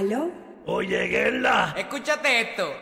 ¿Aló? 0.00 0.30
Oye, 0.64 1.08
Gela. 1.08 1.74
Escúchate 1.76 2.40
esto. 2.40 2.72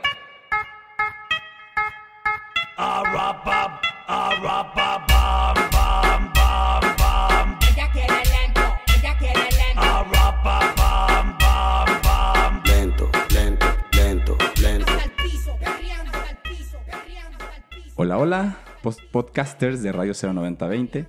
Arrapa, 2.77 3.81
arrapa, 4.07 5.05
bam, 5.09 5.55
bam, 5.73 6.33
bam, 6.33 6.97
bam. 6.97 7.59
Ella 7.73 7.91
quiere 7.91 8.23
lento, 8.25 8.61
ella 8.97 9.19
quiere 9.19 9.49
lento. 9.51 9.81
Arrapa, 9.81 10.75
bam, 10.77 11.39
bam, 11.39 12.03
bam. 12.05 12.63
Lento, 12.67 13.11
lento, 13.35 13.67
lento, 13.91 14.39
lento. 14.63 14.93
Hasta 14.93 15.05
el 15.05 15.11
piso, 15.11 15.59
perreando 15.59 16.19
hasta 16.19 16.31
el 16.31 16.37
piso, 16.37 16.79
perreando 16.87 17.45
hasta 17.45 17.57
el 17.57 17.63
piso. 17.65 17.95
Hola, 17.97 18.19
hola, 18.19 18.57
podcasters 19.11 19.83
de 19.83 19.91
Radio 19.91 20.13
09020. 20.13 21.09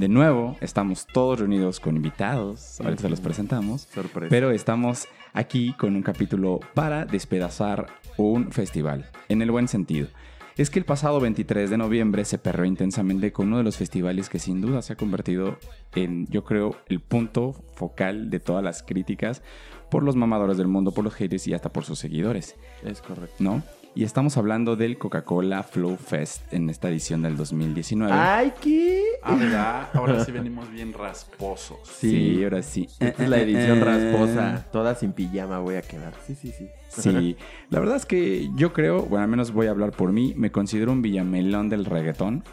De 0.00 0.08
nuevo, 0.08 0.56
estamos 0.62 1.06
todos 1.06 1.40
reunidos 1.40 1.78
con 1.78 1.94
invitados, 1.94 2.80
ahorita 2.80 3.02
se 3.02 3.10
los 3.10 3.20
presentamos, 3.20 3.86
pero 4.30 4.50
estamos 4.50 5.06
aquí 5.34 5.74
con 5.74 5.94
un 5.94 6.00
capítulo 6.00 6.58
para 6.72 7.04
despedazar 7.04 7.86
un 8.16 8.50
festival, 8.50 9.10
en 9.28 9.42
el 9.42 9.50
buen 9.50 9.68
sentido. 9.68 10.08
Es 10.56 10.70
que 10.70 10.78
el 10.78 10.86
pasado 10.86 11.20
23 11.20 11.68
de 11.68 11.76
noviembre 11.76 12.24
se 12.24 12.38
perreó 12.38 12.64
intensamente 12.64 13.30
con 13.30 13.48
uno 13.48 13.58
de 13.58 13.64
los 13.64 13.76
festivales 13.76 14.30
que 14.30 14.38
sin 14.38 14.62
duda 14.62 14.80
se 14.80 14.94
ha 14.94 14.96
convertido 14.96 15.58
en, 15.94 16.26
yo 16.28 16.44
creo, 16.44 16.76
el 16.86 17.00
punto 17.00 17.52
focal 17.74 18.30
de 18.30 18.40
todas 18.40 18.64
las 18.64 18.82
críticas 18.82 19.42
por 19.90 20.02
los 20.02 20.16
mamadores 20.16 20.56
del 20.56 20.68
mundo, 20.68 20.92
por 20.92 21.04
los 21.04 21.12
haters 21.12 21.46
y 21.46 21.52
hasta 21.52 21.74
por 21.74 21.84
sus 21.84 21.98
seguidores. 21.98 22.56
Es 22.82 23.02
correcto. 23.02 23.36
¿no? 23.38 23.62
Y 23.92 24.04
estamos 24.04 24.36
hablando 24.36 24.76
del 24.76 24.98
Coca-Cola 24.98 25.64
Flow 25.64 25.96
Fest 25.96 26.52
en 26.52 26.70
esta 26.70 26.88
edición 26.88 27.22
del 27.22 27.36
2019. 27.36 28.12
¡Ay, 28.12 28.52
qué! 28.60 29.02
Ah, 29.20 29.34
¿verdad? 29.34 29.88
Ahora 29.94 30.24
sí 30.24 30.30
venimos 30.30 30.70
bien 30.70 30.92
rasposos. 30.92 31.78
sí, 31.84 32.42
ahora 32.44 32.62
sí. 32.62 32.88
Esta 33.00 33.24
es 33.24 33.28
la 33.28 33.40
edición 33.40 33.80
rasposa. 33.80 34.64
Toda 34.70 34.94
sin 34.94 35.12
pijama 35.12 35.58
voy 35.58 35.74
a 35.74 35.82
quedar. 35.82 36.14
Sí, 36.24 36.36
sí, 36.36 36.52
sí. 36.56 36.68
Sí, 36.88 37.36
la 37.68 37.80
verdad 37.80 37.96
es 37.96 38.06
que 38.06 38.48
yo 38.56 38.72
creo, 38.72 39.02
bueno, 39.02 39.24
al 39.24 39.30
menos 39.30 39.52
voy 39.52 39.66
a 39.66 39.70
hablar 39.70 39.90
por 39.92 40.12
mí, 40.12 40.34
me 40.36 40.50
considero 40.50 40.92
un 40.92 41.02
villamelón 41.02 41.68
del 41.68 41.84
reggaetón, 41.84 42.44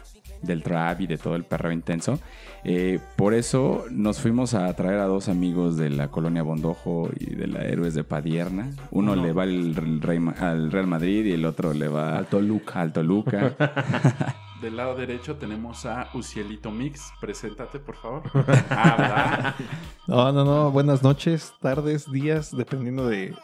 del 0.42 0.62
trap 0.62 1.00
y 1.02 1.06
de 1.06 1.18
todo 1.18 1.34
el 1.36 1.44
perreo 1.44 1.72
intenso. 1.72 2.18
Eh, 2.64 2.98
por 3.16 3.34
eso 3.34 3.84
nos 3.90 4.20
fuimos 4.20 4.54
a 4.54 4.72
traer 4.74 4.98
a 5.00 5.04
dos 5.06 5.28
amigos 5.28 5.76
de 5.76 5.90
la 5.90 6.08
colonia 6.08 6.42
Bondojo 6.42 7.08
y 7.18 7.34
de 7.34 7.46
la 7.46 7.60
Héroes 7.64 7.94
de 7.94 8.04
Padierna. 8.04 8.70
Uno 8.90 9.14
le 9.16 9.32
va 9.32 9.44
al, 9.44 9.74
Rey 9.74 10.18
al 10.40 10.70
Real 10.72 10.86
Madrid 10.86 11.24
y 11.26 11.32
el 11.32 11.44
otro 11.46 11.72
le 11.72 11.88
va 11.88 12.16
Al 12.18 12.26
Toluca. 12.26 12.80
Al 12.80 12.92
Toluca. 12.92 13.54
Del 14.62 14.76
lado 14.76 14.96
derecho 14.96 15.36
tenemos 15.36 15.86
a 15.86 16.08
Ucielito 16.14 16.72
Mix. 16.72 17.12
Preséntate, 17.20 17.78
por 17.78 17.94
favor. 17.96 18.22
Ah. 18.70 19.54
No, 20.08 20.32
no, 20.32 20.44
no. 20.44 20.70
Buenas 20.72 21.02
noches, 21.02 21.52
tardes, 21.60 22.10
días, 22.10 22.56
dependiendo 22.56 23.06
de, 23.06 23.26
de 23.28 23.34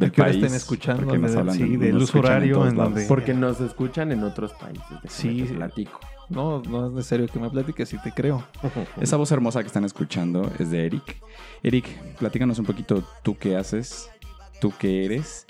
Del 0.00 0.10
qué 0.12 0.22
hora 0.22 0.30
país, 0.30 0.42
estén 0.42 0.56
escuchando. 0.56 1.04
porque 1.04 1.18
nos 1.18 1.36
hablan 1.36 1.54
sí, 1.54 1.76
de- 1.76 1.86
del 1.86 1.96
uso 1.96 2.04
escuchan 2.06 2.24
en 2.24 2.32
horario 2.54 2.66
en 2.66 2.74
donde. 2.74 3.06
Porque 3.06 3.34
nos 3.34 3.60
escuchan 3.60 4.10
en 4.12 4.24
otros 4.24 4.52
países. 4.54 4.82
sí. 5.08 5.42
platico. 5.54 6.00
No, 6.28 6.60
no 6.62 6.86
es 6.86 6.92
necesario 6.92 7.28
que 7.28 7.38
me 7.38 7.50
platiques 7.50 7.88
si 7.88 7.98
te 7.98 8.12
creo. 8.12 8.44
Esa 9.00 9.16
voz 9.16 9.30
hermosa 9.30 9.60
que 9.60 9.68
están 9.68 9.84
escuchando 9.84 10.50
es 10.58 10.70
de 10.70 10.86
Eric. 10.86 11.22
Eric, 11.62 11.86
platícanos 12.18 12.58
un 12.58 12.66
poquito 12.66 13.04
tú 13.22 13.36
qué 13.38 13.56
haces, 13.56 14.10
tú 14.60 14.72
qué 14.78 15.04
eres 15.04 15.46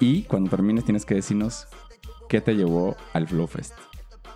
y 0.00 0.22
cuando 0.22 0.50
termines 0.50 0.84
tienes 0.84 1.04
que 1.04 1.14
decirnos 1.14 1.66
qué 2.28 2.40
te 2.40 2.54
llevó 2.54 2.96
al 3.12 3.26
Flow 3.26 3.46
Fest. 3.46 3.74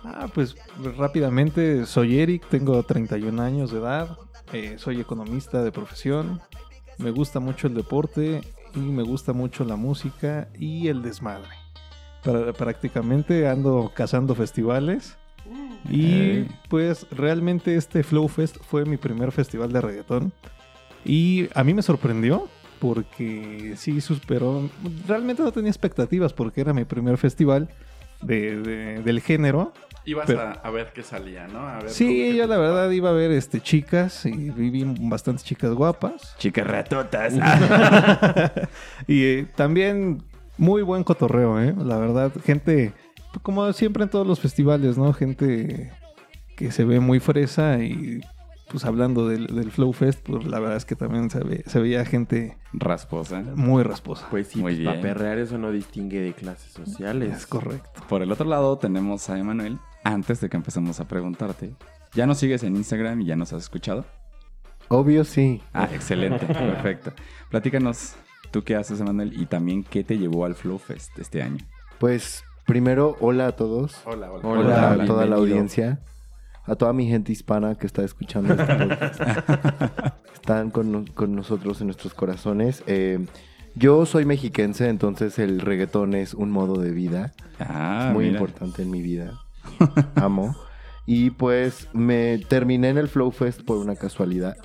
Ah, 0.03 0.27
pues 0.33 0.55
rápidamente, 0.97 1.85
soy 1.85 2.19
Eric, 2.19 2.47
tengo 2.49 2.81
31 2.83 3.41
años 3.41 3.71
de 3.71 3.79
edad, 3.79 4.17
eh, 4.51 4.75
soy 4.77 4.99
economista 4.99 5.63
de 5.63 5.71
profesión, 5.71 6.41
me 6.97 7.11
gusta 7.11 7.39
mucho 7.39 7.67
el 7.67 7.73
deporte 7.73 8.41
y 8.75 8.79
me 8.79 9.03
gusta 9.03 9.31
mucho 9.31 9.63
la 9.63 9.75
música 9.75 10.49
y 10.57 10.87
el 10.87 11.01
desmadre. 11.03 11.47
Prácticamente 12.57 13.47
ando 13.47 13.91
cazando 13.93 14.33
festivales 14.33 15.17
y 15.89 16.43
pues 16.69 17.05
realmente 17.11 17.75
este 17.75 18.03
Flow 18.03 18.27
Fest 18.27 18.57
fue 18.69 18.85
mi 18.85 18.97
primer 18.97 19.31
festival 19.31 19.71
de 19.73 19.81
reggaetón 19.81 20.33
y 21.05 21.49
a 21.53 21.63
mí 21.63 21.73
me 21.73 21.81
sorprendió 21.81 22.47
porque 22.79 23.73
sí 23.77 24.01
superó, 24.01 24.69
realmente 25.07 25.41
no 25.43 25.51
tenía 25.51 25.69
expectativas 25.69 26.33
porque 26.33 26.61
era 26.61 26.73
mi 26.73 26.85
primer 26.85 27.17
festival 27.17 27.69
de- 28.21 28.61
de- 28.61 29.01
del 29.03 29.21
género 29.21 29.73
Ibas 30.05 30.25
Pero- 30.27 30.41
a, 30.41 30.51
a 30.51 30.69
ver 30.69 30.91
qué 30.93 31.01
salía, 31.01 31.47
¿no? 31.47 31.59
A 31.59 31.73
ver 31.75 31.83
cómo 31.83 31.89
Sí, 31.93 32.35
yo 32.35 32.45
la 32.45 32.57
verdad 32.57 32.91
iba 32.91 33.09
a 33.09 33.13
ver 33.13 33.31
este, 33.31 33.61
chicas 33.61 34.25
y 34.25 34.49
vi 34.49 34.69
vi 34.69 34.83
bastantes 34.99 35.45
chicas 35.45 35.71
guapas. 35.73 36.35
Chicas 36.37 36.67
ratotas. 36.67 37.33
y 39.07 39.23
eh, 39.23 39.47
también 39.55 40.21
muy 40.57 40.81
buen 40.81 41.05
cotorreo, 41.05 41.57
¿eh? 41.61 41.73
La 41.85 41.97
verdad, 41.97 42.33
gente, 42.45 42.91
como 43.41 43.71
siempre 43.73 44.03
en 44.03 44.09
todos 44.09 44.27
los 44.27 44.39
festivales, 44.39 44.97
¿no? 44.97 45.11
Gente 45.13 45.91
que 46.55 46.71
se 46.71 46.83
ve 46.85 46.99
muy 46.99 47.19
fresa 47.19 47.79
y 47.83 48.21
pues 48.69 48.85
hablando 48.85 49.27
del, 49.27 49.47
del 49.47 49.71
Flow 49.71 49.93
Fest, 49.93 50.19
pues 50.23 50.45
la 50.45 50.59
verdad 50.59 50.77
es 50.77 50.85
que 50.85 50.95
también 50.95 51.29
se, 51.29 51.39
ve- 51.43 51.63
se 51.67 51.79
veía 51.79 52.05
gente 52.05 52.57
Rasposa. 52.73 53.41
muy 53.55 53.83
rasposa. 53.83 54.27
Pues 54.31 54.47
sí, 54.47 54.59
Muy 54.61 54.75
pues, 54.75 54.87
para 54.87 55.01
perrear 55.01 55.37
eso 55.37 55.57
no 55.57 55.71
distingue 55.71 56.19
de 56.21 56.33
clases 56.33 56.71
sociales. 56.73 57.35
Es 57.37 57.45
correcto. 57.47 58.01
Por 58.09 58.21
el 58.21 58.31
otro 58.31 58.47
lado 58.47 58.77
tenemos 58.77 59.29
a 59.29 59.37
Emanuel. 59.37 59.77
Antes 60.03 60.41
de 60.41 60.49
que 60.49 60.57
empecemos 60.57 60.99
a 60.99 61.07
preguntarte, 61.07 61.75
¿ya 62.13 62.25
nos 62.25 62.37
sigues 62.39 62.63
en 62.63 62.75
Instagram 62.75 63.21
y 63.21 63.25
ya 63.25 63.35
nos 63.35 63.53
has 63.53 63.63
escuchado? 63.63 64.05
Obvio 64.89 65.23
sí. 65.23 65.61
Ah, 65.73 65.87
excelente, 65.93 66.45
perfecto. 66.47 67.13
Platícanos 67.49 68.15
tú 68.51 68.63
qué 68.63 68.75
haces, 68.75 68.99
Emanuel, 68.99 69.39
y 69.39 69.45
también 69.45 69.83
qué 69.83 70.03
te 70.03 70.17
llevó 70.17 70.45
al 70.45 70.55
Flow 70.55 70.77
Fest 70.77 71.17
este 71.19 71.41
año. 71.41 71.63
Pues 71.99 72.43
primero, 72.65 73.15
hola 73.19 73.47
a 73.47 73.51
todos. 73.53 73.95
Hola, 74.05 74.31
hola. 74.31 74.47
Hola, 74.47 74.59
Hola, 74.93 75.03
a 75.03 75.05
toda 75.05 75.25
la 75.25 75.35
audiencia. 75.37 75.99
A 76.65 76.75
toda 76.75 76.93
mi 76.93 77.07
gente 77.07 77.31
hispana 77.33 77.75
que 77.75 77.85
está 77.85 78.03
escuchando 78.03 78.53
este 78.53 78.75
podcast. 78.87 79.19
Están 80.33 80.71
con, 80.71 81.05
con 81.07 81.35
nosotros 81.35 81.81
en 81.81 81.87
nuestros 81.87 82.13
corazones. 82.13 82.83
Eh, 82.87 83.25
yo 83.75 84.05
soy 84.05 84.23
mexiquense, 84.25 84.87
entonces 84.87 85.39
el 85.39 85.59
reggaetón 85.59 86.13
es 86.13 86.33
un 86.33 86.51
modo 86.51 86.79
de 86.79 86.91
vida 86.91 87.33
Ah, 87.59 88.11
muy 88.13 88.25
mira. 88.27 88.37
importante 88.39 88.83
en 88.83 88.91
mi 88.91 89.01
vida. 89.01 89.33
Amo. 90.15 90.55
Y 91.05 91.31
pues 91.31 91.89
me 91.91 92.37
terminé 92.37 92.89
en 92.89 92.97
el 92.97 93.09
Flow 93.09 93.31
Fest 93.31 93.63
por 93.63 93.77
una 93.77 93.95
casualidad. 93.97 94.55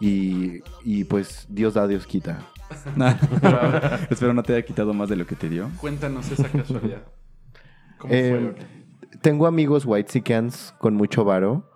Y, 0.00 0.60
y 0.84 1.04
pues 1.04 1.46
Dios 1.48 1.72
da, 1.74 1.86
Dios 1.86 2.06
quita. 2.06 2.40
Espero 4.10 4.32
no 4.34 4.42
te 4.42 4.54
haya 4.54 4.64
quitado 4.64 4.92
más 4.94 5.08
de 5.08 5.16
lo 5.16 5.26
que 5.26 5.36
te 5.36 5.48
dio. 5.48 5.70
Cuéntanos 5.80 6.30
esa 6.30 6.48
casualidad. 6.48 7.02
¿Cómo 7.98 8.12
Eh, 8.14 8.54
fue? 8.56 9.18
Tengo 9.22 9.46
amigos 9.46 9.84
white 9.86 10.22
con 10.78 10.94
mucho 10.94 11.24
varo 11.24 11.70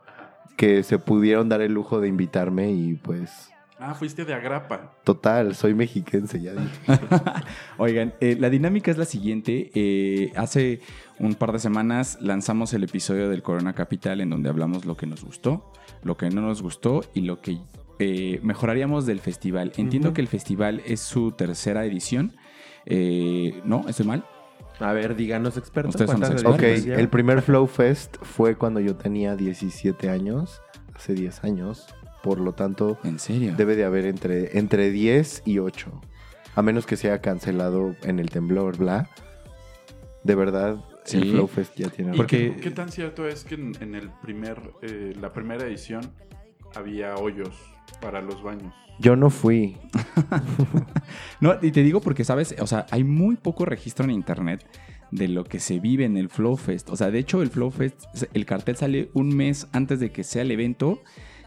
que 0.56 0.82
se 0.82 0.98
pudieron 0.98 1.48
dar 1.48 1.60
el 1.62 1.72
lujo 1.72 2.00
de 2.00 2.08
invitarme 2.08 2.70
y 2.70 2.94
pues 2.94 3.48
Ah, 3.84 3.94
fuiste 3.94 4.24
de 4.24 4.32
Agrapa. 4.32 4.92
total, 5.02 5.56
soy 5.56 5.74
mexiquense, 5.74 6.40
ya 6.40 6.52
dije. 6.52 6.70
Oigan, 7.78 8.14
eh, 8.20 8.36
la 8.38 8.48
dinámica 8.48 8.92
es 8.92 8.96
la 8.98 9.06
siguiente. 9.06 9.72
Eh, 9.74 10.32
hace 10.36 10.80
un 11.18 11.34
par 11.34 11.50
de 11.50 11.58
semanas 11.58 12.16
lanzamos 12.20 12.72
el 12.74 12.84
episodio 12.84 13.28
del 13.28 13.42
Corona 13.42 13.72
Capital 13.72 14.20
en 14.20 14.30
donde 14.30 14.48
hablamos 14.50 14.84
lo 14.84 14.96
que 14.96 15.06
nos 15.08 15.24
gustó, 15.24 15.72
lo 16.04 16.16
que 16.16 16.30
no 16.30 16.42
nos 16.42 16.62
gustó 16.62 17.00
y 17.12 17.22
lo 17.22 17.40
que 17.40 17.58
eh, 18.02 18.40
mejoraríamos 18.42 19.06
del 19.06 19.20
festival. 19.20 19.72
Entiendo 19.76 20.12
que 20.12 20.20
el 20.20 20.28
festival 20.28 20.82
es 20.86 21.00
su 21.00 21.32
tercera 21.32 21.84
edición. 21.84 22.36
Eh, 22.86 23.60
¿No? 23.64 23.88
¿Estoy 23.88 24.06
mal? 24.06 24.24
A 24.80 24.92
ver, 24.92 25.14
díganos 25.14 25.56
expertos. 25.56 25.94
Ustedes 25.94 26.10
son 26.10 26.20
los 26.20 26.30
¿cuántas 26.42 26.66
expertos. 26.66 26.92
Ok, 26.94 26.98
el 26.98 27.08
primer 27.08 27.42
Flow 27.42 27.66
Fest 27.66 28.16
fue 28.22 28.56
cuando 28.56 28.80
yo 28.80 28.96
tenía 28.96 29.36
17 29.36 30.08
años, 30.10 30.60
hace 30.94 31.14
10 31.14 31.44
años, 31.44 31.86
por 32.22 32.40
lo 32.40 32.52
tanto 32.54 32.98
¿En 33.04 33.18
serio? 33.20 33.54
debe 33.56 33.76
de 33.76 33.84
haber 33.84 34.06
entre, 34.06 34.58
entre 34.58 34.90
10 34.90 35.42
y 35.44 35.58
8, 35.58 36.00
a 36.56 36.62
menos 36.62 36.86
que 36.86 36.96
sea 36.96 37.20
cancelado 37.20 37.94
en 38.02 38.18
el 38.18 38.30
temblor, 38.30 38.76
bla. 38.78 39.08
De 40.24 40.34
verdad, 40.34 40.82
Sí. 41.04 41.18
el 41.18 41.30
Flow 41.32 41.46
Fest 41.48 41.76
ya 41.76 41.88
tiene... 41.90 42.14
¿Y 42.14 42.16
Porque- 42.16 42.54
qué, 42.54 42.60
qué 42.60 42.70
tan 42.70 42.88
cierto 42.90 43.26
es 43.28 43.44
que 43.44 43.54
en, 43.56 43.72
en 43.80 43.94
el 43.94 44.10
primer, 44.22 44.60
eh, 44.82 45.12
la 45.20 45.32
primera 45.32 45.64
edición 45.64 46.00
había 46.74 47.14
hoyos 47.16 47.54
para 48.00 48.20
los 48.20 48.42
baños? 48.42 48.72
Yo 48.98 49.16
no 49.16 49.30
fui. 49.30 49.76
No, 51.40 51.56
y 51.60 51.72
te 51.72 51.82
digo 51.82 52.00
porque, 52.00 52.24
¿sabes? 52.24 52.54
O 52.60 52.66
sea, 52.66 52.86
hay 52.90 53.02
muy 53.04 53.36
poco 53.36 53.64
registro 53.64 54.04
en 54.04 54.12
internet 54.12 54.64
de 55.10 55.28
lo 55.28 55.44
que 55.44 55.58
se 55.60 55.80
vive 55.80 56.04
en 56.04 56.16
el 56.16 56.28
Flow 56.28 56.56
Fest. 56.56 56.88
O 56.90 56.96
sea, 56.96 57.10
de 57.10 57.18
hecho, 57.18 57.42
el 57.42 57.50
Flow 57.50 57.70
Fest, 57.70 58.04
el 58.32 58.46
cartel 58.46 58.76
sale 58.76 59.10
un 59.12 59.34
mes 59.34 59.66
antes 59.72 59.98
de 60.00 60.10
que 60.10 60.22
sea 60.24 60.42
el 60.42 60.50
evento. 60.52 61.00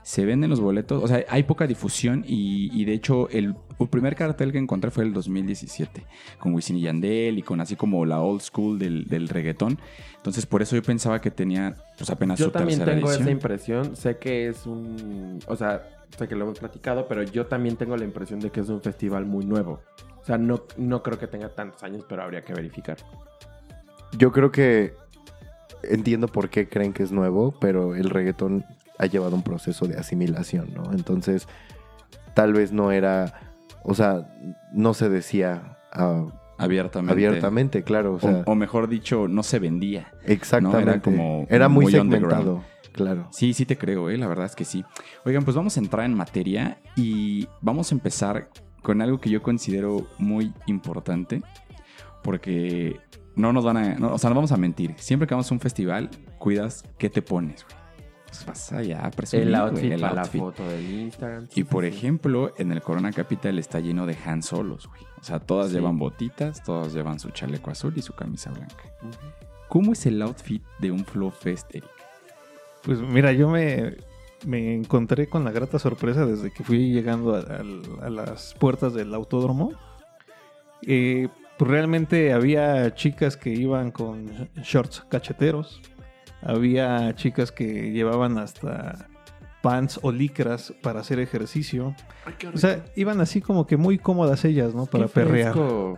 Se 0.04 0.24
venden 0.24 0.52
los 0.52 0.60
boletos, 0.60 1.04
o 1.04 1.08
sea, 1.08 1.26
hay 1.30 1.44
poca 1.44 1.66
difusión 1.66 2.24
y, 2.28 2.70
y 2.80 2.86
de 2.86 2.94
hecho 2.94 3.28
el, 3.30 3.56
el 3.80 3.88
primer 3.88 4.16
cartel 4.16 4.52
que 4.52 4.60
encontré 4.60 4.92
fue 4.92 5.04
el 5.04 5.14
2017, 5.14 6.04
con 6.38 6.54
Wisin 6.54 6.78
y 6.78 6.82
Yandel 6.82 7.40
y 7.40 7.42
con 7.42 7.60
así 7.60 7.76
como 7.76 8.06
la 8.06 8.22
old 8.22 8.42
school 8.42 8.78
del, 8.78 9.06
del 9.08 9.28
reggaetón. 9.30 9.80
Entonces 10.18 10.46
por 10.46 10.62
eso 10.62 10.76
yo 10.76 10.84
pensaba 10.84 11.22
que 11.22 11.32
tenía 11.32 11.76
pues 11.98 12.12
apenas 12.12 12.38
Yo 12.38 12.46
su 12.46 12.52
también 12.52 12.78
tercera 12.78 12.96
tengo 12.98 13.08
edición. 13.10 13.24
esa 13.24 13.32
impresión. 13.32 13.96
Sé 13.96 14.18
que 14.20 14.48
es 14.50 14.68
un. 14.68 15.40
O 15.48 15.56
sea, 15.56 15.82
sé 16.18 16.28
que 16.28 16.36
lo 16.36 16.46
hemos 16.46 16.60
platicado, 16.60 17.08
pero 17.08 17.24
yo 17.24 17.46
también 17.46 17.76
tengo 17.76 17.96
la 17.98 18.04
impresión 18.04 18.40
de 18.40 18.50
que 18.50 18.62
es 18.62 18.70
un 18.70 18.82
festival 18.82 19.26
muy 19.26 19.46
nuevo. 19.46 19.82
O 20.22 20.26
sea, 20.26 20.38
no, 20.38 20.64
no 20.78 21.04
creo 21.04 21.20
que 21.20 21.28
tenga 21.28 21.50
tantos 21.50 21.84
años, 21.84 22.06
pero 22.08 22.24
habría 22.24 22.42
que 22.42 22.54
verificar. 22.54 22.98
Yo 24.18 24.32
creo 24.32 24.52
que 24.52 24.94
entiendo 25.84 26.28
por 26.28 26.50
qué 26.50 26.68
creen 26.68 26.94
que 26.94 27.04
es 27.04 27.12
nuevo, 27.12 27.54
pero 27.60 27.96
el 27.96 28.10
reggaetón 28.10 28.66
ha 28.98 29.06
llevado 29.06 29.36
un 29.36 29.44
proceso 29.44 29.88
de 29.88 29.98
asimilación, 29.98 30.74
¿no? 30.74 30.92
Entonces, 30.94 31.48
tal 32.34 32.54
vez 32.54 32.72
no 32.72 32.92
era, 32.92 33.40
o 33.84 33.94
sea, 33.94 34.28
no 34.72 34.94
se 34.94 35.10
decía 35.10 35.78
ah, 35.92 36.26
Abiertamente. 36.58 37.12
abiertamente, 37.12 37.84
claro, 37.84 38.14
o 38.14 38.16
O, 38.16 38.20
sea, 38.20 38.44
o 38.46 38.56
mejor 38.56 38.88
dicho, 38.88 39.28
no 39.28 39.44
se 39.44 39.60
vendía. 39.60 40.12
exactamente. 40.24 40.86
no, 40.86 40.92
era 40.92 41.02
como 41.02 41.48
Era 41.50 41.70
muy, 41.70 41.84
muy 41.84 41.92
segmentado, 41.92 42.64
claro. 42.96 43.28
Sí, 43.32 43.54
sí 43.54 43.66
te 43.66 43.78
creo, 43.78 44.10
¿eh? 44.10 44.18
la 44.18 44.28
verdad 44.28 44.46
es 44.46 44.56
que 44.56 44.66
sí. 44.66 44.84
Oigan, 45.26 45.44
pues 45.44 45.56
vamos 45.56 45.76
a 45.78 45.80
entrar 45.80 46.06
en 46.06 46.14
materia 46.16 46.80
y 46.96 47.48
vamos 47.62 47.92
a 47.92 47.96
empezar 47.96 48.50
con 48.82 49.02
algo 49.02 49.20
que 49.20 49.30
yo 49.30 49.42
considero 49.44 50.08
muy 50.18 50.54
importante, 50.68 51.42
porque 52.24 53.00
no 53.36 53.52
nos 53.54 53.64
van 53.64 53.78
a, 53.78 53.96
no, 53.96 54.14
o 54.14 54.18
sea, 54.18 54.30
no 54.30 54.36
vamos 54.36 54.52
a 54.52 54.58
mentir. 54.58 54.94
Siempre 54.98 55.28
que 55.28 55.34
vamos 55.34 55.52
a 55.52 55.54
un 55.54 55.60
festival, 55.60 56.10
cuidas 56.40 56.84
qué 56.98 57.10
te 57.10 57.22
pones, 57.22 57.64
güey. 57.66 57.76
Pues 58.28 58.46
vas 58.46 58.74
allá 58.74 59.10
presumir, 59.16 59.48
El 59.48 59.54
güey, 59.54 59.62
outfit 59.70 59.92
el 59.94 60.02
para 60.02 60.14
la 60.14 60.22
outfit. 60.22 60.42
foto 60.42 60.68
del 60.68 60.90
Instagram. 60.90 61.48
Y 61.56 61.64
por 61.64 61.86
ejemplo, 61.86 62.54
en 62.58 62.72
el 62.72 62.82
Corona 62.82 63.12
Capital 63.12 63.58
está 63.60 63.80
lleno 63.80 64.06
de 64.06 64.18
Han 64.26 64.44
Solos, 64.44 64.88
güey. 64.88 65.02
O 65.20 65.24
sea, 65.24 65.40
todas 65.40 65.70
Sí. 65.70 65.76
llevan 65.76 65.98
botitas, 65.98 66.62
todas 66.64 66.94
llevan 66.94 67.20
su 67.20 67.30
chaleco 67.30 67.72
azul 67.72 67.94
y 67.96 68.02
su 68.02 68.14
camisa 68.14 68.52
blanca. 68.52 68.84
¿Cómo 69.70 69.94
es 69.94 70.06
el 70.06 70.22
outfit 70.22 70.64
de 70.80 70.92
un 70.92 71.06
Flow 71.06 71.32
Fest, 71.32 71.74
Eric? 71.74 71.90
Pues 72.86 73.00
mira, 73.00 73.32
yo 73.34 73.50
me, 73.50 73.96
me 74.46 74.76
encontré 74.76 75.28
con 75.28 75.44
la 75.44 75.52
grata 75.52 75.80
sorpresa 75.80 76.26
desde 76.26 76.52
que 76.52 76.64
fui 76.64 76.92
llegando 76.92 77.36
a, 77.36 77.40
a- 77.40 78.06
a 78.06 78.10
las 78.10 78.54
puertas 78.60 78.94
del 78.94 79.14
autódromo. 79.14 79.72
Eh, 80.84 81.30
pues 81.58 81.72
realmente 81.72 82.34
había 82.34 82.94
chicas 82.96 83.38
que 83.38 83.50
iban 83.50 83.92
con 83.92 84.50
shorts 84.58 85.04
cacheteros. 85.10 85.82
Había 86.42 87.16
chicas 87.16 87.52
que 87.52 87.92
llevaban 87.92 88.38
hasta 88.38 89.08
pants 89.64 90.00
o 90.04 90.12
licras 90.12 90.74
para 90.84 91.00
hacer 91.00 91.20
ejercicio. 91.20 91.96
O 92.54 92.58
sea, 92.58 92.86
iban 92.96 93.20
así 93.20 93.42
como 93.42 93.66
que 93.66 93.78
muy 93.78 93.98
cómodas 93.98 94.46
ellas, 94.46 94.76
¿no? 94.76 94.86
Para 94.86 95.06
Qué 95.06 95.14
perrear. 95.14 95.54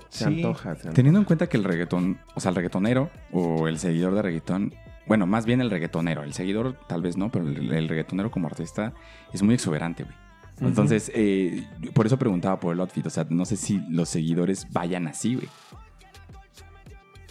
Se 0.07 0.19
Sí. 0.19 0.23
antoja. 0.25 0.61
se 0.75 0.79
antoja. 0.87 0.93
Teniendo 0.93 1.19
en 1.19 1.25
cuenta 1.25 1.47
que 1.49 1.57
el 1.57 1.65
reggaetón, 1.65 2.19
o 2.35 2.39
sea, 2.39 2.49
el 2.49 2.55
reggaetonero 2.55 3.09
o 3.33 3.67
el 3.67 3.77
seguidor 3.77 4.13
de 4.15 4.21
reggaetón, 4.21 4.73
bueno, 5.07 5.25
más 5.25 5.45
bien 5.45 5.61
el 5.61 5.69
reggaetonero, 5.69 6.23
el 6.23 6.33
seguidor 6.33 6.77
tal 6.87 7.01
vez 7.01 7.17
no, 7.17 7.29
pero 7.31 7.47
el, 7.47 7.71
el 7.73 7.87
reggaetonero 7.87 8.29
como 8.31 8.47
artista 8.47 8.93
es 9.33 9.41
muy 9.43 9.55
exuberante, 9.55 10.03
güey. 10.03 10.15
Entonces, 10.59 11.11
eh, 11.13 11.67
por 11.93 12.07
eso 12.07 12.17
preguntaba 12.17 12.59
por 12.59 12.73
el 12.73 12.79
outfit, 12.79 13.05
o 13.05 13.09
sea, 13.11 13.27
no 13.29 13.45
sé 13.45 13.55
si 13.57 13.79
los 13.89 14.09
seguidores 14.09 14.67
vayan 14.71 15.07
así, 15.07 15.35
güey. 15.35 15.47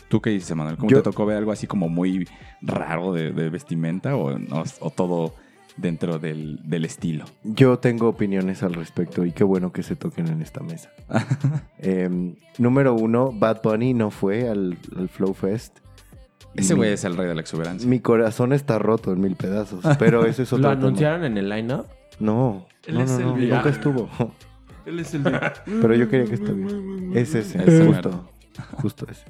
¿Tú 0.09 0.21
qué 0.21 0.31
dices, 0.31 0.55
Manuel? 0.57 0.77
¿Cómo 0.77 0.89
Yo- 0.91 0.99
te 0.99 1.03
tocó 1.11 1.27
ver 1.27 1.37
algo 1.37 1.51
así 1.51 1.67
como 1.67 1.89
muy 1.89 2.29
raro 2.63 3.13
de, 3.13 3.33
de 3.33 3.51
vestimenta 3.51 4.17
o, 4.17 4.39
no, 4.39 4.63
o 4.81 4.91
todo 4.91 5.35
dentro 5.77 6.21
del, 6.21 6.61
del 6.63 6.85
estilo? 6.85 7.25
Yo 7.43 7.81
tengo 7.81 8.09
opiniones 8.09 8.63
al 8.63 8.75
respecto 8.75 9.25
y 9.27 9.33
qué 9.33 9.43
bueno 9.43 9.73
que 9.73 9.83
se 9.83 9.97
toquen 9.97 10.29
en 10.29 10.43
esta 10.43 10.63
mesa. 10.63 10.93
Em, 11.79 12.37
número 12.59 12.95
uno, 12.95 13.33
Bad 13.33 13.61
Bunny 13.63 13.93
no 13.95 14.11
fue 14.13 14.49
al, 14.49 14.79
al 14.97 15.09
Flow 15.09 15.35
Fest. 15.35 15.79
Ese 16.57 16.75
güey 16.75 16.93
es 16.93 17.05
el 17.05 17.17
rey 17.17 17.27
de 17.29 17.35
la 17.35 17.41
exuberancia. 17.41 17.89
Mi 17.89 18.01
corazón 18.01 18.53
está 18.53 18.79
roto 18.79 19.13
en 19.13 19.21
mil 19.21 19.37
pedazos, 19.37 19.85
pero 19.99 20.25
ese 20.27 20.43
es 20.45 20.53
otro 20.53 20.69
¿Lo 20.71 20.75
tema. 20.77 20.87
anunciaron 20.89 21.25
en 21.25 21.37
el 21.39 21.49
line-up? 21.49 21.87
No, 22.19 22.67
Él 22.87 22.95
no, 22.95 23.01
es 23.03 23.11
no, 23.13 23.37
el 23.37 23.49
no, 23.49 23.57
nunca 23.57 23.69
estuvo. 23.69 24.09
Él 24.87 25.01
es 25.01 25.13
el 25.15 25.25
de... 25.25 25.33
Pero 25.67 25.95
yo 25.97 26.09
quería 26.09 26.27
que 26.27 26.35
estuviera. 26.37 27.19
Es 27.21 27.35
ese, 27.35 27.59
Ese 27.61 27.85
justo, 27.85 28.31
justo 28.81 29.07
ese. 29.11 29.25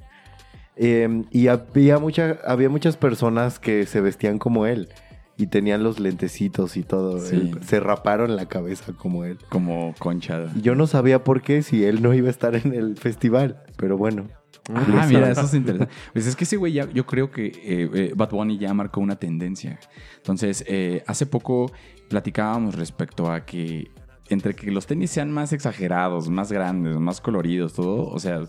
Em, 0.76 1.24
y 1.30 1.48
había, 1.48 1.98
mucha, 1.98 2.38
había 2.46 2.68
muchas 2.68 2.98
personas 2.98 3.58
que 3.58 3.86
se 3.86 4.02
vestían 4.02 4.38
como 4.38 4.66
él 4.66 4.90
y 5.38 5.46
tenían 5.46 5.82
los 5.82 5.98
lentecitos 5.98 6.76
y 6.76 6.82
todo. 6.82 7.18
Sí. 7.20 7.36
Él- 7.36 7.58
se 7.62 7.80
raparon 7.80 8.36
la 8.36 8.46
cabeza 8.46 8.92
como 8.92 9.24
él. 9.24 9.38
Como 9.48 9.94
concha. 9.98 10.44
Y 10.54 10.60
yo 10.60 10.74
no 10.74 10.86
sabía 10.86 11.24
por 11.24 11.40
qué 11.40 11.62
si 11.62 11.84
él 11.84 12.02
no 12.02 12.12
iba 12.12 12.28
a 12.28 12.30
estar 12.30 12.54
en 12.54 12.74
el 12.74 12.96
festival, 12.98 13.62
pero 13.78 13.96
bueno. 13.96 14.28
Ah, 14.74 15.06
mira, 15.08 15.30
eso 15.30 15.42
es 15.42 15.54
interesante. 15.54 15.94
Pues 16.12 16.26
es 16.26 16.34
que 16.34 16.44
ese 16.44 16.56
güey 16.56 16.72
ya, 16.72 16.90
yo 16.90 17.06
creo 17.06 17.30
que 17.30 17.46
eh, 17.46 17.90
eh, 17.94 18.12
Bad 18.16 18.30
Bunny 18.30 18.58
ya 18.58 18.74
marcó 18.74 19.00
una 19.00 19.16
tendencia. 19.16 19.78
Entonces, 20.16 20.64
eh, 20.66 21.04
hace 21.06 21.26
poco 21.26 21.70
platicábamos 22.08 22.74
respecto 22.74 23.30
a 23.30 23.44
que 23.44 23.90
entre 24.28 24.54
que 24.54 24.70
los 24.70 24.86
tenis 24.86 25.10
sean 25.10 25.30
más 25.30 25.52
exagerados, 25.52 26.28
más 26.28 26.50
grandes, 26.50 26.96
más 26.96 27.20
coloridos, 27.20 27.74
todo, 27.74 28.08
o 28.08 28.18
sea, 28.18 28.40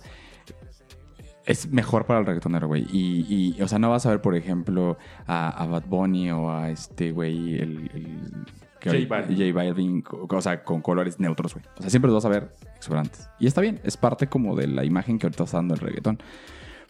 es 1.45 1.71
mejor 1.71 2.05
para 2.05 2.19
el 2.19 2.25
reggaetonero, 2.25 2.67
güey. 2.67 2.85
Y, 2.91 3.53
y, 3.57 3.61
o 3.61 3.67
sea, 3.67 3.77
no 3.77 3.91
vas 3.91 4.05
a 4.05 4.09
ver, 4.09 4.21
por 4.21 4.35
ejemplo, 4.35 4.97
a, 5.27 5.49
a 5.49 5.67
Bad 5.67 5.85
Bunny 5.85 6.31
o 6.31 6.51
a 6.51 6.71
este 6.71 7.11
güey, 7.11 7.55
el... 7.55 7.91
el 7.93 8.45
que 8.91 9.03
J 9.03 9.07
Balvin. 9.09 9.37
J 9.37 9.53
Balvin, 9.53 10.03
o 10.29 10.41
sea, 10.41 10.63
con 10.63 10.81
colores 10.81 11.19
neutros, 11.19 11.53
güey. 11.53 11.65
O 11.77 11.81
sea, 11.81 11.89
siempre 11.89 12.11
los 12.11 12.23
vas 12.23 12.25
a 12.25 12.29
ver 12.39 12.53
exuberantes. 12.75 13.29
Y 13.39 13.47
está 13.47 13.61
bien, 13.61 13.79
es 13.83 13.97
parte 13.97 14.27
como 14.27 14.55
de 14.55 14.67
la 14.67 14.83
imagen 14.83 15.19
que 15.19 15.27
ahorita 15.27 15.43
está 15.43 15.57
dando 15.57 15.73
el 15.75 15.79
reggaetón. 15.79 16.19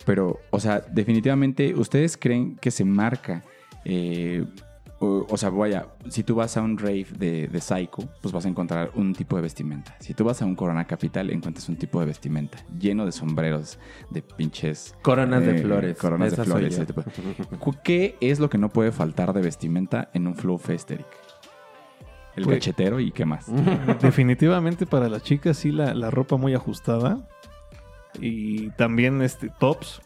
Pero, 0.06 0.40
o 0.52 0.60
sea, 0.60 0.80
definitivamente, 0.80 1.74
¿ustedes 1.76 2.18
creen 2.18 2.56
que 2.58 2.72
se 2.72 2.86
marca? 2.86 3.44
eh, 3.86 4.46
o, 5.00 5.28
o 5.30 5.38
sea, 5.38 5.50
vaya, 5.50 5.88
si 6.10 6.24
tú 6.24 6.34
vas 6.36 6.58
a 6.58 6.62
un 6.62 6.78
rave 6.78 7.06
de, 7.18 7.48
de 7.48 7.62
Psycho, 7.62 8.10
pues 8.22 8.34
vas 8.34 8.46
a 8.46 8.50
encontrar 8.50 8.92
un 8.96 9.14
tipo 9.14 9.36
de 9.36 9.44
vestimenta. 9.44 9.96
Si 10.00 10.14
tú 10.16 10.24
vas 10.24 10.42
a 10.42 10.46
un 10.46 10.56
Corona 10.56 10.86
Capital, 10.88 11.30
encuentras 11.30 11.70
un 11.70 11.76
tipo 11.76 12.00
de 12.00 12.08
vestimenta 12.08 12.58
lleno 12.80 13.06
de 13.06 13.12
sombreros, 13.12 13.78
de 14.10 14.24
pinches... 14.24 14.96
Coronas 15.04 15.44
de 15.44 15.58
eh, 15.58 15.62
flores. 15.62 15.98
Coronas 16.00 16.34
Esa 16.34 16.42
de 16.42 16.48
flores. 16.48 16.74
ese 16.74 16.86
tipo 16.88 17.04
¿Qué 17.84 18.18
es 18.22 18.40
lo 18.40 18.50
que 18.50 18.58
no 18.58 18.70
puede 18.70 18.92
faltar 18.92 19.34
de 19.34 19.42
vestimenta 19.42 20.10
en 20.14 20.26
un 20.26 20.36
Flow 20.36 20.58
Fest, 20.58 20.90
Eric? 20.90 21.06
El 22.38 22.44
Pues- 22.46 22.58
cachetero 22.60 23.00
y 23.02 23.12
qué 23.12 23.26
más. 23.26 23.48
Definitivamente 24.02 24.86
para 24.86 25.10
las 25.10 25.24
chicas 25.24 25.58
sí 25.58 25.72
la, 25.72 25.94
la 25.94 26.10
ropa 26.10 26.38
muy 26.38 26.54
ajustada. 26.54 27.28
Y 28.22 28.70
también 28.72 29.22
este 29.22 29.50
tops. 29.60 30.02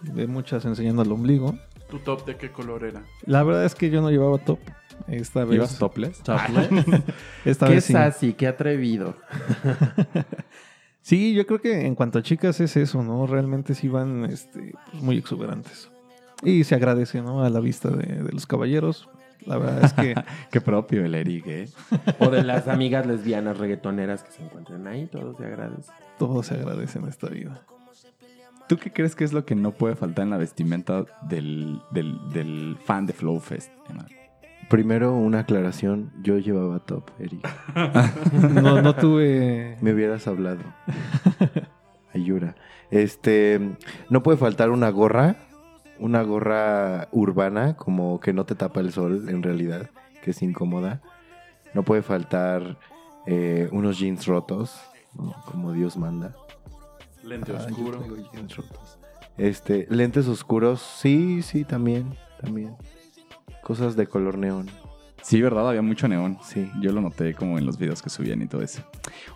De 0.00 0.26
muchas 0.26 0.64
enseñando 0.66 1.00
al 1.02 1.12
ombligo. 1.12 1.54
¿Tu 1.88 1.98
top 2.00 2.26
de 2.26 2.36
qué 2.36 2.50
color 2.50 2.84
era? 2.84 3.02
La 3.24 3.42
verdad 3.42 3.64
es 3.64 3.74
que 3.74 3.88
yo 3.88 4.02
no 4.02 4.10
llevaba 4.10 4.36
top. 4.38 4.58
Esta 5.08 5.44
vez. 5.44 5.56
¿Ibas 5.56 5.78
topless? 5.78 6.20
Esta 7.44 7.66
Qué 7.68 7.74
vez 7.74 7.84
sí. 7.84 7.92
sassy, 7.94 8.32
qué 8.34 8.46
atrevido. 8.48 9.14
Sí, 11.00 11.34
yo 11.34 11.46
creo 11.46 11.60
que 11.60 11.84
en 11.86 11.94
cuanto 11.94 12.18
a 12.18 12.22
chicas 12.22 12.60
es 12.60 12.78
eso, 12.78 13.02
¿no? 13.02 13.26
Realmente 13.26 13.74
sí 13.74 13.88
van 13.88 14.24
este, 14.24 14.72
pues, 14.90 15.02
muy 15.02 15.18
exuberantes. 15.18 15.90
Y 16.42 16.64
se 16.64 16.74
agradece, 16.76 17.20
¿no? 17.20 17.44
A 17.44 17.50
la 17.50 17.60
vista 17.60 17.90
de, 17.90 18.22
de 18.22 18.32
los 18.32 18.46
caballeros. 18.46 19.06
La 19.46 19.58
verdad 19.58 19.84
es 19.84 19.92
que 19.92 20.14
Qué 20.50 20.60
propio 20.60 21.04
el 21.04 21.14
Eric, 21.14 21.46
¿eh? 21.46 21.68
O 22.18 22.28
de 22.30 22.42
las 22.42 22.68
amigas 22.68 23.06
lesbianas 23.06 23.58
reggaetoneras 23.58 24.22
que 24.22 24.32
se 24.32 24.42
encuentren 24.42 24.86
ahí, 24.86 25.06
todo 25.06 25.36
se 25.36 25.44
agradece. 25.44 25.92
todo 26.18 26.42
se 26.42 26.54
agradece 26.54 26.98
en 26.98 27.08
esta 27.08 27.28
vida. 27.28 27.62
¿Tú 28.68 28.78
qué 28.78 28.90
crees 28.90 29.14
que 29.14 29.24
es 29.24 29.32
lo 29.34 29.44
que 29.44 29.54
no 29.54 29.72
puede 29.72 29.94
faltar 29.94 30.24
en 30.24 30.30
la 30.30 30.38
vestimenta 30.38 31.04
del, 31.28 31.80
del, 31.90 32.18
del 32.32 32.76
fan 32.82 33.04
de 33.04 33.12
Flow 33.12 33.38
Fest? 33.38 33.70
Emma? 33.90 34.06
Primero, 34.70 35.14
una 35.14 35.40
aclaración. 35.40 36.10
Yo 36.22 36.38
llevaba 36.38 36.78
top, 36.78 37.10
Eric. 37.18 37.46
No, 38.62 38.80
no 38.80 38.94
tuve. 38.94 39.76
Me 39.82 39.92
hubieras 39.92 40.26
hablado. 40.26 40.62
Ayura. 42.14 42.54
Este, 42.90 43.60
no 44.08 44.22
puede 44.22 44.38
faltar 44.38 44.70
una 44.70 44.88
gorra, 44.88 45.36
una 45.98 46.22
gorra 46.22 47.08
urbana, 47.12 47.76
como 47.76 48.20
que 48.20 48.32
no 48.32 48.44
te 48.44 48.54
tapa 48.54 48.80
el 48.80 48.92
sol 48.92 49.28
en 49.28 49.42
realidad, 49.42 49.90
que 50.22 50.30
es 50.32 50.42
incómoda. 50.42 51.00
No 51.74 51.82
puede 51.82 52.02
faltar 52.02 52.78
eh, 53.26 53.68
unos 53.72 53.98
jeans 53.98 54.26
rotos, 54.26 54.78
¿no? 55.14 55.34
como 55.46 55.72
Dios 55.72 55.96
manda. 55.96 56.34
Lente 57.22 57.52
Ah, 57.56 57.64
oscuro. 57.66 58.04
jeans 58.32 58.56
rotos. 58.56 58.98
Este, 59.36 59.86
lentes 59.90 60.28
oscuros, 60.28 60.80
sí, 60.80 61.42
sí, 61.42 61.64
también, 61.64 62.14
también. 62.40 62.76
Cosas 63.62 63.96
de 63.96 64.06
color 64.06 64.38
neón, 64.38 64.68
Sí, 65.22 65.40
¿verdad? 65.40 65.66
Había 65.66 65.80
mucho 65.80 66.06
neón. 66.06 66.36
sí. 66.44 66.70
Yo 66.82 66.92
lo 66.92 67.00
noté 67.00 67.32
como 67.32 67.56
en 67.56 67.64
los 67.64 67.78
videos 67.78 68.02
que 68.02 68.10
subían 68.10 68.42
y 68.42 68.46
todo 68.46 68.60
eso. 68.60 68.82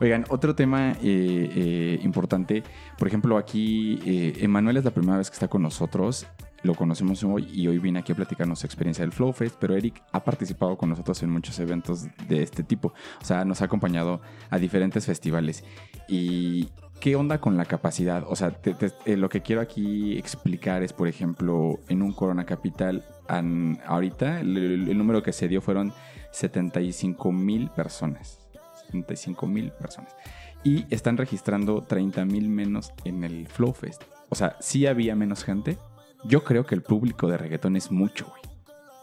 Oigan, 0.02 0.26
otro 0.28 0.54
tema 0.54 0.90
eh, 0.92 0.96
eh, 1.02 2.00
importante. 2.02 2.62
Por 2.98 3.08
ejemplo, 3.08 3.38
aquí 3.38 3.98
eh, 4.04 4.34
Emanuel 4.40 4.76
es 4.76 4.84
la 4.84 4.90
primera 4.90 5.16
vez 5.16 5.30
que 5.30 5.34
está 5.34 5.48
con 5.48 5.62
nosotros. 5.62 6.26
Lo 6.62 6.74
conocemos 6.74 7.22
hoy 7.22 7.48
y 7.52 7.68
hoy 7.68 7.78
viene 7.78 8.00
aquí 8.00 8.12
a 8.12 8.16
platicarnos 8.16 8.58
su 8.58 8.66
experiencia 8.66 9.02
del 9.04 9.12
Flow 9.12 9.32
Fest, 9.32 9.56
pero 9.60 9.76
Eric 9.76 10.02
ha 10.12 10.24
participado 10.24 10.76
con 10.76 10.88
nosotros 10.88 11.22
en 11.22 11.30
muchos 11.30 11.58
eventos 11.60 12.06
de 12.26 12.42
este 12.42 12.64
tipo. 12.64 12.92
O 13.20 13.24
sea, 13.24 13.44
nos 13.44 13.62
ha 13.62 13.66
acompañado 13.66 14.20
a 14.50 14.58
diferentes 14.58 15.06
festivales. 15.06 15.62
Y 16.08 16.68
¿qué 17.00 17.14
onda 17.14 17.40
con 17.40 17.56
la 17.56 17.64
capacidad? 17.64 18.24
O 18.26 18.34
sea, 18.34 18.50
te- 18.50 18.74
te- 18.74 18.90
eh, 19.06 19.16
lo 19.16 19.28
que 19.28 19.40
quiero 19.42 19.60
aquí 19.62 20.18
explicar 20.18 20.82
es, 20.82 20.92
por 20.92 21.06
ejemplo, 21.06 21.78
en 21.88 22.02
un 22.02 22.12
Corona 22.12 22.44
Capital, 22.44 23.04
an- 23.28 23.78
ahorita 23.86 24.40
el, 24.40 24.56
el- 24.88 24.98
número 24.98 25.22
que 25.22 25.32
se 25.32 25.46
dio 25.46 25.60
fueron 25.60 25.92
75 26.32 27.30
mil 27.30 27.70
personas. 27.70 28.40
75 28.86 29.46
mil 29.46 29.70
personas. 29.70 30.16
Y 30.64 30.86
están 30.92 31.16
registrando 31.16 31.82
30 31.84 32.24
mil 32.24 32.48
menos 32.48 32.92
en 33.04 33.22
el 33.22 33.46
Flow 33.46 33.72
Fest. 33.72 34.02
O 34.28 34.34
sea, 34.34 34.56
sí 34.60 34.86
había 34.86 35.14
menos 35.14 35.44
gente. 35.44 35.78
Yo 36.24 36.44
creo 36.44 36.66
que 36.66 36.74
el 36.74 36.82
público 36.82 37.28
de 37.28 37.38
reggaetón 37.38 37.76
es 37.76 37.90
mucho, 37.90 38.26
güey. 38.26 38.42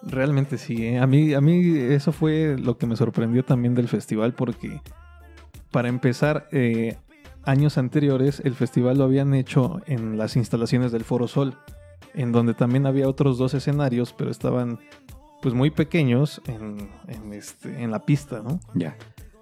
Realmente 0.03 0.57
sí. 0.57 0.85
¿eh? 0.85 0.99
A, 0.99 1.07
mí, 1.07 1.33
a 1.33 1.41
mí 1.41 1.77
eso 1.77 2.11
fue 2.11 2.57
lo 2.59 2.77
que 2.77 2.85
me 2.85 2.95
sorprendió 2.95 3.43
también 3.43 3.73
del 3.73 3.87
festival 3.87 4.33
porque, 4.33 4.81
para 5.71 5.89
empezar, 5.89 6.47
eh, 6.51 6.97
años 7.43 7.77
anteriores 7.77 8.41
el 8.43 8.53
festival 8.55 8.97
lo 8.99 9.05
habían 9.05 9.33
hecho 9.33 9.81
en 9.87 10.17
las 10.17 10.35
instalaciones 10.35 10.91
del 10.91 11.03
Foro 11.03 11.27
Sol, 11.27 11.55
en 12.13 12.31
donde 12.31 12.53
también 12.53 12.85
había 12.85 13.09
otros 13.09 13.37
dos 13.37 13.53
escenarios, 13.53 14.13
pero 14.13 14.29
estaban 14.29 14.79
pues 15.41 15.53
muy 15.53 15.71
pequeños 15.71 16.41
en, 16.47 16.89
en, 17.07 17.33
este, 17.33 17.83
en 17.83 17.91
la 17.91 18.05
pista, 18.05 18.41
¿no? 18.41 18.59
Ya. 18.73 18.97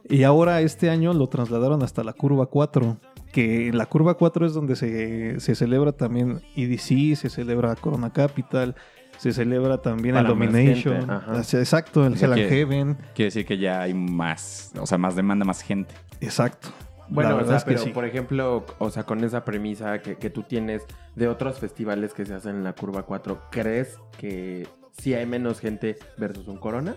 Y 0.09 0.23
ahora 0.23 0.61
este 0.61 0.89
año 0.89 1.13
lo 1.13 1.27
trasladaron 1.27 1.81
hasta 1.81 2.03
la 2.03 2.13
curva 2.13 2.47
4, 2.47 2.97
que 3.33 3.67
en 3.67 3.77
la 3.77 3.85
curva 3.87 4.13
4 4.13 4.45
es 4.45 4.53
donde 4.53 4.77
se, 4.77 5.41
se 5.41 5.55
celebra 5.55 5.91
también 5.91 6.39
EDC, 6.55 7.15
se 7.17 7.29
celebra 7.29 7.75
Corona 7.75 8.13
Capital, 8.13 8.75
se 9.17 9.33
celebra 9.33 9.79
también 9.81 10.15
el 10.15 10.23
Para 10.23 10.29
Domination. 10.29 11.07
gente, 11.09 11.57
Exacto, 11.59 12.05
el 12.05 12.13
O 12.13 12.15
sea 12.15 12.27
Hell 12.27 12.33
and 12.33 12.41
que- 12.43 12.49
Heaven. 12.55 12.97
Quiere 13.15 13.25
decir 13.27 13.45
que 13.45 13.57
ya 13.57 13.81
hay 13.81 13.93
más, 13.93 14.71
o 14.79 14.85
sea, 14.85 14.97
más 14.97 15.15
demanda, 15.17 15.43
más 15.43 15.61
gente. 15.61 15.93
Exacto. 16.21 16.69
Bueno, 17.09 17.31
La 17.31 17.35
o 17.35 17.37
verdad 17.39 17.49
sea, 17.49 17.57
es 17.57 17.63
que 17.65 17.71
pero 17.71 17.83
sí. 17.83 17.89
por 17.89 18.05
ejemplo, 18.05 18.65
o 18.79 18.89
sea, 18.89 19.03
con 19.03 19.23
esa 19.25 19.43
premisa 19.43 19.99
que, 20.01 20.15
que 20.15 20.29
tú 20.29 20.43
tienes 20.43 20.83
de 21.15 21.27
otros 21.27 21.59
festivales 21.59 22.13
que 22.13 22.25
se 22.25 22.33
hacen 22.33 22.55
en 22.55 22.63
la 22.63 22.73
curva 22.73 23.03
4, 23.03 23.41
¿crees 23.51 23.99
que 24.17 24.67
sí 24.97 25.13
hay 25.13 25.25
menos 25.25 25.59
gente 25.59 25.97
versus 26.17 26.47
un 26.47 26.57
Corona? 26.57 26.95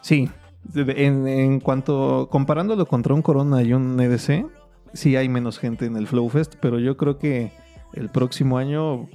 Sí, 0.00 0.30
en, 0.76 1.26
en 1.26 1.60
cuanto 1.60 2.28
comparándolo 2.30 2.86
contra 2.86 3.14
un 3.14 3.22
Corona 3.22 3.62
y 3.62 3.72
un 3.72 3.98
EDC, 4.00 4.46
sí 4.92 5.16
hay 5.16 5.28
menos 5.28 5.58
gente 5.58 5.86
en 5.86 5.96
el 5.96 6.06
Flow 6.06 6.28
Fest, 6.28 6.54
pero 6.60 6.78
yo 6.78 6.96
creo 6.96 7.18
que 7.18 7.52
el 7.92 8.10
próximo 8.10 8.58
año 8.58 9.08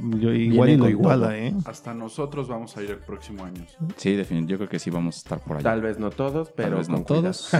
yo 0.00 0.32
igual 0.32 0.70
y 0.70 0.76
lo 0.76 0.88
iguala, 0.88 1.26
todo. 1.26 1.34
¿eh? 1.34 1.54
Hasta 1.66 1.92
nosotros 1.92 2.48
vamos 2.48 2.76
a 2.76 2.82
ir 2.82 2.90
el 2.90 2.98
próximo 2.98 3.44
año. 3.44 3.64
Sí, 3.96 4.12
definitivamente. 4.16 4.52
Yo 4.52 4.58
creo 4.58 4.68
que 4.68 4.78
sí 4.78 4.90
vamos 4.90 5.16
a 5.16 5.18
estar 5.18 5.40
por 5.40 5.56
allá. 5.58 5.64
Tal 5.64 5.82
vez 5.82 5.98
no 5.98 6.10
todos, 6.10 6.50
pero 6.50 6.70
Tal 6.70 6.78
vez 6.78 6.86
con 6.88 6.98
no 7.00 7.04
todos. 7.04 7.50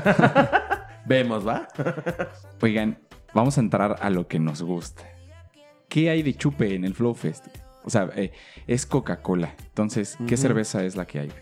Vemos, 1.06 1.46
¿va? 1.46 1.68
Oigan, 2.62 2.98
vamos 3.34 3.58
a 3.58 3.60
entrar 3.60 3.96
a 4.00 4.10
lo 4.10 4.28
que 4.28 4.38
nos 4.38 4.62
gusta. 4.62 5.04
¿Qué 5.88 6.08
hay 6.08 6.22
de 6.22 6.34
chupe 6.34 6.74
en 6.74 6.84
el 6.84 6.94
Flow 6.94 7.14
Fest? 7.14 7.48
O 7.84 7.90
sea, 7.90 8.08
eh, 8.14 8.32
es 8.66 8.86
Coca-Cola. 8.86 9.54
Entonces, 9.66 10.16
¿qué 10.26 10.36
cerveza 10.36 10.84
es 10.84 10.96
la 10.96 11.06
que 11.06 11.18
hay? 11.20 11.32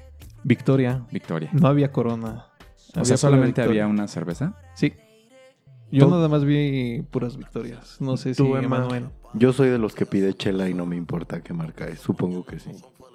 Victoria, 0.43 1.07
Victoria. 1.13 1.51
no 1.53 1.69
había 1.69 1.93
Corona. 1.93 2.47
O 2.95 3.01
Había 3.01 3.05
sea, 3.05 3.17
solamente 3.17 3.63
había 3.63 3.87
una 3.87 4.09
cerveza. 4.09 4.57
Sí. 4.75 4.95
Yo 5.91 6.09
nada 6.09 6.29
más 6.29 6.45
vi 6.45 7.03
puras 7.11 7.37
victorias. 7.37 7.97
No 8.01 8.17
sé 8.17 8.35
si. 8.35 8.43
Emanuel. 8.43 9.07
Yo 9.35 9.53
soy 9.53 9.69
de 9.69 9.79
los 9.79 9.95
que 9.95 10.07
pide 10.07 10.35
chela 10.35 10.69
y 10.69 10.75
no 10.75 10.87
me 10.87 10.97
importa 10.97 11.41
qué 11.43 11.53
marca 11.53 11.87
es. 11.89 12.01
Supongo 12.01 12.45
que 12.45 12.59
sí. 12.59 12.71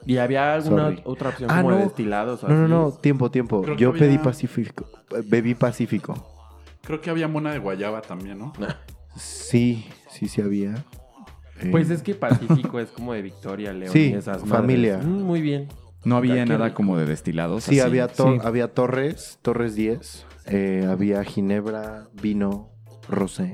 ¿Y 0.06 0.18
había 0.18 0.54
alguna 0.54 0.84
Sorry. 0.90 1.02
otra 1.06 1.30
opción 1.30 1.50
Ah, 1.52 1.62
como 1.62 1.76
de 1.76 1.84
destilados? 1.84 2.44
o 2.44 2.48
No, 2.48 2.56
no, 2.56 2.64
así? 2.88 2.96
no. 2.96 3.02
Tiempo, 3.02 3.32
tiempo. 3.32 3.62
Creo 3.64 3.76
que 3.76 3.82
Yo 3.82 3.90
había- 3.90 4.02
pedí 4.02 4.18
Pacífico. 4.20 4.86
eh, 5.12 5.24
Bebí 5.26 5.56
Pacífico. 5.56 6.14
Creo 6.84 7.02
que 7.02 7.10
había 7.10 7.28
mona 7.28 7.52
de 7.52 7.60
guayaba 7.60 8.02
también, 8.02 8.38
¿no? 8.38 8.54
Sí, 9.16 9.86
sí, 10.10 10.28
sí 10.28 10.42
había. 10.42 10.76
Eh, 11.60 11.70
Pues 11.72 11.90
es 11.90 12.04
que 12.04 12.14
Pacífico 12.16 12.80
es 12.80 12.90
como 12.92 13.14
de 13.14 13.22
Victoria, 13.22 13.74
León 13.74 13.92
Sí, 13.94 14.12
y 14.12 14.14
esas 14.14 14.40
madres. 14.46 14.50
familia. 14.52 14.98
Mm, 15.00 15.22
muy 15.24 15.42
bien. 15.42 15.68
No 16.06 16.18
había 16.18 16.46
nada 16.46 16.74
como 16.74 16.98
de 16.98 17.06
destilados. 17.06 17.64
Sí, 17.66 17.80
así. 17.80 17.88
había, 17.88 18.08
to- 18.08 18.34
Sí. 18.36 18.40
había 18.44 18.74
Torres, 18.74 19.40
Torres 19.42 19.76
10. 19.76 20.26
eh, 20.46 20.88
había 20.90 21.24
Ginebra, 21.24 22.08
vino, 22.14 22.70
rosé. 23.10 23.54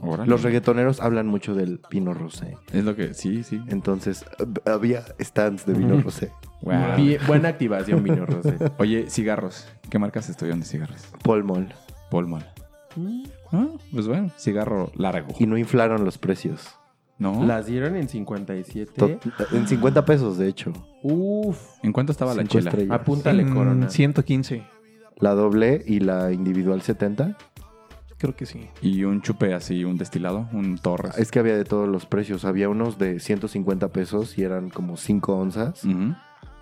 Órale. 0.00 0.28
Los 0.28 0.42
reggaetoneros 0.42 1.00
hablan 1.00 1.26
mucho 1.26 1.54
del 1.54 1.80
vino 1.90 2.14
rosé. 2.14 2.56
Es 2.72 2.84
lo 2.84 2.94
que. 2.94 3.14
Sí, 3.14 3.42
sí. 3.42 3.60
Entonces, 3.68 4.24
había 4.66 5.02
stands 5.20 5.66
de 5.66 5.72
vino 5.74 6.00
rosé. 6.00 6.30
Wow. 6.62 6.74
Bien- 6.96 7.20
buena 7.26 7.48
activación, 7.50 8.02
Vino 8.02 8.26
Rosé. 8.26 8.56
Oye, 8.78 9.08
cigarros. 9.08 9.68
¿Qué 9.90 9.98
marcas 10.00 10.28
estuvieron 10.28 10.58
de 10.60 10.66
cigarros? 10.66 11.06
Paul 11.22 11.44
Mall. 11.44 11.72
Paul 12.10 12.26
Mall. 12.26 12.44
Ah, 13.52 13.68
pues 13.92 14.08
bueno, 14.08 14.30
cigarro 14.36 14.90
largo. 14.96 15.28
Y 15.38 15.46
no 15.46 15.56
inflaron 15.56 16.04
los 16.04 16.18
precios. 16.18 16.68
¿No? 17.18 17.44
Las 17.44 17.66
dieron 17.66 17.96
en 17.96 18.08
57. 18.08 18.92
To- 18.96 19.56
En 19.56 19.66
50 19.66 20.04
pesos, 20.04 20.38
de 20.38 20.48
hecho. 20.48 20.72
Uf. 21.02 21.58
¿En 21.82 21.92
cuánto 21.92 22.12
estaba 22.12 22.32
la 22.34 22.42
Cinco 22.42 22.52
chela? 22.52 22.70
estrellas. 22.70 22.94
Apúntale, 23.00 23.42
En 23.42 23.52
Corona. 23.54 23.88
115. 23.90 24.62
La 25.18 25.34
doble 25.34 25.82
y 25.84 25.98
la 26.00 26.30
individual 26.32 26.80
70. 26.80 27.36
Creo 28.18 28.34
que 28.36 28.46
sí. 28.46 28.68
Y 28.82 29.02
un 29.04 29.20
chupe 29.22 29.52
así, 29.54 29.84
un 29.84 29.96
destilado, 29.96 30.48
un 30.52 30.78
Torres. 30.78 31.16
Es 31.18 31.30
que 31.30 31.38
había 31.40 31.56
de 31.56 31.64
todos 31.64 31.88
los 31.88 32.06
precios. 32.06 32.44
Había 32.44 32.68
unos 32.68 32.98
de 32.98 33.18
150 33.20 33.88
pesos 33.88 34.38
y 34.38 34.42
eran 34.44 34.70
como 34.70 34.96
5 34.96 35.36
onzas. 35.36 35.84
Ujú. 35.84 36.14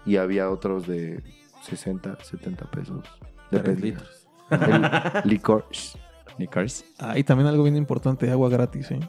Y 0.07 0.17
había 0.17 0.51
otros 0.51 0.87
de 0.87 1.23
60, 1.63 2.17
70 2.23 2.71
pesos. 2.71 3.05
Tres 3.51 3.63
Depende. 3.63 3.83
litros. 3.89 4.29
El 4.51 5.29
licor. 5.31 5.67
Liquors. 6.39 6.85
Ah, 6.99 7.19
y 7.19 7.25
también 7.25 7.47
algo 7.49 7.63
bien 7.63 7.77
importante, 7.77 8.31
agua 8.31 8.49
gratis, 8.51 8.91
¿eh? 8.91 9.01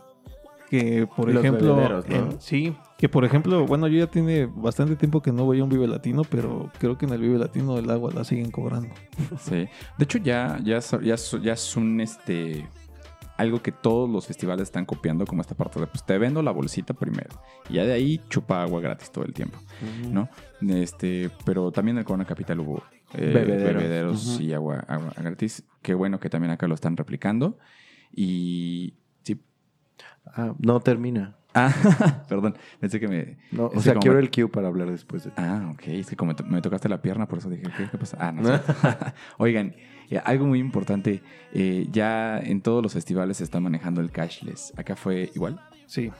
Que, 0.70 1.08
por 1.08 1.32
Los 1.32 1.44
ejemplo... 1.44 1.76
¿no? 1.78 2.16
en- 2.16 2.42
sí, 2.42 2.76
que 2.98 3.08
por 3.08 3.24
ejemplo, 3.24 3.66
bueno, 3.66 3.88
yo 3.88 4.00
ya 4.00 4.08
tiene 4.08 4.48
bastante 4.48 4.96
tiempo 4.96 5.22
que 5.22 5.32
no 5.32 5.46
voy 5.46 5.60
a 5.60 5.64
un 5.64 5.70
Vive 5.70 5.88
Latino, 5.88 6.24
pero 6.30 6.70
creo 6.80 6.98
que 6.98 7.06
en 7.06 7.14
el 7.14 7.22
Vive 7.22 7.38
Latino 7.38 7.78
el 7.78 7.90
agua 7.90 8.12
la 8.14 8.24
siguen 8.24 8.52
cobrando. 8.52 8.90
Sí. 9.40 9.56
De 9.98 10.04
hecho, 10.04 10.18
ya, 10.18 10.60
ya, 10.64 10.78
es- 10.78 10.92
ya, 11.04 11.16
ya 11.42 11.54
es 11.54 11.76
un 11.78 12.02
este. 12.02 12.68
Algo 13.38 13.62
que 13.62 13.72
todos 13.72 14.10
los 14.10 14.26
festivales 14.26 14.64
están 14.64 14.86
copiando, 14.86 15.24
como 15.28 15.42
esta 15.42 15.54
parte 15.54 15.80
de 15.80 15.86
pues 15.86 16.04
te 16.04 16.18
vendo 16.18 16.42
la 16.42 16.50
bolsita 16.50 16.96
primero. 16.96 17.40
Y 17.70 17.74
ya 17.76 17.86
de 17.86 17.94
ahí 17.94 18.20
chupa 18.30 18.64
agua 18.64 18.82
gratis 18.82 19.12
todo 19.12 19.26
el 19.26 19.34
tiempo. 19.34 19.60
¿no? 20.12 20.28
Este, 20.68 21.30
pero 21.46 21.72
también 21.72 21.98
en 21.98 22.00
el 22.00 22.06
Corona 22.06 22.26
Capital 22.26 22.60
hubo 22.62 22.82
eh, 23.14 23.32
Bebederos. 23.32 24.42
y 24.42 24.54
agua, 24.54 24.84
agua 24.88 25.14
gratis. 25.16 25.64
Qué 25.84 25.94
bueno 25.94 26.20
que 26.20 26.32
también 26.32 26.50
acá 26.52 26.68
lo 26.68 26.74
están 26.74 26.98
replicando. 26.98 27.60
Y. 28.12 28.96
Ah, 30.36 30.54
no 30.60 30.80
termina. 30.80 31.36
Ah, 31.54 31.74
perdón, 32.30 32.56
pensé 32.80 33.00
que 33.00 33.08
me. 33.08 33.38
No, 33.52 33.68
o 33.74 33.82
sea, 33.82 33.96
quiero 33.96 34.18
me- 34.18 34.22
el 34.24 34.30
cue 34.30 34.48
para 34.48 34.68
hablar 34.68 34.92
después 34.92 35.24
de 35.24 35.32
Ah, 35.38 35.72
ok. 35.74 35.88
Es 35.88 36.08
que 36.10 36.16
como 36.16 36.36
to- 36.36 36.44
me 36.44 36.62
tocaste 36.62 36.88
la 36.90 37.02
pierna, 37.02 37.28
por 37.28 37.40
eso 37.40 37.50
dije, 37.50 37.64
¿qué, 37.76 37.88
qué 37.90 37.98
pasa? 37.98 38.18
Ah, 38.20 38.32
no 38.32 38.44
sé. 38.46 38.62
Oigan, 39.38 39.76
algo 40.24 40.46
muy 40.46 40.60
importante. 40.60 41.22
eh, 41.54 41.88
ya 41.92 42.40
en 42.40 42.62
todos 42.62 42.84
los 42.84 42.94
festivales 42.94 43.38
se 43.38 43.44
está 43.44 43.60
manejando 43.60 44.02
el 44.02 44.12
cashless. 44.12 44.72
Acá 44.78 44.96
fue 44.96 45.32
igual. 45.34 45.60
Sí. 45.88 46.12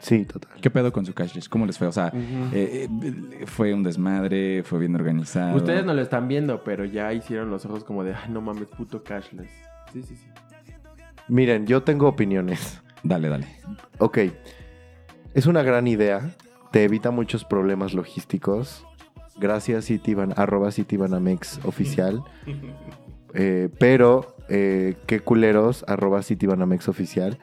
Sí, 0.00 0.24
total. 0.24 0.52
¿Qué 0.60 0.70
pedo 0.70 0.92
con 0.92 1.04
su 1.04 1.12
cashless? 1.12 1.48
¿Cómo 1.48 1.66
les 1.66 1.76
fue? 1.76 1.88
O 1.88 1.92
sea, 1.92 2.12
eh, 2.52 2.88
eh, 3.02 3.44
fue 3.46 3.74
un 3.74 3.82
desmadre, 3.82 4.62
fue 4.62 4.78
bien 4.78 4.94
organizado. 4.94 5.56
Ustedes 5.56 5.84
no 5.84 5.92
lo 5.92 6.00
están 6.00 6.28
viendo, 6.28 6.62
pero 6.62 6.84
ya 6.84 7.12
hicieron 7.12 7.50
los 7.50 7.66
ojos 7.66 7.82
como 7.82 8.04
de, 8.04 8.14
ay, 8.14 8.30
no 8.30 8.40
mames, 8.40 8.68
puto 8.68 9.02
cashless. 9.02 9.50
Sí, 9.92 10.02
sí, 10.04 10.14
sí. 10.14 10.28
Miren, 11.26 11.66
yo 11.66 11.82
tengo 11.82 12.06
opiniones. 12.08 12.80
Dale, 13.02 13.28
dale. 13.28 13.46
Ok. 13.98 14.18
Es 15.34 15.46
una 15.46 15.62
gran 15.62 15.86
idea. 15.86 16.34
Te 16.72 16.84
evita 16.84 17.10
muchos 17.10 17.44
problemas 17.44 17.94
logísticos. 17.94 18.84
Gracias, 19.36 19.86
Citiban, 19.86 20.34
arroba 20.36 20.72
Citibanamex 20.72 21.60
oficial. 21.64 22.22
Eh, 23.34 23.68
pero, 23.78 24.36
eh, 24.48 24.96
qué 25.06 25.20
culeros, 25.20 25.84
arroba 25.86 26.22
Citibanamex 26.22 26.88
oficial. 26.88 27.38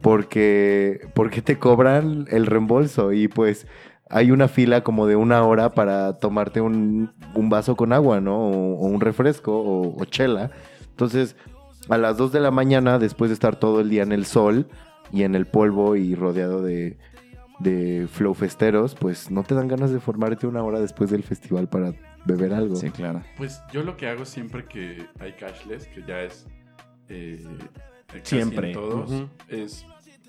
Porque, 0.00 1.10
porque 1.14 1.42
te 1.42 1.58
cobran 1.58 2.24
el 2.30 2.46
reembolso 2.46 3.12
y 3.12 3.28
pues 3.28 3.66
hay 4.08 4.30
una 4.30 4.48
fila 4.48 4.82
como 4.82 5.06
de 5.06 5.14
una 5.14 5.44
hora 5.44 5.74
para 5.74 6.18
tomarte 6.18 6.62
un, 6.62 7.12
un 7.34 7.50
vaso 7.50 7.76
con 7.76 7.92
agua, 7.92 8.22
¿no? 8.22 8.34
O, 8.38 8.78
o 8.78 8.86
un 8.86 9.02
refresco 9.02 9.52
o, 9.52 10.00
o 10.00 10.04
chela. 10.06 10.50
Entonces, 10.88 11.36
a 11.90 11.98
las 11.98 12.16
2 12.16 12.32
de 12.32 12.40
la 12.40 12.50
mañana, 12.50 12.98
después 12.98 13.28
de 13.28 13.34
estar 13.34 13.56
todo 13.56 13.80
el 13.80 13.90
día 13.90 14.02
en 14.02 14.12
el 14.12 14.24
sol 14.24 14.68
y 15.12 15.22
en 15.22 15.34
el 15.34 15.46
polvo 15.46 15.96
y 15.96 16.14
rodeado 16.14 16.62
de, 16.62 16.98
de 17.58 18.06
flow 18.10 18.34
festeros, 18.34 18.94
pues 18.94 19.30
no 19.30 19.42
te 19.42 19.54
dan 19.54 19.68
ganas 19.68 19.90
de 19.90 20.00
formarte 20.00 20.46
una 20.46 20.62
hora 20.62 20.80
después 20.80 21.10
del 21.10 21.22
festival 21.22 21.68
para 21.68 21.94
beber 22.24 22.52
algo. 22.52 22.76
Sí, 22.76 22.90
claro. 22.90 23.22
Pues 23.36 23.62
yo 23.72 23.82
lo 23.82 23.96
que 23.96 24.08
hago 24.08 24.24
siempre 24.24 24.64
que 24.66 25.06
hay 25.20 25.32
cashless, 25.32 25.86
que 25.88 26.02
ya 26.02 26.22
es 26.22 26.46
eh, 27.08 27.44
casi 28.08 28.36
Siempre. 28.36 28.68
en 28.68 28.74
todos, 28.74 29.10
es 29.48 29.86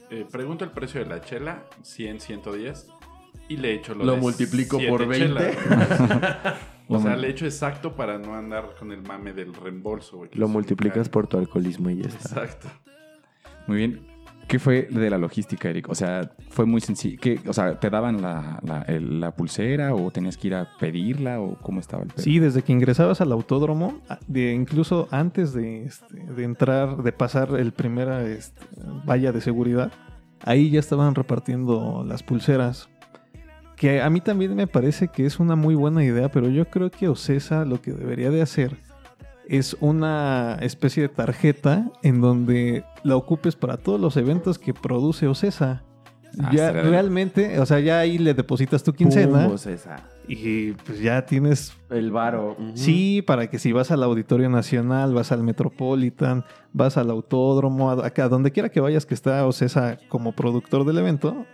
eh, 0.10 0.26
pregunto 0.32 0.64
el 0.64 0.72
precio 0.72 1.04
de 1.04 1.08
la 1.08 1.22
chela, 1.22 1.66
100, 1.82 2.22
110, 2.22 2.88
y 3.50 3.58
le 3.58 3.74
echo 3.74 3.94
lo, 3.94 4.06
Lo 4.06 4.14
de 4.14 4.22
multiplico 4.22 4.80
por 4.88 5.06
20. 5.08 5.18
chelas. 5.28 5.58
o 6.88 7.00
sea, 7.02 7.16
le 7.16 7.30
echo 7.30 7.46
exacto 7.46 7.96
para 7.96 8.18
no 8.18 8.36
andar 8.36 8.76
con 8.80 8.92
el 8.92 9.02
mame 9.02 9.34
del 9.34 9.54
reembolso. 9.54 10.24
Lo 10.34 10.48
multiplicas 10.48 11.10
por 11.10 11.28
tu 11.28 11.38
alcoholismo 11.38 11.90
y 11.90 12.02
ya 12.04 12.10
está. 12.10 12.44
Exacto. 12.44 12.68
Muy 13.68 13.78
bien. 13.78 14.17
¿Qué 14.48 14.60
fue 14.60 14.84
de 14.90 15.10
la 15.10 15.18
logística, 15.18 15.70
Eric? 15.70 15.90
O 15.90 15.96
sea, 15.96 16.32
fue 16.50 16.66
muy 16.66 16.80
sencillo. 16.80 17.18
¿Qué- 17.22 17.40
O 17.48 17.54
sea, 17.54 17.78
¿te 17.80 17.90
daban 17.90 18.22
la, 18.22 18.60
la- 18.64 18.82
el- 18.84 19.20
la 19.20 19.32
pulsera 19.36 19.94
o 19.94 20.10
tenías 20.10 20.38
que 20.38 20.48
ir 20.48 20.56
a 20.56 20.70
pedirla 20.80 21.42
o 21.42 21.58
cómo 21.62 21.82
estaba 21.82 22.04
el 22.04 22.10
pedo? 22.10 22.24
Sí, 22.24 22.40
desde 22.40 22.62
que 22.62 22.72
ingresabas 22.72 23.20
al 23.20 23.34
autódromo, 23.34 24.00
de, 24.28 24.54
incluso 24.54 25.10
antes 25.12 25.54
de, 25.54 25.84
este, 25.84 26.16
de 26.24 26.44
entrar, 26.46 27.04
de 27.04 27.12
pasar 27.12 27.50
el 27.60 27.74
primera 27.74 28.26
este, 28.26 28.62
valla 29.06 29.34
de 29.34 29.42
seguridad, 29.42 29.92
ahí 30.46 30.70
ya 30.70 30.80
estaban 30.80 31.14
repartiendo 31.14 32.06
las 32.08 32.24
pulseras. 32.24 32.88
Que 33.76 34.02
a 34.02 34.10
mí 34.10 34.22
también 34.22 34.56
me 34.56 34.66
parece 34.66 35.10
que 35.10 35.26
es 35.26 35.40
una 35.40 35.56
muy 35.58 35.76
buena 35.76 36.04
idea, 36.04 36.30
pero 36.32 36.48
yo 36.50 36.66
creo 36.70 36.90
que 36.90 37.10
Ocesa 37.10 37.66
lo 37.66 37.82
que 37.82 37.92
debería 37.92 38.32
de 38.32 38.42
hacer 38.42 38.78
es 39.50 39.76
una 39.80 40.58
especie 40.62 41.04
de 41.04 41.10
tarjeta 41.10 41.92
en 42.04 42.22
donde 42.22 42.84
la 43.04 43.16
ocupes 43.16 43.56
para 43.56 43.78
todos 43.78 44.00
los 44.00 44.18
eventos 44.18 44.60
que 44.60 44.74
produce 44.74 45.28
Ocesa. 45.28 45.84
Ah, 46.40 46.52
ya 46.54 46.72
realmente, 46.72 47.58
o 47.60 47.66
sea, 47.66 47.80
ya 47.80 48.00
ahí 48.00 48.18
le 48.20 48.34
depositas 48.34 48.84
tu 48.84 48.94
quincena 48.94 49.46
Pum, 49.48 49.56
esa. 49.56 49.96
y 50.28 50.74
pues 50.74 51.00
ya 51.00 51.26
tienes 51.26 51.74
El 51.90 52.12
varo. 52.12 52.56
Sí, 52.76 53.24
para 53.26 53.50
que 53.50 53.58
si 53.58 53.72
vas 53.72 53.90
al 53.92 54.04
Auditorio 54.04 54.48
Nacional, 54.50 55.14
vas 55.16 55.32
al 55.32 55.42
Metropolitan, 55.42 56.44
vas 56.74 56.98
al 56.98 57.10
Autódromo, 57.10 57.90
a, 57.90 58.12
a 58.16 58.28
donde 58.30 58.52
quiera 58.52 58.70
que 58.70 58.82
vayas 58.82 59.06
que 59.08 59.16
está 59.16 59.48
Ocesa 59.48 59.98
como 60.10 60.34
productor 60.34 60.86
del 60.86 61.00
evento, 61.00 61.46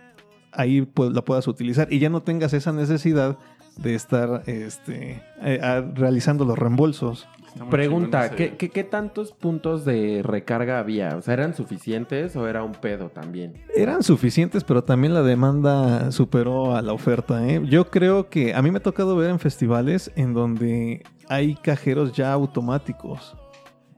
ahí 0.52 0.82
pues, 0.82 1.12
la 1.12 1.22
puedas 1.22 1.46
utilizar 1.48 1.90
y 1.90 1.98
ya 2.00 2.10
no 2.10 2.22
tengas 2.22 2.52
esa 2.52 2.72
necesidad 2.72 3.38
de 3.78 3.94
estar 3.94 4.42
este, 4.46 5.22
eh, 5.42 5.60
a- 5.62 5.80
realizando 5.80 6.44
los 6.44 6.58
reembolsos. 6.58 7.26
Está 7.54 7.64
muy 7.64 7.70
Pregunta, 7.70 8.30
¿qué, 8.30 8.44
ese- 8.46 8.56
qué, 8.56 8.68
qué 8.70 8.84
tantos 8.84 9.32
puntos 9.32 9.84
de 9.84 10.22
recarga 10.24 10.80
había? 10.80 11.16
O 11.16 11.22
sea, 11.22 11.34
¿eran 11.34 11.54
suficientes 11.54 12.34
o 12.36 12.48
era 12.48 12.62
un 12.64 12.72
pedo 12.72 13.10
también? 13.10 13.54
Eran 13.74 14.02
suficientes, 14.02 14.64
pero 14.64 14.82
también 14.82 15.14
la 15.14 15.22
demanda 15.22 16.10
superó 16.10 16.74
a 16.74 16.82
la 16.82 16.92
oferta. 16.92 17.46
¿eh? 17.48 17.62
Yo 17.64 17.90
creo 17.90 18.28
que 18.28 18.54
a 18.54 18.60
mí 18.62 18.70
me 18.72 18.78
ha 18.78 18.82
tocado 18.82 19.14
ver 19.16 19.30
en 19.30 19.38
festivales 19.38 20.10
en 20.16 20.34
donde 20.34 21.04
hay 21.28 21.54
cajeros 21.54 22.12
ya 22.12 22.32
automáticos. 22.32 23.36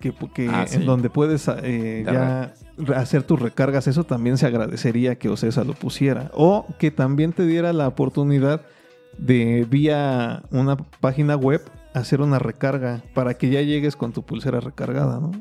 Que, 0.00 0.12
que- 0.34 0.50
Ah, 0.52 0.66
sí. 0.66 0.76
En 0.76 0.84
donde 0.86 1.08
puedes 1.08 1.48
eh, 1.62 2.04
ya 2.04 2.52
hacer 2.94 3.22
tus 3.22 3.40
recargas. 3.40 3.86
Eso 3.86 4.04
también 4.04 4.36
se 4.36 4.44
agradecería 4.46 5.16
que 5.18 5.30
Ocesa 5.30 5.64
lo 5.64 5.72
pusiera. 5.72 6.30
O 6.34 6.66
que 6.78 6.90
también 6.90 7.32
te 7.32 7.46
diera 7.46 7.72
la 7.72 7.88
oportunidad 7.88 8.60
de 9.16 9.66
vía 9.70 10.42
una 10.50 10.76
página 10.76 11.36
web 11.36 11.62
hacer 11.98 12.20
una 12.20 12.38
recarga 12.38 13.02
para 13.14 13.34
que 13.34 13.48
ya 13.50 13.62
llegues 13.62 13.96
con 13.96 14.12
tu 14.12 14.24
pulsera 14.24 14.60
recargada, 14.60 15.20
¿no? 15.20 15.32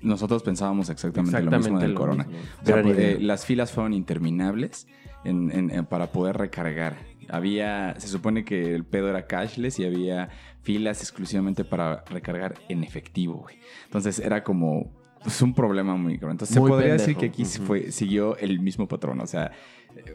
Nosotros 0.00 0.42
pensábamos 0.42 0.90
exactamente, 0.90 1.40
lo 1.42 1.50
mismo 1.50 1.78
del 1.78 1.92
lo 1.94 1.98
corona. 2.00 2.24
mismo. 2.24 2.42
O 2.62 2.66
sea, 2.66 2.82
pues, 2.82 2.98
eh, 2.98 3.18
las 3.20 3.46
filas 3.46 3.72
fueron 3.72 3.94
interminables 3.94 4.86
en- 5.24 5.50
en- 5.50 5.70
en- 5.70 5.86
para 5.86 6.12
poder 6.12 6.36
recargar. 6.36 6.96
Había, 7.30 7.94
se 7.98 8.08
supone 8.08 8.44
que 8.44 8.74
el 8.74 8.84
pedo 8.84 9.08
era 9.08 9.26
cashless 9.26 9.78
y 9.78 9.86
había 9.86 10.28
filas 10.60 11.00
exclusivamente 11.00 11.64
para 11.64 12.04
recargar 12.10 12.54
en 12.68 12.84
efectivo, 12.84 13.34
güey. 13.36 13.56
Entonces 13.86 14.18
era 14.18 14.44
como 14.44 14.92
pues, 15.22 15.40
un 15.40 15.54
problema 15.54 15.96
muy 15.96 16.18
grande. 16.18 16.32
Entonces 16.44 16.58
Muy 16.58 16.68
se 16.68 16.70
podría 16.74 16.88
pendejo. 16.96 17.08
decir 17.08 17.16
que 17.16 17.26
aquí 17.26 17.42
Ujú. 17.44 17.66
fue, 17.66 17.92
siguió 17.92 18.36
el 18.36 18.60
mismo 18.60 18.86
patrón. 18.86 19.20
O 19.20 19.26
sea, 19.26 19.52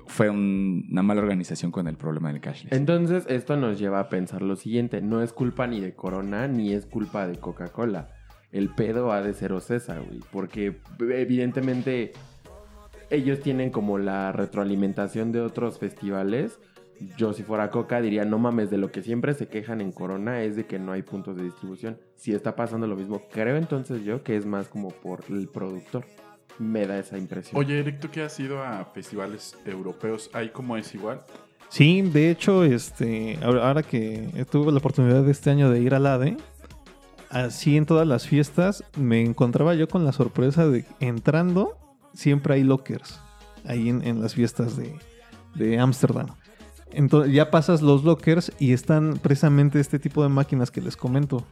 fue 0.08 0.30
un- 0.30 0.88
una 0.92 1.04
mala 1.04 1.22
organización 1.22 1.72
con 1.72 1.88
el 1.88 1.96
problema 1.96 2.32
del 2.32 2.42
cashless. 2.42 2.72
Entonces, 2.72 3.26
esto 3.28 3.58
nos 3.58 3.80
lleva 3.80 4.00
a 4.00 4.10
pensar 4.10 4.42
lo 4.42 4.56
siguiente: 4.56 5.02
no 5.02 5.22
es 5.22 5.34
culpa 5.34 5.68
ni 5.68 5.80
de 5.80 5.94
Corona 5.94 6.48
ni 6.48 6.74
es 6.74 6.86
culpa 6.86 7.28
de 7.28 7.38
Coca-Cola. 7.38 8.10
El 8.52 8.70
pedo 8.70 9.12
ha 9.12 9.22
de 9.22 9.34
ser 9.34 9.54
Ocesa, 9.54 10.00
güey. 10.00 10.20
Porque 10.32 10.78
evidentemente 11.00 12.14
ellos 13.10 13.40
tienen 13.42 13.70
como 13.70 13.98
la 13.98 14.32
retroalimentación 14.32 15.32
de 15.32 15.42
otros 15.42 15.80
festivales. 15.80 16.60
Yo, 17.16 17.32
si 17.32 17.44
fuera 17.44 17.70
Coca, 17.70 18.02
diría: 18.02 18.26
no 18.26 18.40
mames, 18.40 18.70
de 18.70 18.78
lo 18.78 18.92
que 18.92 19.02
siempre 19.02 19.34
se 19.34 19.48
quejan 19.48 19.82
en 19.82 19.92
Corona 19.92 20.42
es 20.42 20.56
de 20.56 20.66
que 20.66 20.80
no 20.80 20.92
hay 20.92 21.02
puntos 21.02 21.38
de 21.38 21.44
distribución. 21.44 21.98
Si 22.16 22.34
está 22.34 22.56
pasando 22.56 22.88
lo 22.88 22.96
mismo, 22.98 23.22
creo 23.32 23.56
entonces 23.56 24.04
yo 24.04 24.24
que 24.24 24.36
es 24.36 24.46
más 24.46 24.68
como 24.68 24.90
por 24.90 25.24
el 25.30 25.48
productor. 25.48 26.04
Me 26.60 26.86
da 26.86 27.00
esa 27.00 27.18
impresión. 27.18 27.60
Oye, 27.60 27.80
Eric, 27.80 28.00
tú 28.00 28.10
que 28.10 28.22
has 28.22 28.40
ido 28.40 28.62
a 28.62 28.86
festivales 28.86 29.58
europeos, 29.66 30.30
¿ahí 30.34 30.50
cómo 30.50 30.78
es 30.78 30.94
igual? 30.94 31.22
Sí, 31.70 32.02
de 32.02 32.30
hecho, 32.32 32.64
este, 32.64 33.40
ahora 33.42 33.84
que 33.84 34.46
tuve 34.52 34.72
la 34.72 34.80
oportunidad 34.80 35.24
de 35.24 35.32
este 35.32 35.50
año 35.50 35.70
de 35.70 35.80
ir 35.82 35.94
al 35.96 36.06
ADE, 36.06 36.38
así 37.30 37.78
en 37.78 37.86
todas 37.86 38.08
las 38.08 38.28
fiestas 38.28 38.84
me 38.98 39.22
encontraba 39.22 39.74
yo 39.76 39.88
con 39.88 40.04
la 40.04 40.12
sorpresa 40.12 40.68
de 40.68 40.86
entrando, 41.00 41.78
siempre 42.14 42.56
hay 42.56 42.64
lockers 42.64 43.20
ahí 43.66 43.90
en, 43.90 44.06
en 44.06 44.22
las 44.22 44.34
fiestas 44.34 44.76
de 44.76 44.96
de 45.56 45.80
Ámsterdam. 45.80 46.28
Entonces 46.92 47.34
ya 47.34 47.52
pasas 47.52 47.82
los 47.82 48.04
lockers 48.04 48.52
y 48.60 48.74
están 48.74 49.20
precisamente 49.22 49.80
este 49.80 50.00
tipo 50.00 50.24
de 50.24 50.30
máquinas 50.30 50.72
que 50.72 50.82
les 50.82 50.98
comento. 50.98 51.46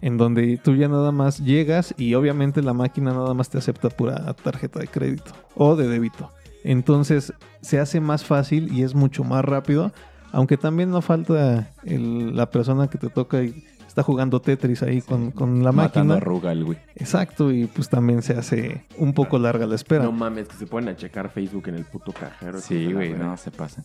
En 0.00 0.16
donde 0.18 0.58
tú 0.62 0.74
ya 0.76 0.88
nada 0.88 1.12
más 1.12 1.38
llegas 1.38 1.94
y 1.96 2.14
obviamente 2.14 2.60
la 2.62 2.74
máquina 2.74 3.12
nada 3.12 3.32
más 3.34 3.48
te 3.48 3.58
acepta 3.58 3.88
pura 3.88 4.34
tarjeta 4.34 4.78
de 4.80 4.86
crédito 4.88 5.32
o 5.54 5.76
de 5.76 5.88
débito. 5.88 6.30
Entonces 6.62 7.32
se 7.60 7.78
hace 7.78 8.00
más 8.00 8.24
fácil 8.24 8.72
y 8.72 8.82
es 8.82 8.94
mucho 8.94 9.24
más 9.24 9.44
rápido. 9.44 9.92
Aunque 10.32 10.56
también 10.56 10.90
no 10.90 11.00
falta 11.00 11.70
el- 11.84 12.34
la 12.36 12.50
persona 12.50 12.88
que 12.88 12.98
te 12.98 13.08
toca 13.08 13.42
y 13.42 13.64
está 13.86 14.02
jugando 14.02 14.40
Tetris 14.40 14.82
ahí 14.82 15.00
con, 15.00 15.30
con 15.30 15.62
la 15.62 15.70
Matando 15.72 16.14
máquina. 16.14 16.14
a 16.16 16.20
Rugal, 16.20 16.64
güey. 16.64 16.78
Exacto, 16.96 17.52
y 17.52 17.66
pues 17.66 17.88
también 17.88 18.22
se 18.22 18.32
hace 18.32 18.84
un 18.98 19.12
poco 19.14 19.38
larga 19.38 19.66
la 19.66 19.76
espera. 19.76 20.02
No 20.04 20.10
mames, 20.12 20.48
que 20.48 20.56
se 20.56 20.66
ponen 20.66 20.88
a 20.90 20.96
checar 20.96 21.30
Facebook 21.30 21.68
en 21.68 21.76
el 21.76 21.84
puto 21.84 22.12
cajero. 22.12 22.58
Sí, 22.60 22.92
güey, 22.92 23.12
no, 23.14 23.36
se 23.36 23.52
pasa. 23.52 23.84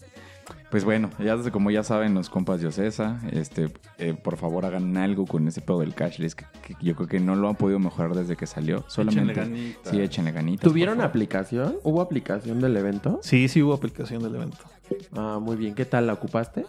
Pues 0.71 0.83
bueno, 0.85 1.09
ya 1.17 1.35
desde 1.35 1.51
como 1.51 1.71
ya 1.71 1.83
saben 1.83 2.13
los 2.13 2.29
compas 2.29 2.61
de 2.61 2.67
Ocesa, 2.67 3.19
este, 3.31 3.71
eh, 3.97 4.13
por 4.13 4.37
favor 4.37 4.65
hagan 4.65 4.95
algo 4.97 5.25
con 5.25 5.47
ese 5.47 5.61
pedo 5.61 5.79
del 5.79 5.95
cashless, 5.95 6.35
que, 6.35 6.45
que 6.61 6.75
yo 6.81 6.95
creo 6.95 7.07
que 7.07 7.19
no 7.19 7.35
lo 7.35 7.49
han 7.49 7.55
podido 7.55 7.79
mejorar 7.79 8.13
desde 8.13 8.35
que 8.35 8.45
salió. 8.45 8.83
Solamente, 8.87 9.31
Échenle 9.31 9.49
ganitas. 9.49 9.91
sí, 9.91 9.99
échenle 10.01 10.31
ganitas. 10.31 10.63
¿Tuvieron 10.63 11.01
aplicación? 11.01 11.77
¿Hubo 11.83 12.01
aplicación 12.01 12.61
del 12.61 12.77
evento? 12.77 13.19
Sí, 13.23 13.47
sí 13.47 13.63
hubo 13.63 13.73
aplicación 13.73 14.21
del 14.21 14.35
evento. 14.35 14.57
Ah, 15.15 15.39
muy 15.41 15.55
bien. 15.55 15.73
¿Qué 15.73 15.85
tal? 15.85 16.05
¿La 16.07 16.13
ocupaste? 16.13 16.65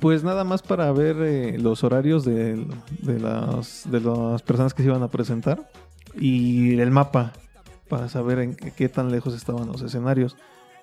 Pues 0.00 0.24
nada 0.24 0.44
más 0.44 0.60
para 0.62 0.90
ver 0.92 1.16
eh, 1.20 1.56
los 1.58 1.84
horarios 1.84 2.24
de, 2.24 2.66
de 3.00 3.18
las, 3.20 3.90
de 3.90 4.00
las 4.00 4.42
personas 4.42 4.74
que 4.74 4.82
se 4.82 4.88
iban 4.88 5.02
a 5.02 5.08
presentar 5.08 5.70
y 6.18 6.78
el 6.78 6.90
mapa 6.90 7.32
para 7.88 8.08
saber 8.08 8.40
en 8.40 8.54
qué, 8.56 8.72
qué 8.72 8.88
tan 8.88 9.10
lejos 9.10 9.34
estaban 9.34 9.66
los 9.68 9.80
escenarios. 9.82 10.36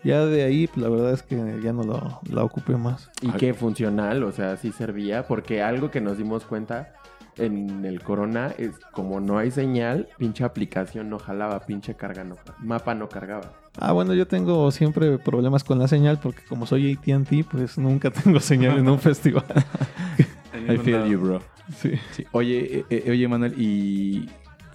Ya 0.04 0.26
de 0.26 0.44
ahí, 0.44 0.68
pues, 0.68 0.78
la 0.78 0.90
verdad 0.90 1.12
es 1.12 1.24
que 1.24 1.60
ya 1.62 1.74
no 1.74 1.84
lo, 1.84 2.20
la 2.30 2.44
ocupé 2.44 2.78
más. 2.78 3.10
¿Y 3.22 3.32
qué 3.32 3.54
funcional? 3.54 4.24
O 4.24 4.32
sea, 4.32 4.58
sí 4.58 4.72
servía. 4.72 5.28
Porque 5.28 5.62
algo 5.62 5.92
que 5.92 6.02
nos 6.02 6.18
dimos 6.18 6.44
cuenta 6.46 6.94
en 7.38 7.86
el 7.86 8.02
Corona 8.02 8.54
es 8.58 8.72
como 8.92 9.20
no 9.20 9.38
hay 9.38 9.52
señal, 9.52 10.08
pinche 10.18 10.44
aplicación 10.44 11.10
no 11.10 11.20
jalaba, 11.20 11.60
pinche 11.66 11.96
carga 11.96 12.24
no, 12.24 12.36
mapa 12.60 12.96
no 12.96 13.10
cargaba. 13.10 13.54
Ah, 13.80 13.92
bueno, 13.92 14.14
yo 14.14 14.28
tengo 14.28 14.72
siempre 14.72 15.20
problemas 15.20 15.64
con 15.64 15.78
la 15.78 15.88
señal 15.88 16.20
porque 16.20 16.42
como 16.46 16.66
soy 16.66 16.94
AT&T, 16.94 17.46
pues 17.50 17.78
nunca 17.78 18.10
tengo 18.24 18.40
señal 18.40 18.78
en 18.80 18.90
un 18.90 19.00
festival. 19.00 19.46
I 20.68 20.78
feel 20.78 21.06
you, 21.06 21.20
bro. 21.20 21.42
Sí. 21.76 21.92
Sí. 22.12 22.26
Oye, 22.32 22.80
eh, 22.80 22.86
eh, 22.90 23.12
oye, 23.12 23.28
Manuel, 23.28 23.54
y 23.60 24.30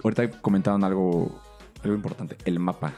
ahorita 0.05 0.31
comentaron 0.41 0.85
algo, 0.85 1.41
algo 1.83 1.97
importante, 1.97 2.37
el 2.45 2.61
mapa. 2.61 2.93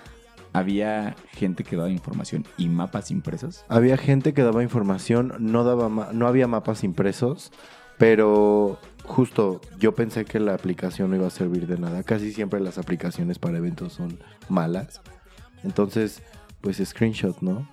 Había 0.54 1.16
gente 1.32 1.64
que 1.64 1.74
daba 1.74 1.90
información 1.90 2.46
y 2.56 2.68
mapas 2.68 3.10
impresos. 3.10 3.64
Había 3.68 3.96
gente 3.96 4.32
que 4.34 4.42
daba 4.42 4.62
información, 4.62 5.34
no, 5.40 5.64
daba 5.64 6.12
no 6.12 6.28
había 6.28 6.46
mapas 6.46 6.84
impresos, 6.84 7.50
pero 7.98 8.78
justo 9.04 9.60
yo 9.80 9.96
pensé 9.96 10.24
que 10.24 10.38
la 10.38 10.54
aplicación 10.54 11.10
no 11.10 11.16
iba 11.16 11.26
a 11.26 11.30
servir 11.30 11.66
de 11.66 11.76
nada. 11.76 12.04
Casi 12.04 12.32
siempre 12.32 12.60
las 12.60 12.78
aplicaciones 12.78 13.40
para 13.40 13.58
eventos 13.58 13.94
son 13.94 14.20
malas. 14.48 15.00
Entonces, 15.64 16.22
pues 16.60 16.80
screenshot, 16.84 17.40
¿no? 17.42 17.68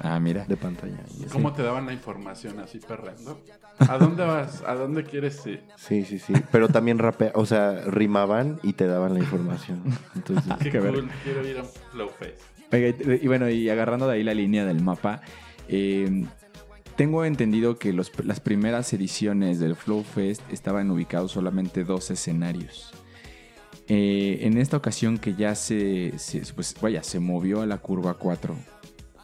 Ah, 0.00 0.18
mira. 0.18 0.44
De 0.46 0.56
pantalla. 0.56 0.98
¿Cómo 1.32 1.52
te 1.52 1.62
daban 1.62 1.86
la 1.86 1.92
información 1.92 2.58
así 2.58 2.78
perrando? 2.80 3.40
¿A 3.78 3.96
dónde 3.98 4.24
vas? 4.24 4.62
¿A 4.66 4.74
dónde 4.74 5.04
quieres 5.04 5.44
ir? 5.46 5.62
Sí, 5.76 6.04
sí, 6.04 6.18
sí. 6.18 6.32
Pero 6.50 6.68
también 6.68 6.98
rapea, 6.98 7.32
o 7.34 7.46
sea, 7.46 7.80
rimaban 7.86 8.58
y 8.62 8.72
te 8.72 8.86
daban 8.86 9.14
la 9.14 9.20
información. 9.20 9.82
Entonces, 10.14 10.52
Qué 10.62 10.70
Qué 10.70 10.78
cool, 10.80 10.90
verga. 10.92 11.14
quiero 11.22 11.46
ir 11.48 11.58
a 11.58 11.62
un 11.62 11.68
Flow 11.92 12.08
Fest. 12.18 12.40
Oiga, 12.72 12.88
y, 12.88 13.20
y 13.24 13.26
bueno, 13.28 13.48
y 13.48 13.68
agarrando 13.70 14.08
de 14.08 14.14
ahí 14.14 14.22
la 14.24 14.34
línea 14.34 14.64
del 14.64 14.82
mapa, 14.82 15.20
eh, 15.68 16.24
tengo 16.96 17.24
entendido 17.24 17.78
que 17.78 17.92
los- 17.92 18.10
las 18.24 18.40
primeras 18.40 18.92
ediciones 18.92 19.60
del 19.60 19.76
Flow 19.76 20.02
Fest 20.02 20.42
estaban 20.50 20.90
ubicados 20.90 21.32
solamente 21.32 21.84
dos 21.84 22.10
escenarios. 22.10 22.92
Eh, 23.86 24.38
en 24.42 24.56
esta 24.58 24.76
ocasión 24.76 25.18
que 25.18 25.34
ya 25.34 25.54
se, 25.54 26.18
se- 26.18 26.40
pues 26.54 26.74
vaya, 26.80 27.02
se 27.02 27.20
movió 27.20 27.60
a 27.60 27.66
la 27.66 27.78
curva 27.78 28.14
4, 28.14 28.56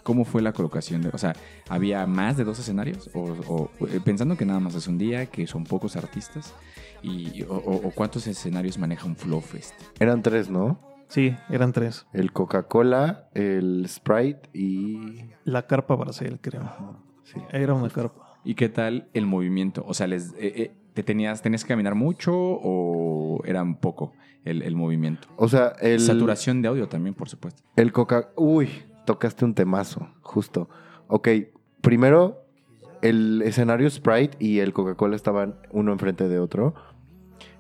¿cómo 0.02 0.24
fue 0.24 0.42
la 0.42 0.52
colocación? 0.52 1.02
De, 1.02 1.10
o 1.10 1.18
sea, 1.18 1.34
¿había 1.68 2.06
más 2.06 2.36
de 2.36 2.44
dos 2.44 2.58
escenarios? 2.58 3.10
O, 3.14 3.20
o, 3.48 3.70
eh, 3.86 4.00
pensando 4.04 4.36
que 4.36 4.44
nada 4.44 4.60
más 4.60 4.74
es 4.74 4.86
un 4.88 4.98
día, 4.98 5.26
que 5.26 5.46
son 5.46 5.64
pocos 5.64 5.96
artistas, 5.96 6.54
y, 7.02 7.42
o, 7.44 7.54
o- 7.54 7.88
o 7.88 7.90
cuántos 7.92 8.26
escenarios 8.26 8.78
maneja 8.78 9.06
un 9.06 9.16
Flow 9.16 9.40
Fest? 9.40 9.74
eran 9.98 10.22
tres, 10.22 10.50
¿no? 10.50 10.78
Sí, 11.08 11.34
eran 11.48 11.72
tres. 11.72 12.06
El 12.12 12.32
Coca-Cola, 12.32 13.28
el 13.34 13.86
Sprite 13.88 14.48
y... 14.52 15.30
La 15.44 15.66
carpa 15.66 15.96
Barcel, 15.96 16.38
creo. 16.40 17.02
Sí. 17.24 17.40
Era 17.52 17.74
una 17.74 17.88
carpa. 17.88 18.38
¿Y 18.44 18.54
qué 18.54 18.68
tal 18.68 19.08
el 19.12 19.26
movimiento? 19.26 19.84
O 19.88 19.92
sea, 19.94 20.06
les, 20.06 20.32
eh, 20.34 20.36
eh, 20.38 20.76
¿te 20.94 21.02
tenías, 21.02 21.42
tenías 21.42 21.64
que 21.64 21.68
caminar 21.68 21.94
mucho 21.96 22.32
o 22.34 23.42
era 23.44 23.62
un 23.62 23.74
poco 23.76 24.12
el, 24.44 24.62
el 24.62 24.76
movimiento? 24.76 25.26
O 25.36 25.48
sea, 25.48 25.72
el... 25.80 25.98
Saturación 26.00 26.62
de 26.62 26.68
audio 26.68 26.88
también, 26.88 27.14
por 27.14 27.28
supuesto. 27.28 27.62
El 27.76 27.90
Coca... 27.92 28.28
Uy, 28.36 28.68
tocaste 29.11 29.44
un 29.44 29.55
temazo, 29.55 30.07
justo. 30.23 30.68
Ok, 31.09 31.29
primero, 31.81 32.44
el 33.03 33.42
escenario 33.42 33.90
Sprite 33.90 34.37
y 34.38 34.61
el 34.61 34.73
Coca-Cola 34.73 35.16
estaban 35.16 35.57
uno 35.73 35.90
enfrente 35.90 36.29
de 36.29 36.38
otro. 36.38 36.75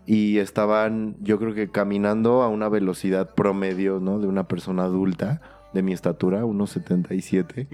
Y 0.06 0.38
estaban, 0.38 1.16
yo 1.20 1.40
creo 1.40 1.52
que 1.52 1.68
caminando 1.68 2.42
a 2.42 2.48
una 2.48 2.68
velocidad 2.68 3.34
promedio, 3.34 3.98
¿no? 3.98 4.20
De 4.20 4.28
una 4.28 4.46
persona 4.46 4.84
adulta, 4.84 5.40
de 5.72 5.82
mi 5.82 5.92
estatura, 5.92 6.44
unos 6.44 6.70
77. 6.70 7.66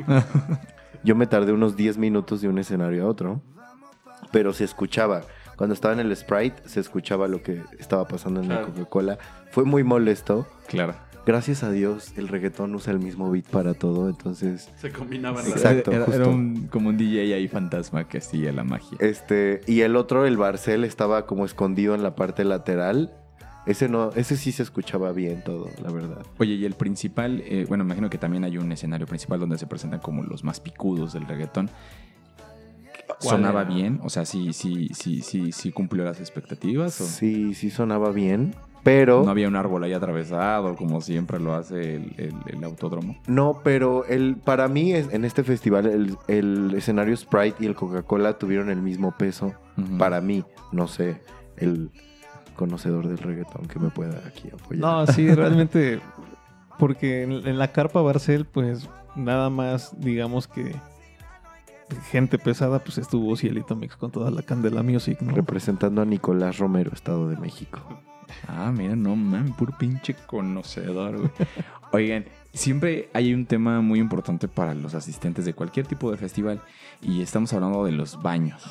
yo 1.04 1.14
me 1.14 1.26
tardé 1.26 1.52
unos 1.52 1.76
10 1.76 1.98
minutos 1.98 2.40
de 2.40 2.48
un 2.48 2.58
escenario 2.58 3.04
a 3.04 3.08
otro. 3.08 3.42
Pero 4.32 4.54
se 4.54 4.64
escuchaba. 4.64 5.20
Cuando 5.56 5.74
estaba 5.74 5.92
en 5.92 6.00
el 6.00 6.16
Sprite, 6.16 6.66
se 6.66 6.80
escuchaba 6.80 7.28
lo 7.28 7.42
que 7.42 7.62
estaba 7.78 8.08
pasando 8.08 8.40
en 8.40 8.48
la. 8.48 8.62
Coca-Cola. 8.62 9.18
Fue 9.50 9.64
muy 9.64 9.84
molesto. 9.84 10.46
Claro. 10.66 10.94
Gracias 11.26 11.64
a 11.64 11.72
Dios, 11.72 12.12
el 12.16 12.28
reggaetón 12.28 12.72
usa 12.76 12.92
el 12.92 13.00
mismo 13.00 13.28
beat 13.32 13.46
para 13.46 13.74
todo, 13.74 14.08
entonces... 14.08 14.70
Se 14.80 14.92
combinaban 14.92 15.44
las- 15.44 15.56
Exacto, 15.56 15.90
era, 15.90 16.28
un- 16.28 16.68
como 16.70 16.88
un 16.90 16.96
DJ 16.96 17.34
ahí 17.34 17.48
fantasma 17.48 18.06
que 18.08 18.18
hacía 18.18 18.52
la 18.52 18.62
magia. 18.62 18.96
Este, 19.00 19.60
y 19.66 19.80
el 19.80 19.96
otro, 19.96 20.24
el 20.24 20.36
Barcel, 20.36 20.84
estaba 20.84 21.26
como 21.26 21.44
escondido 21.44 21.96
en 21.96 22.04
la 22.04 22.14
parte 22.14 22.44
lateral. 22.44 23.12
Ese 23.66 23.88
no, 23.88 24.10
ese 24.14 24.36
sí 24.36 24.52
se 24.52 24.62
escuchaba 24.62 25.10
bien 25.10 25.42
todo, 25.42 25.68
la 25.82 25.90
verdad. 25.90 26.24
Oye, 26.38 26.54
y 26.54 26.64
el 26.64 26.74
principal, 26.74 27.42
eh, 27.44 27.66
bueno, 27.68 27.82
imagino 27.82 28.08
que 28.08 28.18
también 28.18 28.44
hay 28.44 28.56
un 28.58 28.70
escenario 28.70 29.08
principal 29.08 29.40
donde 29.40 29.58
se 29.58 29.66
presentan 29.66 29.98
como 29.98 30.22
los 30.22 30.44
más 30.44 30.60
picudos 30.60 31.12
del 31.12 31.26
reggaetón. 31.26 31.68
¿Sonaba 33.18 33.62
era? 33.62 33.70
bien? 33.70 33.98
O 34.04 34.10
sea, 34.10 34.24
sí, 34.24 34.52
sí, 34.52 34.90
sí, 34.94 35.22
sí, 35.22 35.50
sí 35.50 35.72
cumplió 35.72 36.04
las 36.04 36.20
expectativas. 36.20 37.00
¿o? 37.00 37.04
Sí, 37.06 37.54
sí 37.54 37.70
sonaba 37.70 38.10
bien, 38.12 38.54
pero... 38.86 39.22
No 39.24 39.30
había 39.30 39.48
un 39.48 39.56
árbol 39.56 39.82
ahí 39.84 39.92
atravesado, 39.92 40.74
como 40.76 41.00
siempre 41.00 41.38
lo 41.40 41.54
hace 41.54 41.96
el, 41.96 42.14
el- 42.16 42.34
el 42.46 42.64
autódromo. 42.64 43.16
No, 43.26 43.60
pero 43.64 44.04
el, 44.06 44.36
para 44.36 44.68
mí 44.68 44.92
es- 44.92 45.12
en 45.12 45.24
este 45.24 45.42
festival 45.42 45.86
el, 45.86 46.16
el 46.28 46.72
escenario 46.74 47.16
Sprite 47.16 47.56
y 47.64 47.66
el 47.66 47.74
Coca-Cola 47.74 48.38
tuvieron 48.38 48.70
el 48.70 48.80
mismo 48.80 49.12
peso. 49.18 49.52
Para 49.98 50.20
mí, 50.20 50.44
no 50.72 50.86
sé, 50.86 51.20
el 51.56 51.90
conocedor 52.54 53.06
del 53.08 53.18
reggaetón 53.18 53.66
que 53.66 53.78
me 53.78 53.90
pueda 53.90 54.22
aquí 54.26 54.48
apoyar. 54.48 54.80
No, 54.80 55.06
sí, 55.06 55.28
realmente. 55.34 56.00
Porque 56.78 57.22
en, 57.24 57.32
en 57.32 57.58
la 57.58 57.72
carpa 57.72 58.00
Barcel, 58.02 58.44
pues 58.46 58.88
nada 59.16 59.50
más, 59.50 59.98
digamos 59.98 60.46
que 60.46 60.74
gente 62.10 62.38
pesada, 62.38 62.80
pues 62.80 62.98
estuvo 62.98 63.34
Cielito 63.36 63.76
Mix 63.76 63.96
con 63.96 64.10
toda 64.10 64.30
la 64.30 64.42
Candela 64.42 64.82
Music, 64.82 65.20
¿no? 65.22 65.34
Representando 65.34 66.02
a 66.02 66.04
Nicolás 66.04 66.58
Romero, 66.58 66.90
Estado 66.92 67.28
de 67.28 67.36
México. 67.36 67.78
Ah, 68.48 68.72
mira, 68.76 68.96
no 68.96 69.16
mames, 69.16 69.52
puro 69.56 69.76
pinche 69.78 70.14
conocedor, 70.26 71.16
güey. 71.18 71.30
Oigan, 71.92 72.24
siempre 72.52 73.08
hay 73.12 73.32
un 73.32 73.46
tema 73.46 73.80
muy 73.80 73.98
importante 74.00 74.48
para 74.48 74.74
los 74.74 74.94
asistentes 74.94 75.44
de 75.44 75.54
cualquier 75.54 75.86
tipo 75.86 76.10
de 76.10 76.16
festival 76.16 76.60
y 77.02 77.22
estamos 77.22 77.52
hablando 77.52 77.84
de 77.84 77.92
los 77.92 78.20
baños. 78.22 78.62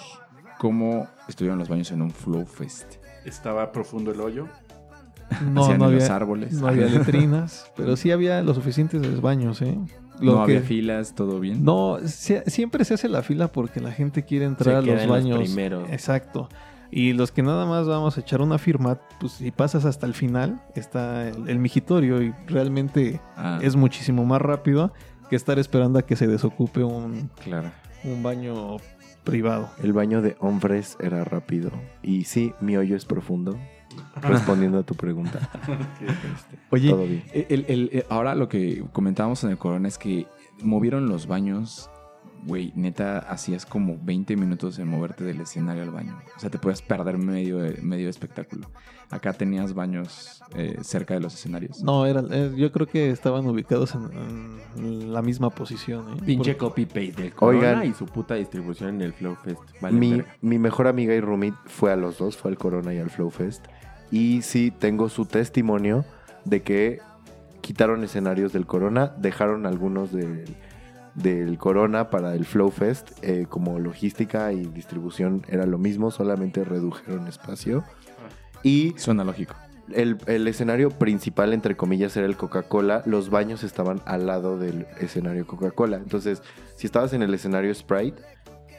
¿Cómo 0.59 1.07
estuvieron 1.27 1.59
los 1.59 1.69
baños 1.69 1.91
en 1.91 2.01
un 2.01 2.11
Flow 2.11 2.45
Fest? 2.45 2.95
Estaba 3.25 3.71
profundo 3.71 4.11
el 4.11 4.21
hoyo. 4.21 4.47
No, 5.51 5.63
¿Hacían 5.63 5.79
no 5.79 5.85
en 5.85 5.93
había, 5.93 5.99
los 5.99 6.09
árboles? 6.09 6.53
no 6.53 6.67
había 6.67 6.85
letrinas, 6.87 7.71
pero 7.75 7.95
sí 7.95 8.11
había 8.11 8.41
los 8.43 8.55
suficientes 8.55 9.21
baños, 9.21 9.61
¿eh? 9.61 9.77
no 10.21 10.41
había 10.41 10.61
filas, 10.61 11.13
todo 11.15 11.39
bien. 11.41 11.63
No, 11.65 11.97
se- 12.05 12.49
siempre 12.49 12.85
se 12.85 12.93
hace 12.93 13.09
la 13.09 13.21
fila 13.23 13.49
porque 13.49 13.81
la 13.81 13.91
gente 13.91 14.23
quiere 14.23 14.45
entrar 14.45 14.83
Se 14.83 14.89
a 14.91 14.93
los 14.93 15.01
en 15.01 15.07
los 15.09 15.17
baños. 15.17 15.39
primeros. 15.39 15.89
Exacto. 15.91 16.47
Y 16.95 17.11
los 17.13 17.31
que 17.33 17.43
nada 17.43 17.65
más 17.65 17.87
vamos 17.87 18.17
a 18.17 18.21
echar 18.21 18.41
una 18.41 18.57
firma, 18.57 18.97
pues 19.19 19.33
si 19.33 19.51
pasas 19.51 19.83
hasta 19.83 20.05
el 20.05 20.13
final, 20.13 20.61
está 20.75 21.27
el, 21.27 21.49
el 21.49 21.59
migitorio 21.59 22.21
y 22.21 22.33
realmente 22.47 23.19
Ah, 23.35 23.59
es 23.61 23.75
muchísimo 23.75 24.23
más 24.25 24.41
rápido 24.41 24.93
que 25.29 25.35
estar 25.35 25.59
esperando 25.59 25.99
a 25.99 26.03
que 26.03 26.15
se 26.15 26.25
desocupe 26.25 26.83
un, 26.83 27.29
claro. 27.43 27.69
un 28.05 28.23
baño 28.23 28.77
privado. 29.25 29.69
El 29.83 29.91
baño 29.91 30.21
de 30.21 30.37
hombres 30.39 30.95
era 31.01 31.25
rápido. 31.25 31.71
Y 32.01 32.23
sí, 32.23 32.53
mi 32.61 32.77
hoyo 32.77 32.95
es 32.95 33.03
profundo. 33.05 33.57
Respondiendo 34.21 34.79
a 34.79 34.83
tu 34.83 34.95
pregunta. 34.95 35.49
Oye, 36.69 36.89
todo 36.89 37.03
bien. 37.03 37.23
el- 37.33 37.65
el- 37.67 37.89
el- 37.91 38.05
ahora 38.09 38.35
lo 38.35 38.47
que 38.49 38.83
comentábamos 38.93 39.43
en 39.43 39.49
el 39.51 39.57
Corona 39.57 39.87
es 39.87 39.97
que 39.97 40.27
movieron 40.61 41.07
los 41.09 41.27
baños. 41.27 41.89
Güey, 42.45 42.71
neta, 42.75 43.17
hacías 43.19 43.65
como 43.65 43.97
20 44.01 44.35
minutos 44.37 44.77
en 44.77 44.87
moverte 44.87 45.23
del 45.23 45.41
escenario 45.41 45.81
al 45.81 45.89
baño. 45.89 46.15
O 46.35 46.39
sea, 46.39 46.51
te 46.51 46.59
puedes 46.59 46.81
perder 46.81 47.17
medio, 47.17 47.59
medio 47.81 48.07
espectáculo. 48.07 48.69
Acá 49.09 49.33
tenías 49.33 49.73
baños 49.73 50.43
eh, 50.55 50.77
cerca 50.81 51.15
de 51.15 51.21
los 51.21 51.33
escenarios. 51.33 51.81
No, 51.83 52.05
era, 52.05 52.23
eh, 52.29 52.53
yo 52.55 52.71
creo 52.71 52.87
que 52.87 53.09
estaban 53.09 53.47
ubicados 53.47 53.95
en, 53.95 54.59
en 54.77 55.13
la 55.13 55.23
misma 55.23 55.49
posición. 55.49 56.13
¿eh? 56.13 56.21
Pinche 56.23 56.55
copy-paste 56.55 57.13
del 57.23 57.33
Corona 57.33 57.57
Oigan. 57.57 57.87
y 57.87 57.93
su 57.93 58.05
puta 58.05 58.35
distribución 58.35 58.95
en 58.95 59.01
el 59.01 59.13
Flow 59.13 59.35
Fest. 59.35 59.61
Vale, 59.81 59.97
mi, 59.97 60.21
mi 60.41 60.59
mejor 60.59 60.87
amiga 60.87 61.15
y 61.15 61.21
roommate 61.21 61.57
fue 61.65 61.91
a 61.91 61.95
los 61.95 62.19
dos, 62.19 62.37
fue 62.37 62.51
al 62.51 62.57
Corona 62.57 62.93
y 62.93 62.99
al 62.99 63.09
Flow 63.09 63.31
Fest. 63.31 63.65
Y 64.11 64.43
sí, 64.43 64.71
tengo 64.71 65.09
su 65.09 65.25
testimonio 65.25 66.05
de 66.43 66.61
que 66.61 66.99
quitaron 67.61 68.03
escenarios 68.03 68.53
del 68.53 68.67
Corona, 68.67 69.13
dejaron 69.17 69.65
algunos 69.65 70.11
del, 70.11 70.45
del 71.15 71.57
Corona 71.57 72.09
para 72.09 72.35
el 72.35 72.45
Flow 72.45 72.69
Fest. 72.71 73.11
eh, 73.23 73.45
como 73.49 73.79
logística 73.79 74.51
y 74.53 74.65
distribución 74.65 75.43
era 75.47 75.65
lo 75.65 75.77
mismo, 75.77 76.11
solamente 76.11 76.63
redujeron 76.63 77.27
espacio. 77.27 77.83
Y 78.63 78.93
Suena 78.97 79.23
lógico. 79.23 79.55
el, 79.93 80.17
el 80.27 80.47
escenario 80.47 80.89
principal, 80.89 81.53
entre 81.53 81.77
comillas, 81.77 82.15
era 82.17 82.25
el 82.25 82.35
Coca-Cola. 82.35 83.03
Los 83.05 83.29
baños 83.29 83.63
estaban 83.63 84.01
al 84.05 84.25
lado 84.27 84.57
del 84.57 84.87
escenario 84.99 85.45
Coca-Cola. 85.47 85.97
Entonces, 85.97 86.41
si 86.75 86.87
estabas 86.87 87.13
en 87.13 87.21
el 87.21 87.33
escenario 87.33 87.73
Sprite, 87.73 88.21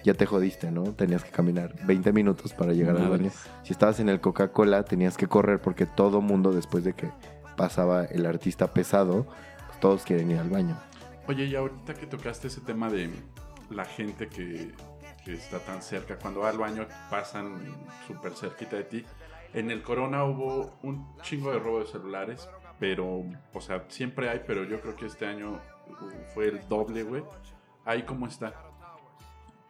ya 0.04 0.14
te 0.14 0.26
jodiste, 0.26 0.70
¿no? 0.70 0.82
Tenías 0.92 1.24
que 1.24 1.30
caminar 1.30 1.74
20 1.86 2.12
minutos 2.12 2.52
para 2.52 2.72
llegar 2.72 2.96
al 2.96 3.08
baño. 3.08 3.30
Si 3.64 3.72
estabas 3.72 3.98
en 3.98 4.08
el 4.08 4.20
Coca-Cola, 4.20 4.84
tenías 4.84 5.16
que 5.16 5.26
correr 5.26 5.60
porque 5.60 5.86
todo 5.86 6.20
mundo, 6.20 6.52
después 6.52 6.84
de 6.84 6.92
que 6.92 7.10
pasaba 7.56 8.04
el 8.04 8.26
artista 8.26 8.72
pesado, 8.72 9.26
pues, 9.66 9.80
todos 9.80 10.02
quieren 10.04 10.30
ir 10.30 10.38
al 10.38 10.50
baño. 10.50 10.76
Oye, 11.28 11.46
y 11.46 11.56
ahorita 11.56 11.94
que 11.94 12.06
tocaste 12.06 12.48
ese 12.48 12.60
tema 12.60 12.88
de 12.88 13.10
la 13.70 13.84
gente 13.84 14.28
que, 14.28 14.72
que 15.24 15.34
está 15.34 15.58
tan 15.58 15.82
cerca, 15.82 16.16
cuando 16.18 16.40
va 16.40 16.50
al 16.50 16.58
baño 16.58 16.86
pasan 17.10 17.58
súper 18.06 18.34
cerquita 18.34 18.76
de 18.76 18.84
ti. 18.84 19.04
En 19.52 19.70
el 19.70 19.82
Corona 19.82 20.24
hubo 20.24 20.70
un 20.82 21.06
chingo 21.22 21.50
de 21.50 21.58
robo 21.58 21.80
de 21.80 21.86
celulares, 21.86 22.48
pero, 22.78 23.24
o 23.52 23.60
sea, 23.60 23.84
siempre 23.88 24.28
hay, 24.28 24.42
pero 24.46 24.64
yo 24.64 24.80
creo 24.80 24.94
que 24.94 25.06
este 25.06 25.26
año 25.26 25.52
uh, 25.52 26.34
fue 26.34 26.48
el 26.48 26.68
doble, 26.68 27.02
güey. 27.02 27.24
Ahí 27.84 28.02
cómo 28.02 28.26
está. 28.26 28.54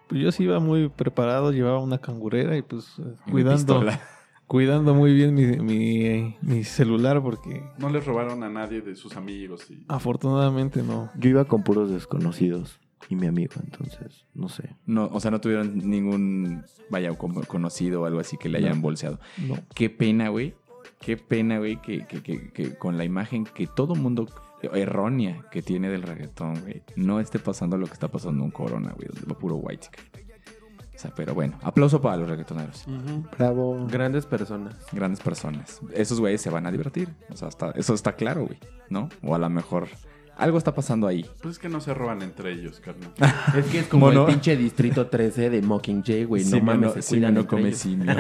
Pues 0.09 0.21
yo 0.21 0.31
sí 0.33 0.45
iba 0.45 0.61
muy 0.61 0.89
preparado, 0.89 1.53
llevaba 1.53 1.79
una 1.79 1.99
cangurera 1.99 2.57
y 2.57 2.63
pues 2.63 2.99
eh, 2.99 3.15
cuidando, 3.31 3.81
pistola. 3.81 4.01
Cuidando 4.47 4.95
muy 4.95 5.13
bien 5.15 5.35
mi, 5.35 5.45
mi- 5.59 6.37
mi 6.43 6.65
celular 6.65 7.23
porque 7.23 7.63
No 7.79 7.91
les 7.91 8.05
robaron 8.07 8.43
a 8.43 8.49
nadie 8.49 8.81
de 8.81 8.95
sus 8.97 9.17
amigos. 9.17 9.71
Y... 9.71 9.85
afortunadamente 9.89 10.83
no. 10.83 11.11
Yo 11.19 11.31
iba 11.31 11.45
con 11.45 11.63
puros 11.63 11.91
desconocidos 11.91 12.81
y 13.09 13.17
mi 13.17 13.27
amigo, 13.27 13.53
entonces, 13.63 14.25
no 14.35 14.49
sé. 14.49 14.77
No, 14.87 15.07
o 15.13 15.21
sea, 15.21 15.31
no 15.31 15.41
tuvieron 15.41 15.79
ningún, 15.79 16.65
vaya, 16.91 17.13
como 17.17 17.43
conocido 17.45 18.03
o 18.03 18.05
algo 18.07 18.21
así 18.21 18.37
que 18.37 18.49
le 18.49 18.59
hayan 18.59 18.83
bolseado. 18.83 19.21
No. 19.47 19.57
Qué 19.75 19.91
pena, 19.91 20.29
güey. 20.29 20.55
Qué 21.01 21.17
pena, 21.17 21.59
güey, 21.59 21.81
que, 21.81 22.07
que- 22.07 22.23
que- 22.23 22.51
que 22.53 22.75
con 22.77 22.97
la 22.97 23.05
imagen 23.05 23.45
que 23.45 23.67
todo 23.67 23.95
mundo 23.95 24.27
errónea 24.73 25.45
que 25.53 25.63
tiene 25.63 25.89
del 25.91 26.03
reggaetón, 26.03 26.61
güey, 26.63 26.83
no 26.97 27.21
esté 27.21 27.39
pasando 27.39 27.77
lo 27.77 27.87
que 27.87 27.93
está 27.93 28.09
pasando 28.09 28.43
en 28.45 28.51
Corona, 28.51 28.93
güey, 28.97 29.09
donde 29.13 29.27
va 29.33 29.39
puro 29.39 29.57
white. 29.57 29.89
O 30.97 30.99
sea, 30.99 31.13
pero 31.15 31.35
bueno, 31.35 31.59
aplauso 31.63 32.01
para 32.01 32.17
los 32.17 32.29
reggaetoneros. 32.29 32.87
Bravo. 33.37 33.87
Grandes 33.87 34.25
personas. 34.25 34.75
Grandes 34.93 35.21
personas. 35.21 35.81
Esos 35.93 36.19
güeyes 36.21 36.41
se 36.41 36.49
van 36.49 36.67
a 36.67 36.73
divertir. 36.73 37.11
O 37.31 37.37
sea, 37.37 37.49
está- 37.49 37.73
eso 37.73 37.93
está 37.93 38.13
claro, 38.17 38.47
güey, 38.47 38.59
¿no? 38.89 39.11
O 39.23 39.35
a 39.35 39.39
lo 39.39 39.51
mejor 39.51 39.89
algo 40.39 40.57
está 40.59 40.75
pasando 40.75 41.07
ahí. 41.07 41.25
Pues 41.43 41.53
es 41.53 41.59
que 41.59 41.69
no 41.69 41.81
se 41.81 41.93
roban 41.95 42.23
entre 42.23 42.53
ellos, 42.53 42.81
carnal. 42.81 43.13
Es 43.57 43.67
que 43.67 43.81
es 43.81 43.87
como 43.89 44.07
Mono. 44.07 44.23
el 44.27 44.33
pinche 44.33 44.57
distrito 44.57 45.07
13 45.09 45.51
de 45.51 45.63
Mockingjay, 45.63 46.25
güey. 46.25 46.45
No 46.47 46.61
mames, 46.61 46.93
se 46.95 47.03
simio 47.03 47.21
cuidan 47.21 47.35
no 47.35 47.41
entre 47.41 47.57
come 47.59 47.73
simio. 47.73 48.15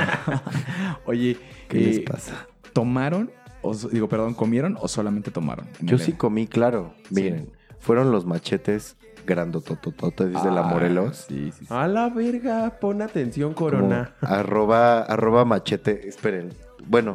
Oye, 1.06 1.38
¿Qué 1.68 1.78
eh, 1.78 1.86
les 1.86 2.00
pasa? 2.00 2.46
¿tomaron? 2.72 3.30
O, 3.62 3.74
digo, 3.74 4.08
perdón, 4.08 4.34
¿comieron 4.34 4.76
o 4.80 4.86
solamente 4.88 5.30
tomaron? 5.30 5.66
Yo 5.80 5.98
sí 5.98 6.12
comí, 6.12 6.46
claro. 6.46 6.94
Miren, 7.10 7.50
fueron 7.80 8.12
los 8.12 8.24
machetes 8.26 8.96
grandototototes 9.26 10.42
de 10.42 10.50
la 10.50 10.60
Ah, 10.60 10.70
Morelos. 10.70 11.26
Sí, 11.28 11.52
sí. 11.52 11.66
A 11.68 11.86
la 11.88 12.08
verga, 12.08 12.78
pon 12.80 13.02
atención, 13.02 13.52
Corona. 13.54 14.14
arroba, 14.22 15.00
arroba 15.02 15.44
machete. 15.44 16.08
Esperen. 16.08 16.50
Bueno, 16.86 17.14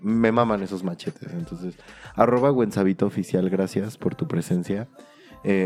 me 0.00 0.32
maman 0.32 0.62
esos 0.62 0.82
machetes. 0.84 1.32
Entonces, 1.32 1.76
arroba 2.14 2.50
Güenzabito 2.50 3.06
Oficial, 3.06 3.48
gracias 3.48 3.96
por 3.96 4.14
tu 4.14 4.26
presencia. 4.28 4.88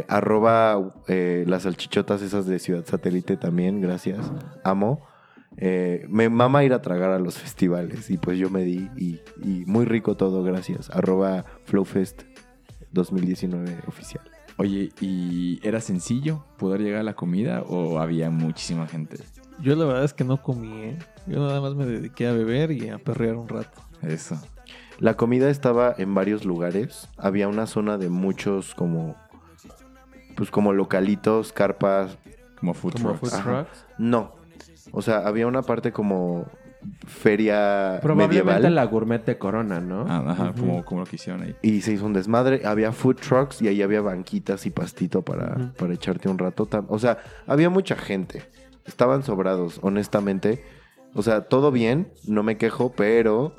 Arroba 0.08 0.92
las 1.08 1.62
salchichotas 1.62 2.22
esas 2.22 2.46
de 2.46 2.58
Ciudad 2.58 2.84
Satélite 2.84 3.36
también, 3.36 3.80
gracias. 3.80 4.30
Amo. 4.64 5.06
Me 5.60 6.28
mama 6.28 6.62
ir 6.64 6.72
a 6.72 6.82
tragar 6.82 7.10
a 7.10 7.18
los 7.18 7.38
festivales 7.38 8.10
y 8.10 8.18
pues 8.18 8.38
yo 8.38 8.48
me 8.50 8.62
di 8.62 8.88
y, 8.96 9.20
y 9.42 9.64
muy 9.66 9.86
rico 9.86 10.16
todo, 10.16 10.42
gracias. 10.44 10.88
Arroba 10.90 11.44
Flowfest 11.64 12.22
2019 12.92 13.78
oficial. 13.86 14.22
Oye, 14.58 14.90
¿y 15.00 15.60
era 15.62 15.80
sencillo 15.80 16.44
poder 16.56 16.80
llegar 16.80 17.00
a 17.00 17.04
la 17.04 17.14
comida 17.14 17.62
o 17.62 18.00
había 18.00 18.28
muchísima 18.28 18.86
gente? 18.88 19.18
Yo 19.60 19.74
la 19.76 19.84
verdad 19.84 20.04
es 20.04 20.12
que 20.14 20.24
no 20.24 20.42
comí, 20.42 20.82
¿eh? 20.82 20.98
Yo 21.26 21.38
nada 21.38 21.60
más 21.60 21.74
me 21.74 21.86
dediqué 21.86 22.26
a 22.26 22.32
beber 22.32 22.72
y 22.72 22.88
a 22.88 22.98
perrear 22.98 23.36
un 23.36 23.48
rato. 23.48 23.80
Eso. 24.02 24.36
La 24.98 25.14
comida 25.16 25.48
estaba 25.48 25.94
en 25.96 26.12
varios 26.14 26.44
lugares. 26.44 27.08
Había 27.16 27.46
una 27.48 27.66
zona 27.66 27.98
de 27.98 28.08
muchos 28.08 28.74
como 28.74 29.14
pues 30.36 30.50
como 30.50 30.72
localitos, 30.72 31.52
carpas. 31.52 32.18
Como 32.58 32.74
food 32.74 32.94
Como 32.94 33.12
trucks. 33.14 33.30
food 33.32 33.42
trucks. 33.42 33.86
No. 33.98 34.32
O 34.90 35.02
sea, 35.02 35.18
había 35.26 35.46
una 35.46 35.62
parte 35.62 35.92
como 35.92 36.46
feria 37.06 37.98
Probablemente 38.02 38.44
medieval. 38.44 38.74
la 38.74 38.84
gourmet 38.84 39.24
de 39.24 39.38
Corona, 39.38 39.80
¿no? 39.80 40.04
Ah, 40.08 40.24
ajá, 40.26 40.52
como, 40.58 40.84
como 40.84 41.00
lo 41.00 41.06
que 41.06 41.16
hicieron 41.16 41.42
ahí. 41.42 41.56
Y 41.62 41.80
se 41.80 41.92
hizo 41.92 42.06
un 42.06 42.12
desmadre. 42.12 42.62
Había 42.64 42.92
food 42.92 43.16
trucks 43.16 43.62
y 43.62 43.68
ahí 43.68 43.82
había 43.82 44.00
banquitas 44.00 44.66
y 44.66 44.70
pastito 44.70 45.22
para, 45.22 45.72
para 45.78 45.94
echarte 45.94 46.28
un 46.28 46.38
rato. 46.38 46.68
O 46.88 46.98
sea, 46.98 47.18
había 47.46 47.70
mucha 47.70 47.96
gente. 47.96 48.42
Estaban 48.86 49.22
sobrados, 49.22 49.80
honestamente. 49.82 50.64
O 51.14 51.22
sea, 51.22 51.42
todo 51.42 51.70
bien, 51.72 52.08
no 52.26 52.42
me 52.42 52.56
quejo, 52.56 52.92
pero 52.92 53.54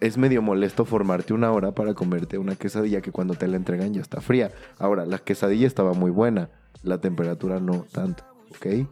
es 0.00 0.16
medio 0.16 0.42
molesto 0.42 0.84
formarte 0.84 1.34
una 1.34 1.52
hora 1.52 1.72
para 1.72 1.94
comerte 1.94 2.38
una 2.38 2.56
quesadilla 2.56 3.00
que 3.00 3.12
cuando 3.12 3.34
te 3.34 3.46
la 3.48 3.56
entregan 3.56 3.92
ya 3.94 4.00
está 4.00 4.20
fría. 4.20 4.50
Ahora, 4.78 5.04
la 5.06 5.18
quesadilla 5.18 5.66
estaba 5.66 5.92
muy 5.92 6.10
buena, 6.10 6.50
la 6.82 6.98
temperatura 6.98 7.60
no 7.60 7.84
tanto, 7.92 8.24
¿ok? 8.50 8.88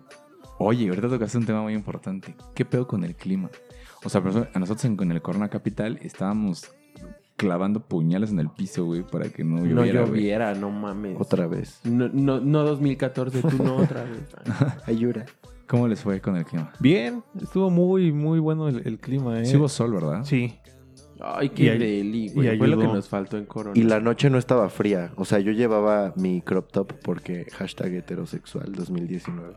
Oye, 0.59 0.89
ahorita 0.89 1.09
tocaste 1.09 1.39
un 1.39 1.47
tema 1.47 1.63
muy 1.63 1.75
importante. 1.75 2.35
¿Qué 2.55 2.65
pedo 2.65 2.87
con 2.87 3.05
el 3.05 3.15
clima? 3.15 3.51
O 4.05 4.09
sea, 4.09 4.21
a 4.21 4.59
nosotros 4.59 4.85
en, 4.85 4.97
en 5.01 5.13
el 5.13 5.23
Corona 5.23 5.49
Capital 5.49 5.99
estábamos 6.03 6.71
clavando 7.37 7.81
puñales 7.81 8.31
en 8.31 8.39
el 8.39 8.49
piso, 8.49 8.85
güey, 8.87 9.03
para 9.03 9.29
que 9.29 9.45
no 9.45 9.57
No 9.59 9.67
lloviera, 9.67 10.01
güey. 10.03 10.11
lloviera, 10.13 10.55
no 10.55 10.71
mames. 10.71 11.17
Otra 11.21 11.47
vez. 11.47 11.81
No, 11.85 12.09
no, 12.09 12.41
no 12.41 12.63
2014, 12.65 13.43
tú 13.43 13.63
no 13.63 13.77
otra 13.77 14.05
vez. 14.05 14.21
Ayura. 14.87 15.27
¿Cómo 15.67 15.89
les 15.89 16.01
fue 16.01 16.21
con 16.21 16.37
el 16.37 16.45
clima? 16.45 16.73
Bien, 16.79 17.23
estuvo 17.43 17.69
muy, 17.71 18.13
muy 18.13 18.39
bueno 18.39 18.69
el, 18.69 18.87
el 18.87 18.99
clima, 18.99 19.41
¿eh? 19.41 19.45
Sí 19.45 19.57
hubo 19.57 19.69
sol, 19.69 19.93
¿verdad? 19.93 20.25
Sí. 20.25 20.55
Ay, 21.21 21.49
qué 21.51 21.73
deli, 21.79 22.27
y 22.27 22.29
güey. 22.31 22.57
Fue 22.59 22.69
lo 22.69 22.79
que 22.79 22.87
nos 22.87 23.09
faltó 23.09 23.37
en 23.37 23.47
Corona. 23.47 23.79
Y 23.79 23.83
la 23.83 24.01
noche 24.01 24.31
no 24.31 24.39
estaba 24.39 24.69
fría. 24.69 25.13
O 25.17 25.25
sea, 25.25 25.39
yo 25.41 25.51
llevaba 25.53 26.13
mi 26.17 26.41
crop 26.41 26.71
top 26.71 26.93
porque 27.03 27.47
hashtag 27.53 27.95
heterosexual 27.95 28.73
2019. 28.73 29.55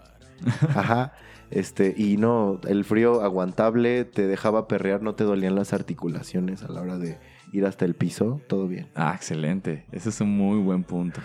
Ajá. 0.75 1.13
Este, 1.51 1.95
y 1.97 2.17
no, 2.17 2.59
el 2.67 2.85
frío 2.85 3.21
aguantable, 3.23 4.05
te 4.05 4.27
dejaba 4.27 4.67
perrear, 4.67 5.01
no 5.01 5.15
te 5.15 5.23
dolían 5.23 5.55
las 5.55 5.73
articulaciones 5.73 6.63
a 6.63 6.71
la 6.71 6.81
hora 6.81 6.99
de 6.99 7.17
ir 7.51 7.65
hasta 7.65 7.85
el 7.85 7.95
piso, 7.95 8.39
todo 8.47 8.67
bien. 8.67 8.89
Ah, 8.93 9.13
excelente. 9.15 9.85
Ese 9.91 10.09
es 10.09 10.21
un 10.21 10.37
muy 10.37 10.59
buen 10.59 10.83
punto. 10.83 11.21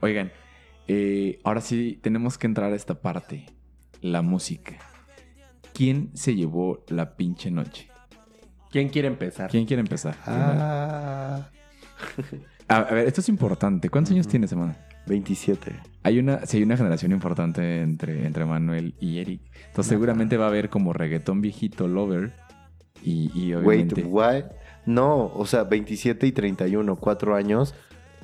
Oigan, 0.00 0.30
eh, 0.86 1.40
ahora 1.42 1.60
sí 1.60 1.98
tenemos 2.00 2.38
que 2.38 2.46
entrar 2.46 2.72
a 2.72 2.76
esta 2.76 3.00
parte. 3.00 3.46
La 4.00 4.22
música. 4.22 4.76
¿Quién 5.74 6.10
se 6.14 6.36
llevó 6.36 6.84
la 6.88 7.16
pinche 7.16 7.50
noche? 7.50 7.88
¿Quién 8.70 8.88
quiere 8.88 9.08
empezar? 9.08 9.50
¿Quién 9.50 9.66
quiere 9.66 9.80
empezar? 9.80 10.16
Ah, 10.26 11.48
A, 12.68 12.82
ver, 12.82 13.08
esto 13.08 13.20
es 13.20 13.28
importante. 13.28 13.88
¿Cuántos 13.88 14.12
años 14.12 14.28
tienes, 14.28 14.52
hermano? 14.52 14.76
27. 15.08 15.72
Hay 16.02 16.18
una, 16.18 16.46
sí, 16.46 16.58
hay 16.58 16.62
una 16.62 16.76
generación 16.76 17.12
importante 17.12 17.82
entre, 17.82 18.26
entre 18.26 18.44
Manuel 18.44 18.94
y 19.00 19.18
Eric. 19.18 19.40
Entonces 19.66 19.86
seguramente 19.86 20.36
va 20.36 20.46
a 20.46 20.48
haber 20.48 20.68
como 20.68 20.92
reggaetón 20.92 21.40
viejito, 21.40 21.88
lover. 21.88 22.34
Y, 23.02 23.30
y 23.34 23.54
Wait, 23.54 23.92
obviamente... 23.92 24.04
what? 24.04 24.44
No, 24.86 25.26
o 25.34 25.46
sea, 25.46 25.64
27 25.64 26.26
y 26.26 26.32
31, 26.32 26.96
cuatro 26.96 27.34
años, 27.34 27.74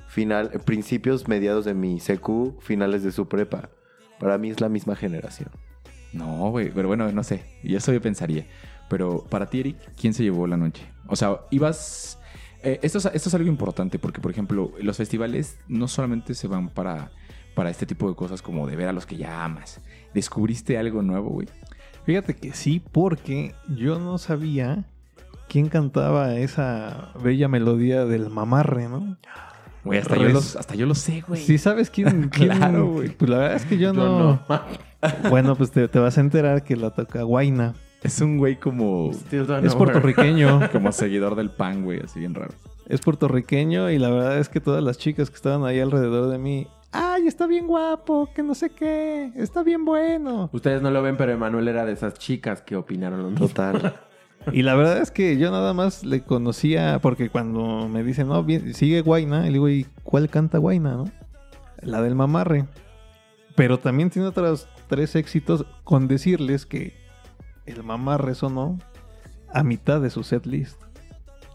final, 0.06 0.50
principios, 0.64 1.28
mediados 1.28 1.64
de 1.64 1.74
mi 1.74 2.00
secu, 2.00 2.56
finales 2.60 3.02
de 3.02 3.12
su 3.12 3.28
prepa. 3.28 3.70
Para 4.18 4.38
mí 4.38 4.50
es 4.50 4.60
la 4.60 4.68
misma 4.68 4.96
generación. 4.96 5.50
No, 6.12 6.50
güey, 6.50 6.70
pero 6.70 6.88
bueno, 6.88 7.10
no 7.12 7.22
sé. 7.22 7.42
Y 7.62 7.74
eso 7.74 7.92
yo 7.92 8.00
pensaría. 8.00 8.46
Pero 8.88 9.24
para 9.28 9.50
ti, 9.50 9.60
Eric, 9.60 9.76
¿quién 10.00 10.14
se 10.14 10.22
llevó 10.22 10.46
la 10.46 10.56
noche? 10.56 10.84
O 11.08 11.16
sea, 11.16 11.40
ibas... 11.50 12.18
eh, 12.64 12.80
esto, 12.82 12.98
es, 12.98 13.06
esto 13.06 13.28
es 13.28 13.34
algo 13.34 13.48
importante 13.48 13.98
porque, 13.98 14.20
por 14.20 14.30
ejemplo, 14.30 14.72
los 14.80 14.96
festivales 14.96 15.58
no 15.68 15.86
solamente 15.88 16.34
se 16.34 16.48
van 16.48 16.68
para, 16.68 17.10
para 17.54 17.70
este 17.70 17.86
tipo 17.86 18.08
de 18.08 18.16
cosas 18.16 18.42
como 18.42 18.66
de 18.66 18.76
ver 18.76 18.88
a 18.88 18.92
los 18.92 19.06
que 19.06 19.16
ya 19.16 19.44
amas. 19.44 19.80
¿Descubriste 20.14 20.78
algo 20.78 21.02
nuevo, 21.02 21.30
güey? 21.30 21.48
Fíjate 22.04 22.34
que 22.34 22.52
sí, 22.52 22.82
porque 22.92 23.54
yo 23.68 23.98
no 23.98 24.18
sabía 24.18 24.84
quién 25.48 25.68
cantaba 25.68 26.34
esa 26.36 27.12
bella 27.22 27.48
melodía 27.48 28.04
del 28.04 28.28
mamarre, 28.30 28.88
¿no? 28.88 29.16
Güey, 29.84 29.98
hasta, 30.00 30.16
yo 30.16 30.28
los- 30.30 30.56
hasta 30.56 30.74
yo 30.74 30.86
lo 30.86 30.94
sé, 30.94 31.22
güey. 31.26 31.42
Sí, 31.42 31.58
¿sabes 31.58 31.90
quién? 31.90 32.28
quién? 32.32 32.50
Claro, 32.56 32.86
güey. 32.86 33.10
Pues 33.10 33.30
la 33.30 33.38
verdad 33.38 33.56
es 33.56 33.64
que 33.66 33.76
yo 33.78 33.92
Yo 33.92 33.94
no... 33.94 34.18
no. 34.48 34.62
Bueno, 35.28 35.54
pues 35.56 35.70
te, 35.70 35.86
te 35.88 35.98
vas 35.98 36.16
a 36.16 36.22
enterar 36.22 36.64
que 36.64 36.76
la 36.76 36.90
toca 36.90 37.22
Guaina. 37.22 37.74
Es 38.04 38.20
un 38.20 38.36
güey 38.36 38.56
como... 38.56 39.10
Es 39.10 39.74
puertorriqueño. 39.74 40.60
Como 40.72 40.92
seguidor 40.92 41.34
del 41.36 41.50
pan, 41.50 41.84
güey, 41.84 42.00
así 42.00 42.20
bien 42.20 42.34
raro. 42.34 42.52
Es 42.86 43.00
puertorriqueño 43.00 43.90
y 43.90 43.98
la 43.98 44.10
verdad 44.10 44.38
es 44.38 44.50
que 44.50 44.60
todas 44.60 44.84
las 44.84 44.98
chicas 44.98 45.30
que 45.30 45.36
estaban 45.36 45.64
ahí 45.64 45.80
alrededor 45.80 46.28
de 46.28 46.36
mí, 46.36 46.68
ay, 46.92 47.26
está 47.26 47.46
bien 47.46 47.66
guapo, 47.66 48.28
que 48.34 48.42
no 48.42 48.54
sé 48.54 48.68
qué, 48.68 49.32
está 49.36 49.62
bien 49.62 49.86
bueno. 49.86 50.50
Ustedes 50.52 50.82
no 50.82 50.90
lo 50.90 51.02
ven, 51.02 51.16
pero 51.16 51.32
Emanuel 51.32 51.66
era 51.66 51.86
de 51.86 51.92
esas 51.92 52.12
chicas 52.14 52.60
que 52.60 52.76
opinaron 52.76 53.22
lo 53.22 53.30
mismo. 53.30 53.48
Total. 53.48 53.96
Y 54.52 54.60
la 54.60 54.74
verdad 54.74 54.98
es 54.98 55.10
que 55.10 55.38
yo 55.38 55.50
nada 55.50 55.72
más 55.72 56.04
le 56.04 56.20
conocía 56.20 56.98
porque 57.00 57.30
cuando 57.30 57.88
me 57.88 58.04
dicen, 58.04 58.28
no, 58.28 58.44
bien, 58.44 58.74
sigue 58.74 59.00
Guaina, 59.00 59.44
y 59.44 59.46
le 59.46 59.52
digo, 59.52 59.68
¿y 59.70 59.86
cuál 60.02 60.28
canta 60.28 60.58
Guaina, 60.58 60.92
no? 60.92 61.10
La 61.80 62.02
del 62.02 62.14
mamarre. 62.14 62.66
Pero 63.56 63.78
también 63.78 64.10
tiene 64.10 64.28
otros 64.28 64.68
tres 64.88 65.16
éxitos 65.16 65.64
con 65.84 66.06
decirles 66.06 66.66
que 66.66 67.03
el 67.66 67.82
mamarre 67.82 68.34
sonó 68.34 68.78
a 69.52 69.62
mitad 69.62 70.00
de 70.00 70.10
su 70.10 70.22
set 70.24 70.46
list. 70.46 70.80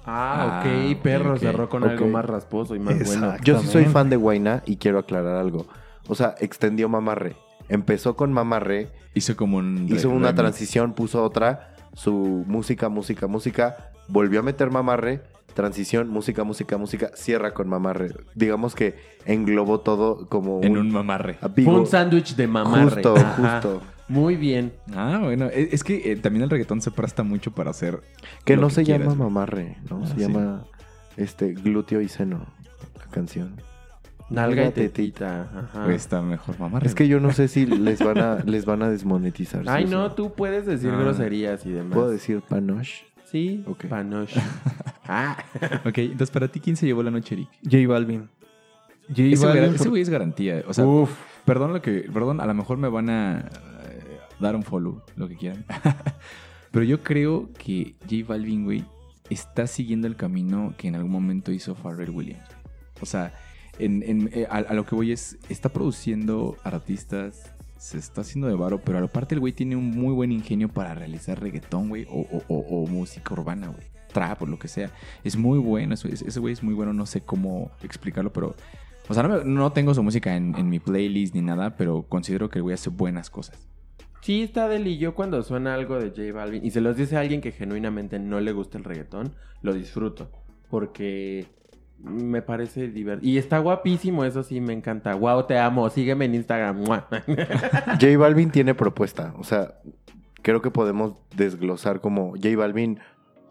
Ah, 0.05 0.61
Ah, 0.63 0.63
ok, 0.93 1.01
perro, 1.01 1.33
ok. 1.33 1.39
cerró 1.39 1.69
con 1.69 1.83
Ok. 1.83 1.89
algo 1.91 2.07
más 2.07 2.25
rasposo 2.25 2.75
y 2.75 2.79
más 2.79 3.03
bueno. 3.05 3.35
Yo 3.43 3.59
sí 3.59 3.67
soy 3.67 3.85
fan 3.85 4.09
de 4.09 4.15
Guaina 4.15 4.63
y 4.65 4.77
quiero 4.77 4.97
aclarar 4.99 5.35
algo. 5.35 5.67
O 6.07 6.15
sea, 6.15 6.35
extendió 6.39 6.89
Mamarre. 6.89 7.35
Empezó 7.67 8.15
con 8.15 8.33
Mamarre, 8.33 8.89
Hizo 9.13 9.35
como 9.35 9.57
un... 9.57 9.85
hizo 9.89 10.09
una 10.09 10.27
remix. 10.29 10.35
transición, 10.35 10.93
puso 10.93 11.23
otra, 11.23 11.75
su 11.93 12.43
música, 12.47 12.89
música, 12.89 13.27
música, 13.27 13.91
volvió 14.07 14.39
a 14.39 14.43
meter 14.43 14.71
Mamarre, 14.71 15.21
transición, 15.53 16.09
música, 16.09 16.43
música, 16.43 16.77
música, 16.77 17.11
cierra 17.13 17.53
con 17.53 17.67
Mamarre. 17.69 18.15
Digamos 18.33 18.73
que 18.73 18.95
englobó 19.25 19.81
todo 19.81 20.27
como 20.29 20.61
En 20.63 20.77
un 20.77 20.91
mamarre. 20.91 21.37
a 21.41 21.47
big- 21.49 21.65
Fue 21.65 21.75
un 21.79 21.85
sándwich 21.85 22.35
de 22.35 22.47
mamarre. 22.47 22.89
Justo, 23.03 23.15
Ajá. 23.15 23.61
justo. 23.61 23.81
Muy 24.09 24.35
bien. 24.35 24.73
Ah, 24.93 25.19
bueno. 25.23 25.45
Es, 25.45 25.73
es 25.73 25.83
que 25.83 26.11
eh, 26.11 26.15
también 26.17 26.43
el 26.43 26.49
reggaetón 26.49 26.81
se 26.81 26.91
presta 26.91 27.23
mucho 27.23 27.51
para 27.51 27.69
hacer... 27.71 28.01
Que 28.43 28.55
lo 28.55 28.63
no 28.63 28.67
que 28.69 28.73
se 28.73 28.83
quieras, 28.83 29.03
llama 29.07 29.15
güey. 29.15 29.29
Mamarre, 29.29 29.77
¿no? 29.89 30.01
Ah, 30.03 30.07
se 30.07 30.13
sí. 30.15 30.19
llama 30.19 30.65
este 31.15 31.53
glúteo 31.53 32.01
y 32.01 32.07
seno, 32.09 32.45
la 32.97 33.05
canción. 33.11 33.61
Nalga 34.29 34.65
y 34.67 34.71
tetita. 34.71 35.49
Ajá. 35.55 35.85
Pues 35.85 35.97
está 35.97 36.21
mejor 36.21 36.59
mamarre. 36.59 36.85
Es 36.87 36.93
que 36.95 37.07
yo 37.07 37.19
no 37.19 37.31
sé 37.31 37.47
si 37.47 37.65
les 37.65 37.99
van 38.03 38.17
a, 38.19 38.35
les 38.45 38.65
van 38.65 38.83
a 38.83 38.89
desmonetizar. 38.89 39.63
Ay, 39.67 39.85
no, 39.85 40.11
tú 40.11 40.33
puedes 40.33 40.65
decir 40.65 40.91
Ah. 40.93 40.99
groserías 40.99 41.65
y 41.65 41.71
demás. 41.71 41.93
¿Puedo 41.95 42.09
decir 42.11 42.41
panoche? 42.41 43.05
Sí, 43.25 43.63
Ok. 43.67 43.85
panoche. 43.87 44.39
ah, 45.07 45.37
Ok, 45.85 45.97
entonces 45.99 46.31
para 46.31 46.47
ti, 46.47 46.59
¿quién 46.59 46.75
se 46.75 46.85
llevó 46.87 47.03
la 47.03 47.11
noche, 47.11 47.35
Eric? 47.35 47.49
J 47.63 47.87
Balvin. 47.87 48.29
J 49.09 49.21
Ese 49.23 49.35
güey, 49.45 49.55
Balvin 49.59 49.73
ese 49.75 49.77
por- 49.83 49.89
güey 49.89 50.01
es 50.03 50.09
garantía. 50.09 50.63
O 50.67 50.73
sea, 50.73 50.85
uf. 50.85 51.11
perdón 51.45 51.73
lo 51.73 51.81
que... 51.81 52.07
Perdón, 52.13 52.39
a 52.41 52.45
lo 52.45 52.53
mejor 52.53 52.77
me 52.77 52.87
van 52.87 53.09
a 53.09 53.49
dar 54.39 54.55
un 54.55 54.63
follow, 54.63 55.01
lo 55.15 55.27
que 55.27 55.35
quieran. 55.35 55.65
Pero 56.71 56.85
yo 56.85 57.01
creo 57.03 57.49
que 57.53 57.95
J 58.01 58.27
Balvin, 58.27 58.63
güey, 58.65 58.85
está 59.29 59.67
siguiendo 59.67 60.07
el 60.07 60.15
camino 60.15 60.73
que 60.77 60.87
en 60.87 60.95
algún 60.95 61.11
momento 61.11 61.51
hizo 61.51 61.75
Pharrell 61.75 62.11
Williams. 62.11 62.47
O 63.01 63.05
sea, 63.05 63.33
en, 63.79 64.03
en- 64.03 64.29
eh, 64.33 64.47
a, 64.49 64.73
lo 64.73 64.85
que 64.85 64.95
voy 64.95 65.11
es, 65.11 65.37
está 65.49 65.69
produciendo 65.69 66.57
artistas, 66.63 67.53
se 67.77 67.97
está 67.97 68.21
haciendo 68.21 68.47
de 68.47 68.55
varo, 68.55 68.81
pero 68.81 69.03
aparte 69.03 69.35
el 69.35 69.39
güey 69.39 69.53
tiene 69.53 69.75
un 69.75 69.89
muy 69.91 70.13
buen 70.13 70.31
ingenio 70.31 70.69
para 70.69 70.93
realizar 70.93 71.39
reggaetón, 71.39 71.89
güey, 71.89 72.05
o, 72.09 72.27
o- 72.47 72.55
o- 72.57 72.87
música 72.87 73.33
urbana, 73.33 73.67
güey. 73.69 73.87
Trap 74.13 74.41
o 74.41 74.45
lo 74.47 74.57
que 74.59 74.67
sea. 74.67 74.91
Es 75.23 75.37
muy 75.37 75.59
bueno, 75.59 75.93
ese 75.93 76.11
ese 76.11 76.39
güey 76.39 76.53
es 76.53 76.63
muy 76.63 76.73
bueno, 76.73 76.93
no 76.93 77.05
sé 77.05 77.21
cómo 77.21 77.71
explicarlo, 77.83 78.33
pero... 78.33 78.55
O 79.07 79.13
sea, 79.13 79.23
no, 79.23 79.43
no 79.43 79.71
tengo 79.71 79.93
su 79.95 80.03
música 80.03 80.35
en, 80.35 80.55
en 80.55 80.69
mi 80.69 80.79
playlist 80.79 81.33
ni 81.33 81.41
nada, 81.41 81.75
pero 81.77 82.03
considero 82.03 82.49
que 82.49 82.59
el 82.59 82.63
güey 82.63 82.73
hace 82.75 82.89
buenas 82.91 83.29
cosas. 83.31 83.67
Sí, 84.21 84.43
está 84.43 84.67
del 84.67 84.87
y 84.87 84.97
yo 84.97 85.15
cuando 85.15 85.41
suena 85.43 85.73
algo 85.73 85.97
de 85.99 86.09
J 86.09 86.33
Balvin 86.33 86.65
y 86.65 86.71
se 86.71 86.81
los 86.81 86.97
dice 86.97 87.17
a 87.17 87.21
alguien 87.21 87.41
que 87.41 87.51
genuinamente 87.51 88.19
no 88.19 88.39
le 88.39 88.51
gusta 88.51 88.77
el 88.77 88.83
reggaetón, 88.83 89.33
lo 89.61 89.73
disfruto. 89.73 90.29
Porque 90.69 91.47
me 91.99 92.41
parece 92.41 92.89
divertido. 92.89 93.29
Y 93.29 93.37
está 93.37 93.59
guapísimo, 93.59 94.23
eso 94.23 94.43
sí, 94.43 94.61
me 94.61 94.73
encanta. 94.73 95.15
Wow, 95.15 95.43
te 95.43 95.57
amo, 95.57 95.89
sígueme 95.89 96.25
en 96.25 96.35
Instagram. 96.35 96.83
J 96.85 98.17
Balvin 98.17 98.51
tiene 98.51 98.75
propuesta. 98.75 99.33
O 99.37 99.43
sea, 99.43 99.75
creo 100.41 100.61
que 100.61 100.71
podemos 100.71 101.13
desglosar 101.35 102.01
como 102.01 102.31
J 102.31 102.55
Balvin 102.55 102.99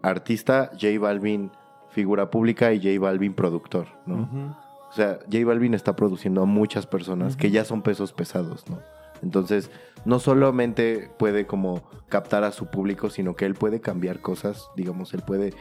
artista, 0.01 0.71
J 0.79 0.99
Balvin 0.99 1.51
figura 1.89 2.29
pública 2.29 2.73
y 2.73 2.79
J 2.79 2.99
Balvin 2.99 3.33
productor, 3.33 3.87
¿no? 4.05 4.55
O 4.89 4.93
sea, 4.93 5.19
J 5.31 5.45
Balvin 5.45 5.73
está 5.73 5.95
produciendo 5.95 6.41
a 6.41 6.45
muchas 6.45 6.85
personas 6.85 7.35
que 7.35 7.51
ya 7.51 7.65
son 7.65 7.81
pesos 7.81 8.13
pesados, 8.13 8.67
¿no? 8.69 8.79
Entonces, 9.21 9.69
no 10.05 10.19
solamente 10.19 11.09
puede 11.17 11.45
como 11.45 11.83
captar 12.07 12.43
a 12.43 12.51
su 12.51 12.67
público, 12.67 13.09
sino 13.09 13.35
que 13.35 13.45
él 13.45 13.53
puede 13.53 13.81
cambiar 13.81 14.19
cosas, 14.21 14.69
digamos, 14.75 15.13
él 15.13 15.21
puede, 15.25 15.53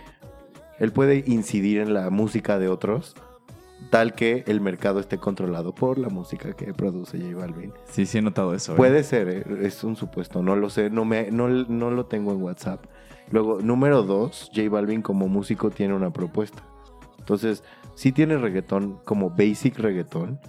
él 0.79 0.93
puede 0.93 1.25
incidir 1.27 1.81
en 1.81 1.95
la 1.95 2.11
música 2.11 2.59
de 2.59 2.69
otros, 2.69 3.15
tal 3.91 4.15
que 4.15 4.45
el 4.47 4.61
mercado 4.61 5.01
esté 5.01 5.19
controlado 5.19 5.75
por 5.75 5.99
la 5.99 6.09
música 6.09 6.55
que 6.55 6.73
produce 6.75 7.19
J 7.19 7.37
Balvin. 7.37 7.73
Sí, 7.91 8.07
sí 8.07 8.19
he 8.19 8.23
notado 8.23 8.55
eso. 8.55 8.73
¿eh? 8.73 8.77
Puede 8.77 9.05
ser, 9.05 9.29
eh, 9.29 9.45
es 9.63 9.85
un 9.85 9.97
supuesto, 9.97 10.43
no 10.43 10.57
lo 10.57 10.71
sé, 10.71 10.91
no, 10.91 11.05
me, 11.05 11.31
no, 11.31 11.49
no 11.49 11.91
lo 11.91 12.07
tengo 12.07 12.33
en 12.33 12.43
WhatsApp. 12.43 12.85
Luego, 13.31 13.61
número 13.61 14.03
dos, 14.03 14.51
J 14.55 14.69
Balvin 14.71 15.03
como 15.03 15.29
músico 15.29 15.71
tiene 15.71 15.95
una 15.95 16.11
propuesta. 16.13 16.63
Entonces, 17.19 17.63
sí 17.95 18.11
tiene 18.13 18.39
reggaetón 18.39 19.01
como 19.05 19.31
basic 19.31 19.79
reggaetón, 19.79 20.41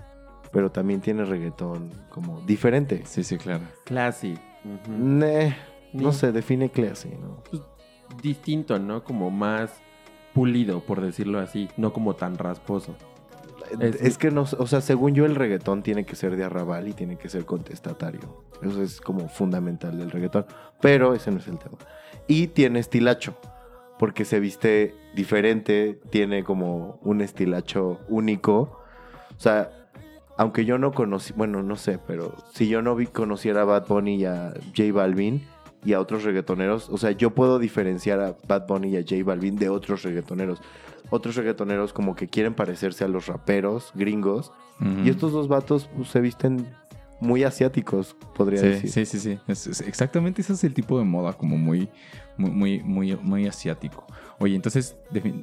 pero 0.51 0.71
también 0.71 1.01
tiene 1.01 1.25
reggaetón 1.25 1.91
como 2.09 2.41
diferente. 2.41 3.03
Sí, 3.05 3.23
sí, 3.23 3.38
claro. 3.38 3.63
Classy. 3.85 4.38
Neh, 4.88 5.55
no 5.93 6.09
Ni- 6.09 6.13
sé, 6.13 6.31
define 6.31 6.69
clase, 6.69 7.17
¿no? 7.21 7.43
Pues, 7.49 7.62
distinto, 8.21 8.79
¿no? 8.79 9.03
Como 9.03 9.29
más 9.31 9.71
pulido, 10.33 10.81
por 10.81 11.01
decirlo 11.01 11.39
así. 11.39 11.69
No 11.77 11.93
como 11.93 12.15
tan 12.15 12.38
rasposo. 12.38 12.95
Es, 13.79 14.01
Es- 14.01 14.17
que 14.17 14.31
no, 14.31 14.41
o 14.57 14.67
sea, 14.67 14.81
según 14.81 15.13
yo 15.13 15.25
el 15.25 15.35
reggaetón 15.35 15.83
tiene 15.83 16.05
que 16.05 16.15
ser 16.15 16.35
de 16.35 16.43
arrabal 16.43 16.88
y 16.88 16.93
tiene 16.93 17.17
que 17.17 17.29
ser 17.29 17.45
contestatario. 17.45 18.43
Eso 18.63 18.81
es 18.81 18.99
como 18.99 19.29
fundamental 19.29 19.97
del 19.97 20.12
reggaetón. 20.12 20.45
Pero 20.81 21.13
ese 21.13 21.31
no 21.31 21.38
es 21.38 21.47
el 21.47 21.57
tema. 21.59 21.77
Y 22.27 22.47
tiene 22.47 22.79
estilacho, 22.79 23.35
porque 23.99 24.25
se 24.25 24.39
viste 24.39 24.95
diferente, 25.15 25.99
tiene 26.09 26.43
como 26.43 26.99
un 27.03 27.21
estilacho 27.21 27.99
único. 28.09 28.79
O 29.38 29.39
sea, 29.39 29.79
aunque 30.39 30.63
yo 30.63 30.78
no 30.78 30.93
conocí, 30.93 31.34
bueno, 31.34 31.62
no 31.63 31.75
sé, 31.75 31.99
pero 32.08 32.34
si 32.54 32.69
yo 32.69 32.82
no 32.82 32.95
vi, 32.95 33.08
conociera 33.08 33.63
a 33.63 33.65
Bad 33.65 33.88
Bunny 33.88 34.15
y 34.15 34.25
a 34.25 34.54
J 34.75 34.91
Balvin 34.93 35.43
y 35.84 35.91
a 35.93 35.99
otros 35.99 36.23
reggaetoneros, 36.23 36.89
o 36.89 36.97
sea, 36.97 37.12
yo 37.12 37.32
puedo 37.36 37.60
diferenciar 37.60 38.21
a 38.21 38.36
Bad 38.47 38.65
Bunny 38.65 38.88
y 38.89 38.97
a 38.97 39.02
J 39.02 39.15
Balvin 39.25 39.58
de 39.58 39.67
otros 39.69 40.04
reggaetoneros. 40.04 40.62
Otros 41.10 41.36
reggaetoneros 41.36 41.91
como 41.91 42.15
que 42.15 42.28
quieren 42.28 42.54
parecerse 42.54 43.04
a 43.04 43.08
los 43.10 43.28
raperos 43.28 43.91
gringos. 43.95 44.52
Y 45.04 45.10
estos 45.10 45.34
dos 45.34 45.49
vatos 45.49 45.89
pues, 45.93 46.08
se 46.08 46.21
visten 46.21 46.65
muy 47.19 47.43
asiáticos, 47.43 48.15
podría 48.34 48.62
Sí, 48.62 48.67
decir. 48.67 48.89
sí, 48.91 49.06
sí, 49.06 49.19
sí. 49.19 49.39
Es- 49.45 49.67
es- 49.67 49.82
exactamente 49.82 50.41
ese 50.41 50.54
es 50.54 50.63
el 50.63 50.73
tipo 50.73 50.97
de 50.99 51.04
moda, 51.04 51.34
como 51.34 51.58
muy, 51.58 51.89
muy, 52.38 52.52
muy, 52.52 52.82
muy, 52.84 53.15
muy 53.17 53.45
asiático. 53.47 54.06
Oye, 54.39 54.56
entonces, 54.56 54.95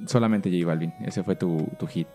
solamente 0.06 0.50
J 0.50 0.66
Balvin, 0.66 0.94
ese 1.04 1.22
fue 1.22 1.36
tu, 1.36 1.68
tu 1.78 1.86
hit. 1.86 2.08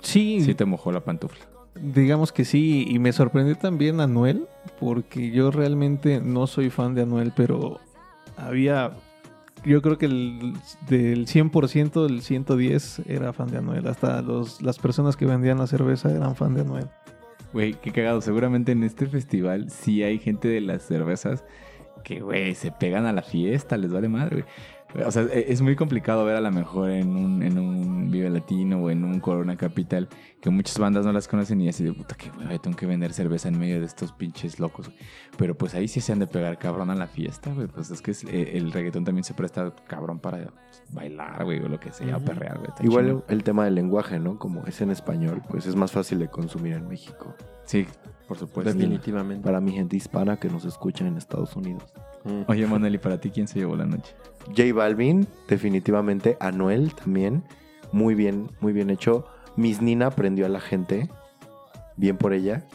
Sí, 0.00 0.40
Sí 0.40 0.54
te 0.54 0.64
mojó 0.64 0.90
la 0.90 1.00
pantufla. 1.04 1.44
Digamos 1.82 2.32
que 2.32 2.44
sí. 2.44 2.86
Y 2.88 2.98
me 2.98 3.12
sorprendió 3.12 3.56
también 3.56 4.00
Anuel, 4.00 4.46
porque 4.80 5.30
yo 5.30 5.50
realmente 5.50 6.20
no 6.20 6.46
soy 6.46 6.70
fan 6.70 6.94
de 6.94 7.02
Anuel, 7.02 7.32
pero 7.34 7.80
había. 8.36 8.92
Yo 9.64 9.82
creo 9.82 9.98
que 9.98 10.06
el, 10.06 10.54
del 10.88 11.26
100%, 11.26 12.06
el 12.08 12.22
110 12.22 13.02
era 13.06 13.32
fan 13.32 13.50
de 13.50 13.58
Anuel. 13.58 13.86
Hasta 13.88 14.22
los, 14.22 14.62
las 14.62 14.78
personas 14.78 15.16
que 15.16 15.26
vendían 15.26 15.58
la 15.58 15.66
cerveza 15.66 16.10
eran 16.10 16.36
fan 16.36 16.54
de 16.54 16.60
Anuel. 16.60 16.86
Güey, 17.52 17.74
qué 17.74 17.90
cagado. 17.90 18.20
Seguramente 18.20 18.72
en 18.72 18.84
este 18.84 19.06
festival 19.06 19.70
sí 19.70 20.02
hay 20.02 20.18
gente 20.18 20.48
de 20.48 20.60
las 20.60 20.82
cervezas 20.82 21.44
que, 22.04 22.20
güey, 22.20 22.54
se 22.54 22.70
pegan 22.70 23.06
a 23.06 23.12
la 23.12 23.22
fiesta, 23.22 23.76
les 23.76 23.92
vale 23.92 24.08
madre, 24.08 24.42
güey. 24.42 24.44
O 25.06 25.10
sea, 25.10 25.22
e- 25.24 25.52
es 25.52 25.60
muy 25.60 25.76
complicado 25.76 26.24
ver 26.24 26.36
a 26.36 26.40
lo 26.40 26.50
mejor 26.50 26.90
en 26.90 27.14
un, 27.14 27.42
en 27.42 27.58
un 27.58 28.10
Vive 28.10 28.30
Latino 28.30 28.78
o 28.82 28.90
en 28.90 29.04
un 29.04 29.20
Corona 29.20 29.54
Capital 29.56 30.08
que 30.40 30.48
muchas 30.48 30.78
bandas 30.78 31.04
no 31.04 31.12
las 31.12 31.28
conocen 31.28 31.60
y 31.60 31.68
así 31.68 31.84
de 31.84 31.92
puta 31.92 32.14
que 32.14 32.30
güey, 32.30 32.58
tengo 32.58 32.74
que 32.76 32.86
vender 32.86 33.12
cerveza 33.12 33.48
en 33.48 33.58
medio 33.58 33.80
de 33.80 33.84
estos 33.86 34.12
pinches 34.12 34.58
locos. 34.58 34.86
güey". 34.88 34.98
Pero 35.36 35.54
pues 35.56 35.74
ahí 35.74 35.88
sí 35.88 36.00
se 36.00 36.12
han 36.12 36.18
de 36.20 36.26
pegar 36.26 36.58
cabrón 36.58 36.88
a 36.90 36.94
la 36.94 37.06
fiesta, 37.06 37.52
güey. 37.52 37.66
Pues 37.66 37.90
es 37.90 38.00
que 38.00 38.12
es- 38.12 38.24
eh, 38.24 38.56
el 38.56 38.72
reggaetón 38.72 39.04
también 39.04 39.24
se 39.24 39.34
presta 39.34 39.74
cabrón 39.86 40.20
para 40.20 40.38
pues, 40.46 40.82
bailar, 40.90 41.44
güey, 41.44 41.60
o 41.60 41.68
lo 41.68 41.78
que 41.78 41.92
sea, 41.92 42.16
o 42.16 42.20
perrear, 42.20 42.58
güey. 42.58 42.70
Igual 42.80 43.24
el 43.28 43.44
tema 43.44 43.66
del 43.66 43.74
lenguaje, 43.74 44.18
¿no? 44.18 44.38
Como 44.38 44.64
es 44.66 44.80
en 44.80 44.90
español, 44.90 45.42
pues 45.50 45.66
es 45.66 45.76
más 45.76 45.92
fácil 45.92 46.18
de 46.18 46.28
consumir 46.28 46.72
en 46.72 46.88
México. 46.88 47.34
Sí, 47.64 47.86
por 48.26 48.38
supuesto. 48.38 48.72
Definitivamente. 48.72 49.44
Para 49.44 49.60
mi 49.60 49.72
gente 49.72 49.96
hispana 49.96 50.38
que 50.38 50.48
nos 50.48 50.64
escucha 50.64 51.06
en 51.06 51.18
Estados 51.18 51.54
Unidos. 51.56 51.84
Mm. 52.24 52.42
Oye, 52.50 52.66
Manuel, 52.66 52.94
¿y 52.94 52.98
para 52.98 53.20
ti 53.20 53.28
quién 53.30 53.46
se 53.48 53.58
llevó 53.58 53.76
la 53.76 53.84
noche? 53.84 54.14
J 54.56 54.72
Balvin, 54.74 55.26
definitivamente. 55.48 56.36
Anuel 56.40 56.94
también. 56.94 57.44
Muy 57.92 58.14
bien, 58.14 58.50
muy 58.60 58.72
bien 58.72 58.90
hecho. 58.90 59.24
Miss 59.56 59.80
Nina 59.82 60.06
aprendió 60.06 60.46
a 60.46 60.48
la 60.48 60.60
gente. 60.60 61.08
Bien 61.96 62.16
por 62.16 62.32
ella. 62.32 62.66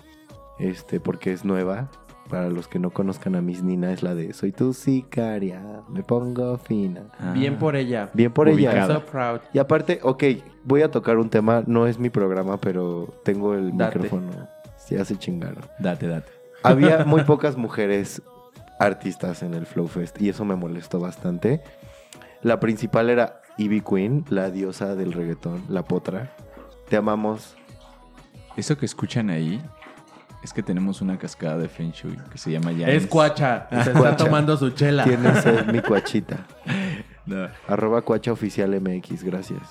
Este, 0.59 0.99
porque 0.99 1.31
es 1.33 1.45
nueva. 1.45 1.89
Para 2.29 2.49
los 2.49 2.67
que 2.67 2.79
no 2.79 2.89
conozcan 2.91 3.35
a 3.35 3.41
Miss 3.41 3.63
Nina, 3.63 3.91
es 3.91 4.01
la 4.01 4.15
de 4.15 4.33
Soy 4.33 4.53
tu 4.53 4.73
sicaria, 4.73 5.81
me 5.89 6.03
pongo 6.03 6.57
fina. 6.57 7.03
Bien 7.33 7.57
por 7.59 7.75
ella. 7.75 8.09
Bien 8.13 8.31
por 8.31 8.47
Ubicada. 8.47 8.85
ella. 8.85 8.93
So 8.95 9.05
proud. 9.05 9.39
Y 9.53 9.59
aparte, 9.59 9.99
ok, 10.01 10.23
voy 10.63 10.81
a 10.83 10.89
tocar 10.89 11.17
un 11.17 11.29
tema. 11.29 11.63
No 11.67 11.85
es 11.85 11.99
mi 11.99 12.09
programa, 12.09 12.57
pero 12.59 13.13
tengo 13.23 13.53
el 13.55 13.75
Date. 13.77 13.99
micrófono. 13.99 14.31
Ya 14.89 15.03
se 15.05 15.17
chingaron. 15.17 15.63
Date, 15.79 16.07
date. 16.07 16.31
Había 16.63 17.03
muy 17.05 17.23
pocas 17.23 17.57
mujeres 17.57 18.21
artistas 18.79 19.43
en 19.43 19.53
el 19.53 19.65
Flow 19.65 19.87
Fest 19.87 20.21
y 20.21 20.29
eso 20.29 20.45
me 20.45 20.55
molestó 20.55 20.99
bastante. 20.99 21.61
La 22.41 22.59
principal 22.59 23.09
era 23.09 23.41
Ivy 23.57 23.81
Queen, 23.81 24.25
la 24.29 24.49
diosa 24.49 24.95
del 24.95 25.13
reggaetón, 25.13 25.63
la 25.69 25.83
potra. 25.83 26.35
Te 26.89 26.97
amamos. 26.97 27.55
Eso 28.57 28.77
que 28.77 28.85
escuchan 28.85 29.29
ahí 29.29 29.61
es 30.43 30.51
que 30.53 30.61
tenemos 30.61 31.01
una 31.01 31.17
cascada 31.17 31.57
de 31.57 31.69
Feng 31.69 31.91
Shui 31.91 32.17
que 32.31 32.37
se 32.37 32.51
llama 32.51 32.71
ya. 32.73 32.87
Es 32.89 33.07
cuacha. 33.07 33.67
Se 33.71 33.77
está 33.79 33.93
Cuacha. 33.93 34.17
tomando 34.25 34.57
su 34.57 34.71
chela. 34.71 35.03
Tienes 35.05 35.45
eh, 35.45 35.63
mi 35.71 35.81
cuachita. 35.81 36.45
No, 37.25 37.47
Arroba 37.69 38.01
cuacha 38.01 38.33
oficial 38.33 38.77
MX, 38.81 39.23
gracias. 39.23 39.61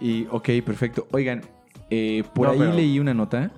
Y, 0.00 0.26
ok, 0.30 0.48
perfecto. 0.64 1.06
Oigan, 1.12 1.40
eh, 1.88 2.22
por 2.34 2.48
No, 2.48 2.52
ahí 2.52 2.58
pero- 2.58 2.72
leí 2.74 2.98
una 2.98 3.14
nota. 3.14 3.50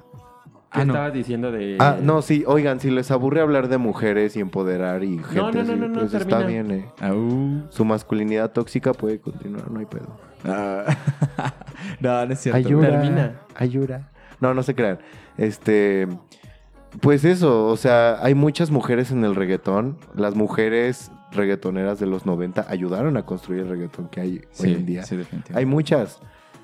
¿Qué 0.73 0.81
Ah, 0.81 0.85
no. 0.85 0.93
estabas 0.93 1.13
diciendo 1.13 1.53
de...? 1.53 1.77
Ah, 1.79 1.97
no, 2.03 2.23
sí, 2.23 2.45
oigan, 2.47 2.81
si 2.81 2.91
les 2.91 3.11
aburre 3.11 3.41
hablar 3.41 3.69
de 3.69 3.79
mujeres 3.79 4.37
y 4.37 4.41
empoderar 4.41 5.05
y 5.05 5.19
gente 5.19 5.35
no, 5.37 5.53
no, 5.53 5.61
así, 5.61 5.71
no, 5.77 5.89
no, 5.89 6.01
pues 6.01 6.13
está 6.15 6.39
termina. 6.39 6.63
bien, 6.63 6.71
eh. 7.01 7.63
Su 7.71 7.85
masculinidad 7.85 8.51
tóxica 8.53 8.93
puede 8.93 9.21
continuar, 9.21 9.71
no 9.71 9.79
hay 9.81 9.87
pedo. 9.87 10.09
Ah. 10.45 10.85
no, 12.01 12.27
no 12.27 12.33
es 12.33 12.41
cierto. 12.41 12.57
Ayuda. 12.59 12.89
Termina. 12.89 13.41
Ayuda. 13.55 14.11
No, 14.41 14.55
no 14.55 14.63
se 14.63 14.75
crean. 14.75 14.99
Este. 15.39 16.09
Pues 17.01 17.25
eso, 17.25 17.67
o 17.67 17.77
sea, 17.77 18.19
hay 18.23 18.35
muchas 18.35 18.71
mujeres 18.71 19.11
en 19.11 19.25
el 19.25 19.35
reggaetón. 19.35 19.99
Las 20.15 20.35
mujeres 20.35 21.11
reggaetoneras 21.33 21.99
de 22.01 22.07
los 22.07 22.25
90 22.27 22.67
ayudaron 22.69 23.17
a 23.17 23.25
construir 23.27 23.63
el 23.63 23.69
reggaetón 23.69 24.09
que 24.09 24.21
hay 24.21 24.41
Sí, 24.51 24.69
hoy 24.69 24.75
en 24.75 24.87
día. 24.87 25.03
sí, 25.05 25.17
definitivamente. 25.17 25.59
Hay 25.59 25.67
muchas. 25.67 26.21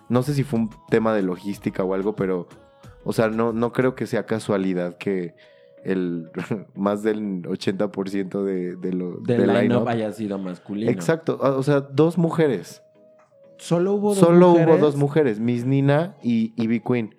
No 0.08 0.22
sé 0.22 0.34
si 0.34 0.42
fue 0.42 0.60
un 0.60 0.70
tema 0.90 1.12
de 1.14 1.22
logística 1.22 1.82
o 1.84 1.94
algo, 1.94 2.14
pero. 2.14 2.46
O 3.04 3.12
sea, 3.12 3.28
no, 3.28 3.52
no 3.52 3.72
creo 3.72 3.94
que 3.94 4.06
sea 4.06 4.24
casualidad 4.26 4.96
que 4.96 5.34
el 5.84 6.30
más 6.74 7.02
del 7.02 7.42
80% 7.42 8.42
de, 8.44 8.76
de 8.76 8.92
lo, 8.92 9.16
Del 9.18 9.38
del 9.38 9.46
line-up 9.48 9.62
line-up- 9.62 9.88
haya 9.88 10.12
sido 10.12 10.38
masculino. 10.38 10.90
Exacto. 10.90 11.38
O 11.40 11.62
sea, 11.62 11.80
dos 11.80 12.16
mujeres. 12.18 12.82
Solo 13.58 13.94
hubo 13.94 14.08
dos 14.10 14.18
Solo 14.18 14.50
mujeres. 14.50 14.68
hubo 14.68 14.78
dos 14.78 14.96
mujeres, 14.96 15.40
Miss 15.40 15.64
Nina 15.64 16.16
y 16.22 16.52
Ivy 16.56 16.80
Queen. 16.80 17.14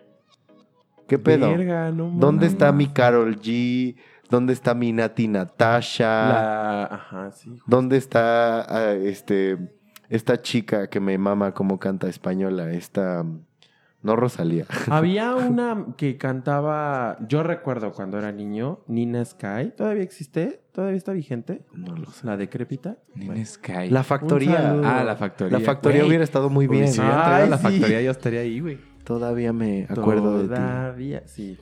¿Qué 1.08 1.20
pedo? 1.20 1.50
Verga, 1.50 1.92
no 1.92 2.06
mames. 2.06 2.20
¿Dónde 2.20 2.46
está 2.48 2.72
mi 2.72 2.88
Carol 2.88 3.40
G? 3.40 3.96
¿Dónde 4.30 4.54
está 4.54 4.74
mi 4.74 4.92
Nati 4.94 5.28
Natasha? 5.28 6.06
La... 6.06 6.84
Ajá, 6.86 7.32
sí. 7.32 7.60
¿Dónde 7.68 7.98
está 7.98 8.62
ah, 8.64 8.94
este 8.94 9.58
esta 10.10 10.42
chica 10.42 10.88
que 10.90 11.00
me 11.00 11.18
mama 11.18 11.54
como 11.54 11.78
canta 11.80 12.08
española? 12.08 12.72
Esta 12.72 13.26
no 14.04 14.16
Rosalía. 14.16 14.66
Había 14.90 15.36
una 15.36 15.88
que 15.98 16.18
cantaba... 16.18 17.18
Yo 17.28 17.42
recuerdo 17.42 17.92
cuando 17.94 18.18
era 18.20 18.32
niño, 18.32 18.82
Nina 18.88 19.24
Sky. 19.24 19.72
¿Todavía 19.76 20.04
existe? 20.04 20.62
¿Todavía 20.74 20.98
está 20.98 21.14
vigente? 21.14 21.62
No 21.74 21.96
lo 21.96 22.12
sé. 22.12 22.28
La 22.28 22.38
decrépita. 22.38 22.98
Nina 23.16 23.44
Sky. 23.46 23.90
La 23.90 24.04
factoría. 24.04 24.80
Ah, 24.84 25.04
la 25.04 25.16
factoría. 25.16 25.58
La 25.58 25.66
factoría 25.66 26.00
Güey, 26.02 26.10
hubiera 26.10 26.24
estado 26.24 26.50
muy 26.50 26.68
bien. 26.68 26.88
Si 26.90 27.00
hubiera 27.00 27.38
Ay, 27.38 27.50
la 27.50 27.58
sí. 27.58 27.64
factoría, 27.64 28.02
yo 28.02 28.12
estaría 28.12 28.42
ahí, 28.42 28.60
güey. 28.60 28.78
Todavía 29.04 29.54
me 29.54 29.86
acuerdo 29.90 30.38
de 30.38 30.44
ti. 30.44 30.62
Todavía, 30.62 31.24
sí. 31.26 31.58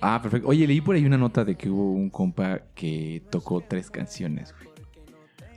Ah, 0.00 0.20
perfecto. 0.20 0.48
Oye, 0.48 0.66
leí 0.66 0.80
por 0.80 0.96
ahí 0.96 1.04
una 1.04 1.18
nota 1.18 1.44
de 1.44 1.56
que 1.56 1.70
hubo 1.70 1.92
un 1.92 2.10
compa 2.10 2.60
que 2.74 3.22
tocó 3.30 3.60
tres 3.60 3.90
canciones, 3.90 4.52
güey. 4.56 4.68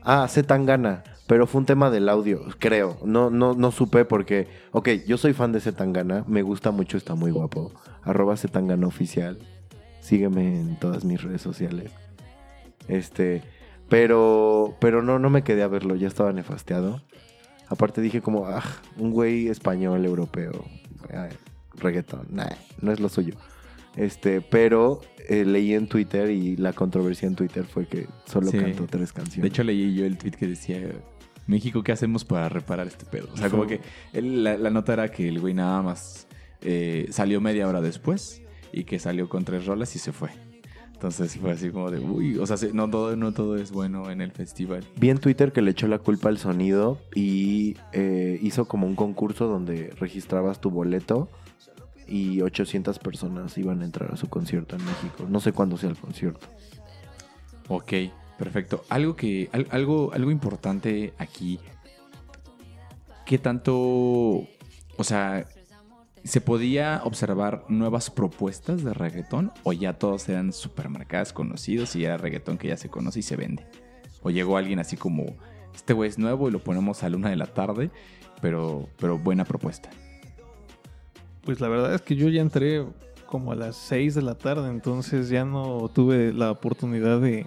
Ah, 0.03 0.27
C 0.27 0.43
Tangana, 0.43 1.03
pero 1.27 1.47
fue 1.47 1.59
un 1.59 1.65
tema 1.65 1.89
del 1.89 2.07
audio, 2.09 2.41
creo. 2.59 2.97
No, 3.03 3.29
no, 3.29 3.53
no 3.53 3.71
supe 3.71 4.05
porque, 4.05 4.47
ok, 4.71 4.89
yo 5.07 5.17
soy 5.17 5.33
fan 5.33 5.51
de 5.51 5.59
C 5.59 5.71
Tangana, 5.71 6.23
me 6.27 6.41
gusta 6.43 6.71
mucho, 6.71 6.97
está 6.97 7.15
muy 7.15 7.31
guapo. 7.31 7.71
Arroba 8.03 8.37
C 8.37 8.47
Tangana 8.47 8.87
oficial. 8.87 9.39
Sígueme 10.01 10.59
en 10.59 10.79
todas 10.79 11.03
mis 11.03 11.21
redes 11.23 11.41
sociales. 11.41 11.91
Este, 12.87 13.41
pero, 13.89 14.75
pero 14.79 15.01
no, 15.01 15.19
no 15.19 15.29
me 15.29 15.43
quedé 15.43 15.63
a 15.63 15.67
verlo, 15.67 15.95
ya 15.95 16.07
estaba 16.07 16.31
nefasteado. 16.33 17.01
Aparte 17.67 18.01
dije 18.01 18.21
como, 18.21 18.45
ah, 18.45 18.63
un 18.97 19.11
güey 19.11 19.47
español, 19.47 20.05
europeo, 20.05 20.65
ay, 21.11 21.29
reggaetón, 21.73 22.27
nah, 22.29 22.45
no 22.81 22.91
es 22.91 22.99
lo 22.99 23.09
suyo. 23.09 23.33
Este, 23.95 24.41
pero 24.41 25.01
eh, 25.29 25.45
leí 25.45 25.73
en 25.73 25.87
Twitter 25.87 26.29
y 26.29 26.57
la 26.57 26.73
controversia 26.73 27.27
en 27.27 27.35
Twitter 27.35 27.63
fue 27.65 27.87
que 27.87 28.07
solo 28.25 28.51
Sí. 28.51 28.59
cantó 28.59 28.85
tres 28.85 29.11
canciones. 29.13 29.41
De 29.41 29.47
hecho, 29.47 29.63
leí 29.63 29.95
yo 29.95 30.05
el 30.05 30.17
tweet 30.19 30.33
que 30.33 30.45
decía, 30.47 30.79
México, 31.47 31.83
¿qué 31.83 31.91
hacemos 31.91 32.25
para 32.25 32.49
reparar 32.49 32.87
este 32.87 33.05
pedo? 33.05 33.27
O 33.33 33.37
sea, 33.37 33.49
como 33.49 33.67
que 33.67 33.81
él- 34.13 34.43
la, 34.43 34.57
la 34.57 34.69
nota 34.69 34.93
era 34.93 35.09
que 35.09 35.27
el 35.27 35.39
güey 35.39 35.53
nada 35.53 35.81
más 35.81 36.27
eh, 36.61 37.07
salió 37.11 37.39
media 37.41 37.67
hora 37.67 37.81
después 37.81 38.41
y 38.71 38.83
que 38.83 38.97
salió 38.99 39.29
con 39.29 39.45
tres 39.45 39.65
rolas 39.65 39.95
y 39.95 39.99
se 39.99 40.11
fue. 40.11 40.29
Entonces 40.93 41.37
fue 41.37 41.51
así 41.51 41.69
como 41.69 41.91
de, 41.91 41.99
uy, 41.99 42.37
o 42.39 42.47
sea, 42.47 42.57
se- 42.57 42.73
no 42.73 42.89
todo, 42.89 43.15
no 43.15 43.31
todo 43.33 43.57
es 43.57 43.71
bueno 43.71 44.09
en 44.09 44.21
el 44.21 44.31
festival. 44.31 44.83
Vi 44.97 45.09
en 45.09 45.17
Twitter 45.19 45.51
que 45.51 45.61
le 45.61 45.71
echó 45.71 45.87
la 45.87 45.99
culpa 45.99 46.29
al 46.29 46.37
sonido 46.37 46.97
y 47.13 47.75
eh, 47.91 48.39
hizo 48.41 48.65
como 48.65 48.87
un 48.87 48.95
concurso 48.95 49.45
donde 49.47 49.93
registrabas 49.99 50.59
tu 50.61 50.71
boleto 50.71 51.29
y 52.07 52.41
800 52.41 52.97
personas 52.99 53.57
iban 53.57 53.81
a 53.81 53.85
entrar 53.85 54.11
a 54.13 54.15
su 54.17 54.29
concierto 54.29 54.75
en 54.77 54.85
México. 54.85 55.25
No 55.29 55.39
sé 55.41 55.51
cuándo 55.51 55.77
sea 55.77 55.89
el 55.89 55.97
concierto. 55.97 56.47
Ok, 57.67 57.93
perfecto. 58.37 58.83
Algo 58.89 59.15
que, 59.15 59.49
al- 59.51 59.67
algo, 59.71 60.11
algo 60.13 60.31
importante 60.31 61.13
aquí. 61.17 61.59
¿Qué 63.25 63.37
tanto, 63.39 63.73
o 63.75 65.03
sea, 65.03 65.45
se 66.23 66.41
podía 66.41 67.01
observar 67.03 67.65
nuevas 67.69 68.09
propuestas 68.11 68.83
de 68.83 68.93
reggaetón 68.93 69.51
o 69.63 69.73
ya 69.73 69.93
todos 69.93 70.27
eran 70.29 70.53
supermercados 70.53 71.33
conocidos 71.33 71.95
y 71.95 72.05
era 72.05 72.17
reggaetón 72.17 72.57
que 72.57 72.67
ya 72.67 72.77
se 72.77 72.89
conoce 72.89 73.19
y 73.19 73.23
se 73.23 73.35
vende? 73.35 73.65
O 74.21 74.29
llegó 74.29 74.57
alguien 74.57 74.79
así 74.79 74.95
como, 74.95 75.25
este 75.73 75.93
güey 75.93 76.09
es 76.09 76.17
nuevo 76.19 76.47
y 76.47 76.51
lo 76.51 76.59
ponemos 76.59 77.03
a 77.03 77.09
la 77.09 77.17
una 77.17 77.29
de 77.29 77.35
la 77.35 77.47
tarde, 77.47 77.89
pero, 78.41 78.89
pero 78.97 79.17
buena 79.17 79.43
propuesta. 79.45 79.89
Pues 81.43 81.59
la 81.61 81.67
verdad 81.67 81.93
es 81.95 82.01
que 82.01 82.15
yo 82.15 82.29
ya 82.29 82.41
entré 82.41 82.85
como 83.27 83.51
a 83.51 83.55
las 83.55 83.75
6 83.75 84.15
de 84.15 84.21
la 84.21 84.35
tarde, 84.35 84.69
entonces 84.69 85.29
ya 85.29 85.45
no 85.45 85.89
tuve 85.93 86.31
la 86.33 86.51
oportunidad 86.51 87.19
de 87.21 87.45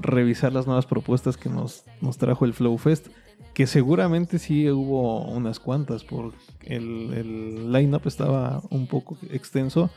revisar 0.00 0.52
las 0.52 0.66
nuevas 0.66 0.86
propuestas 0.86 1.36
que 1.36 1.48
nos, 1.48 1.84
nos 2.00 2.16
trajo 2.18 2.44
el 2.44 2.54
Flow 2.54 2.78
Fest, 2.78 3.08
que 3.54 3.66
seguramente 3.66 4.38
sí 4.38 4.70
hubo 4.70 5.24
unas 5.24 5.58
cuantas, 5.60 6.04
porque 6.04 6.36
el, 6.62 7.12
el 7.14 7.72
line-up 7.72 8.02
estaba 8.06 8.62
un 8.70 8.86
poco 8.86 9.18
extenso 9.30 9.90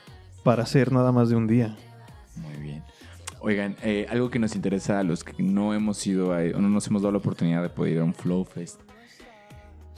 para 0.44 0.64
hacer 0.64 0.92
nada 0.92 1.12
más 1.12 1.30
de 1.30 1.36
un 1.36 1.48
día. 1.48 1.78
Muy 2.36 2.62
bien. 2.64 2.84
Oigan, 3.42 3.76
eh, 3.84 4.06
algo 4.10 4.30
que 4.30 4.40
nos 4.40 4.56
interesa 4.56 5.00
a 5.00 5.04
los 5.04 5.24
que 5.24 5.42
no 5.42 5.74
hemos 5.74 6.06
ido 6.06 6.34
a, 6.34 6.42
no 6.44 6.70
nos 6.70 6.88
hemos 6.88 7.02
dado 7.02 7.12
la 7.12 7.18
oportunidad 7.20 7.62
de 7.62 7.70
poder 7.70 7.94
ir 7.94 8.00
a 8.00 8.04
un 8.04 8.14
Flow 8.14 8.46
Fest. 8.46 8.80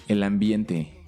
El 0.08 0.24
ambiente. 0.24 1.00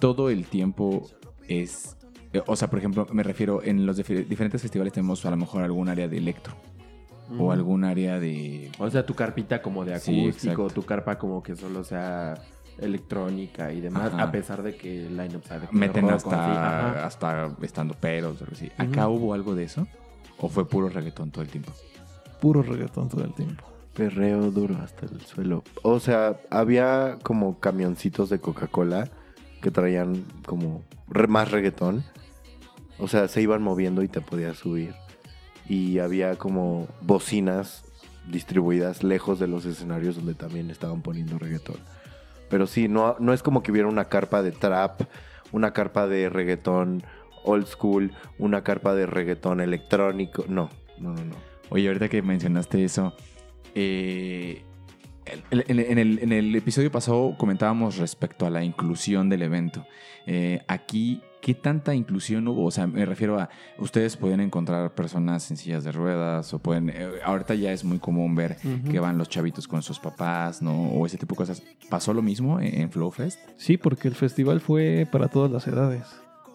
Todo 0.00 0.30
el 0.30 0.46
tiempo 0.46 1.08
es. 1.48 1.96
eh, 2.32 2.42
O 2.46 2.56
sea, 2.56 2.68
por 2.70 2.78
ejemplo, 2.78 3.06
me 3.12 3.22
refiero, 3.22 3.62
en 3.62 3.86
los 3.86 3.98
difer- 3.98 4.26
diferentes 4.26 4.60
festivales 4.62 4.92
tenemos 4.92 5.24
a 5.24 5.30
lo 5.30 5.36
mejor 5.36 5.62
algún 5.62 5.88
área 5.88 6.08
de 6.08 6.18
electro. 6.18 6.54
O 7.38 7.52
algún 7.52 7.84
área 7.84 8.18
de. 8.20 8.70
O 8.78 8.90
sea, 8.90 9.04
tu 9.06 9.14
carpita 9.14 9.62
como 9.62 9.84
de 9.84 9.94
acústico, 9.94 10.68
tu 10.70 10.82
carpa 10.84 11.18
como 11.18 11.42
que 11.42 11.56
solo 11.56 11.84
sea 11.84 12.34
electrónica 12.78 13.72
y 13.72 13.80
demás, 13.80 14.12
Ajá. 14.14 14.24
a 14.24 14.32
pesar 14.32 14.62
de 14.62 14.74
que 14.76 15.06
el 15.06 15.16
line-up 15.16 15.44
sea 15.46 15.58
de 15.60 15.68
Meten 15.72 16.02
rock 16.08 16.14
hasta, 16.14 17.04
así, 17.06 17.06
hasta 17.06 17.56
estando 17.62 17.94
peros 17.94 18.40
o 18.40 18.44
algo 18.44 18.56
así. 18.56 18.70
¿Acá 18.78 19.08
hubo 19.08 19.34
algo 19.34 19.54
de 19.54 19.64
eso? 19.64 19.86
¿O 20.38 20.48
fue 20.48 20.66
puro 20.68 20.88
reggaetón 20.88 21.30
todo 21.30 21.42
el 21.42 21.48
tiempo? 21.50 21.72
Puro 22.40 22.62
reggaetón 22.62 23.08
todo 23.08 23.24
el 23.24 23.34
tiempo. 23.34 23.62
Perreo 23.94 24.50
duro 24.50 24.76
hasta 24.82 25.06
el 25.06 25.20
suelo. 25.20 25.62
O 25.82 26.00
sea, 26.00 26.40
había 26.50 27.18
como 27.22 27.60
camioncitos 27.60 28.30
de 28.30 28.40
Coca-Cola 28.40 29.08
que 29.60 29.70
traían 29.70 30.24
como 30.46 30.82
re- 31.08 31.28
más 31.28 31.50
reggaetón. 31.50 32.02
O 32.98 33.06
sea, 33.06 33.28
se 33.28 33.42
iban 33.42 33.62
moviendo 33.62 34.02
y 34.02 34.08
te 34.08 34.20
podías 34.22 34.56
subir. 34.56 34.94
Y 35.68 35.98
había 35.98 36.36
como 36.36 36.88
bocinas 37.00 37.84
distribuidas 38.28 39.02
lejos 39.02 39.38
de 39.38 39.48
los 39.48 39.64
escenarios 39.64 40.16
donde 40.16 40.34
también 40.34 40.70
estaban 40.70 41.02
poniendo 41.02 41.38
reggaetón. 41.38 41.76
Pero 42.48 42.66
sí, 42.66 42.88
no, 42.88 43.16
no 43.18 43.32
es 43.32 43.42
como 43.42 43.62
que 43.62 43.72
hubiera 43.72 43.88
una 43.88 44.06
carpa 44.06 44.42
de 44.42 44.52
trap, 44.52 45.02
una 45.52 45.72
carpa 45.72 46.06
de 46.06 46.28
reggaetón 46.28 47.02
old 47.44 47.66
school, 47.66 48.12
una 48.38 48.62
carpa 48.62 48.94
de 48.94 49.06
reggaetón 49.06 49.60
electrónico. 49.60 50.44
No, 50.48 50.70
no, 50.98 51.14
no, 51.14 51.24
no. 51.24 51.36
Oye, 51.70 51.88
ahorita 51.88 52.08
que 52.08 52.22
mencionaste 52.22 52.84
eso, 52.84 53.14
eh, 53.74 54.62
en 55.50 56.32
el 56.32 56.54
episodio 56.54 56.90
pasado 56.90 57.36
comentábamos 57.38 57.96
respecto 57.96 58.46
a 58.46 58.50
la 58.50 58.64
inclusión 58.64 59.28
del 59.28 59.42
evento. 59.42 59.86
Eh, 60.26 60.60
aquí, 60.68 61.22
¿qué 61.42 61.52
tanta 61.54 61.94
inclusión 61.94 62.48
hubo? 62.48 62.64
O 62.64 62.70
sea, 62.70 62.86
me 62.86 63.04
refiero 63.04 63.38
a, 63.38 63.50
ustedes 63.78 64.16
pueden 64.16 64.40
encontrar 64.40 64.94
personas 64.94 65.50
en 65.50 65.58
sillas 65.58 65.84
de 65.84 65.92
ruedas 65.92 66.54
o 66.54 66.58
pueden, 66.60 66.88
eh, 66.88 67.08
ahorita 67.24 67.54
ya 67.56 67.72
es 67.72 67.84
muy 67.84 67.98
común 67.98 68.34
ver 68.34 68.56
que 68.90 68.98
van 69.00 69.18
los 69.18 69.28
chavitos 69.28 69.68
con 69.68 69.82
sus 69.82 69.98
papás, 69.98 70.62
¿no? 70.62 70.88
O 70.92 71.04
ese 71.04 71.18
tipo 71.18 71.34
de 71.34 71.38
cosas. 71.38 71.62
¿Pasó 71.90 72.14
lo 72.14 72.22
mismo 72.22 72.58
en, 72.60 72.80
en 72.82 72.90
Flow 72.90 73.10
Fest? 73.10 73.38
Sí, 73.56 73.76
porque 73.76 74.08
el 74.08 74.14
festival 74.14 74.60
fue 74.60 75.06
para 75.12 75.28
todas 75.28 75.50
las 75.50 75.66
edades. 75.66 76.06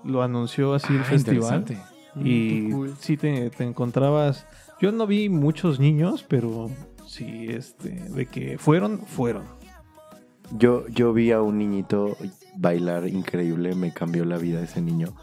Lo 0.03 0.23
anunció 0.23 0.73
así 0.73 0.93
el 0.93 1.01
Ah, 1.01 1.03
festival. 1.03 1.59
interesante. 1.59 1.77
Y 2.23 2.69
sí 2.99 3.17
te, 3.17 3.51
te 3.51 3.63
encontrabas. 3.63 4.47
Yo 4.81 4.91
no 4.91 5.05
vi 5.05 5.29
muchos 5.29 5.79
niños, 5.79 6.25
pero 6.27 6.69
sí, 7.05 7.47
este, 7.49 7.89
de 7.89 8.25
que 8.25 8.57
fueron, 8.57 8.99
fueron. 9.05 9.43
Yo, 10.51 10.87
yo 10.87 11.13
vi 11.13 11.31
a 11.31 11.41
un 11.41 11.57
niñito 11.57 12.15
bailar 12.57 13.07
increíble, 13.07 13.75
me 13.75 13.93
cambió 13.93 14.25
la 14.25 14.37
vida 14.37 14.61
ese 14.61 14.81
niño. 14.81 15.13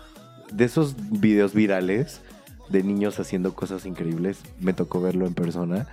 De 0.53 0.65
esos 0.65 0.95
videos 1.11 1.55
virales 1.55 2.21
de 2.69 2.83
niños 2.83 3.19
haciendo 3.21 3.55
cosas 3.55 3.87
increíbles, 3.87 4.39
me 4.61 4.73
tocó 4.73 5.01
verlo 5.01 5.27
en 5.27 5.35
persona. 5.35 5.87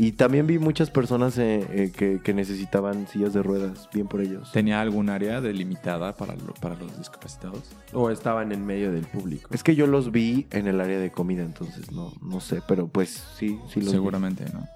Y 0.00 0.12
también 0.12 0.46
vi 0.46 0.60
muchas 0.60 0.90
personas 0.90 1.38
eh, 1.38 1.66
eh, 1.72 1.92
que, 1.96 2.20
que 2.22 2.32
necesitaban 2.32 3.08
sillas 3.08 3.32
de 3.32 3.42
ruedas, 3.42 3.88
bien 3.92 4.06
por 4.06 4.20
ellos. 4.20 4.52
¿Tenía 4.52 4.80
algún 4.80 5.08
área 5.10 5.40
delimitada 5.40 6.14
para, 6.16 6.36
lo- 6.36 6.54
para 6.54 6.76
los 6.76 6.96
discapacitados? 6.98 7.64
O 7.92 8.08
estaban 8.10 8.52
en 8.52 8.64
medio 8.64 8.92
del 8.92 9.06
público. 9.06 9.48
Es 9.52 9.64
que 9.64 9.74
yo 9.74 9.88
los 9.88 10.12
vi 10.12 10.46
en 10.52 10.68
el 10.68 10.80
área 10.80 11.00
de 11.00 11.10
comida, 11.10 11.42
entonces 11.42 11.90
no, 11.90 12.12
no 12.22 12.38
sé, 12.40 12.62
pero 12.68 12.86
pues 12.86 13.24
sí, 13.36 13.58
sí 13.72 13.80
los 13.80 13.86
vi. 13.86 13.90
Seguramente, 13.98 14.44
¿no? 14.52 14.68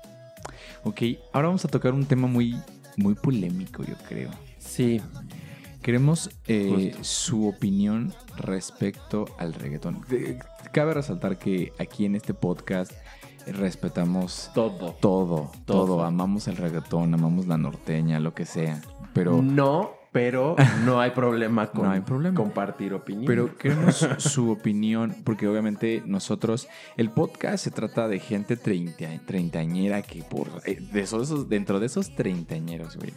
Ok, 0.83 1.03
ahora 1.33 1.47
vamos 1.49 1.65
a 1.65 1.69
tocar 1.69 1.95
un 1.95 2.05
tema 2.05 2.27
muy, 2.27 2.57
muy 2.97 3.15
polémico, 3.15 3.85
yo 3.85 3.95
creo. 4.09 4.31
Sí, 4.59 5.01
Queremos 5.83 6.31
eh, 6.47 6.95
su 7.01 7.49
opinión 7.49 8.13
respecto 8.37 9.25
al 9.39 9.53
reggaetón. 9.55 10.05
Cabe 10.73 10.95
resaltar 10.95 11.39
que 11.39 11.73
aquí 11.79 12.05
en 12.05 12.15
este 12.15 12.35
podcast 12.35 12.93
respetamos 13.47 14.51
todo. 14.55 14.93
todo, 15.01 15.51
todo. 15.67 15.85
Todo. 15.87 16.05
Amamos 16.05 16.47
el 16.49 16.57
reggaetón, 16.57 17.13
amamos 17.15 17.47
la 17.47 17.59
norteña, 17.59 18.21
lo 18.21 18.33
que 18.35 18.47
sea. 18.47 18.81
Pero, 19.13 19.43
No, 19.43 19.91
pero 20.13 20.55
no 20.85 21.01
hay 21.01 21.11
problema 21.11 21.67
con 21.73 21.85
No 21.85 21.91
hay 21.91 22.01
problema. 22.01 22.37
compartir 22.37 22.95
opinión. 22.95 23.25
pero 23.27 23.57
queremos 23.59 24.07
su 24.19 24.51
opinión, 24.53 25.17
porque 25.25 25.49
obviamente 25.49 26.03
nosotros, 26.07 26.69
el 26.97 27.11
podcast 27.11 27.65
se 27.65 27.71
trata 27.73 28.07
de 28.07 28.21
gente 28.21 28.57
treinta, 28.57 29.09
treintañera 29.27 30.03
que 30.03 30.23
por, 30.23 30.49
eh, 30.65 30.79
de 30.93 31.01
esos- 31.01 31.49
dentro 31.49 31.81
de 31.81 31.87
esos 31.87 32.15
treintañeros, 32.15 32.97
güey, 32.97 33.13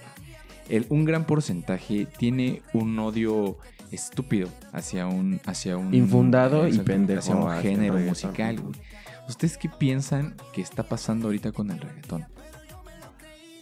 el- 0.70 0.86
un 0.90 1.06
gran 1.06 1.26
porcentaje 1.26 2.08
tiene 2.18 2.62
un 2.74 2.98
odio 3.00 3.58
estúpido 3.92 4.50
hacia 4.74 5.08
un, 5.08 5.40
hacia 5.46 5.78
un 5.78 5.94
Infundado 5.94 6.68
y 6.68 6.78
pendejo 6.80 7.20
hacia 7.20 7.36
un 7.36 7.52
hacia 7.52 7.70
el 7.72 7.76
género 7.78 7.98
musical, 8.00 8.60
güey. 8.60 8.76
¿Ustedes 9.30 9.58
qué 9.58 9.70
piensan 9.70 10.36
que 10.54 10.62
está 10.62 10.84
pasando 10.84 11.28
ahorita 11.28 11.52
con 11.52 11.72
el 11.72 11.80
reggaetón? 11.80 12.26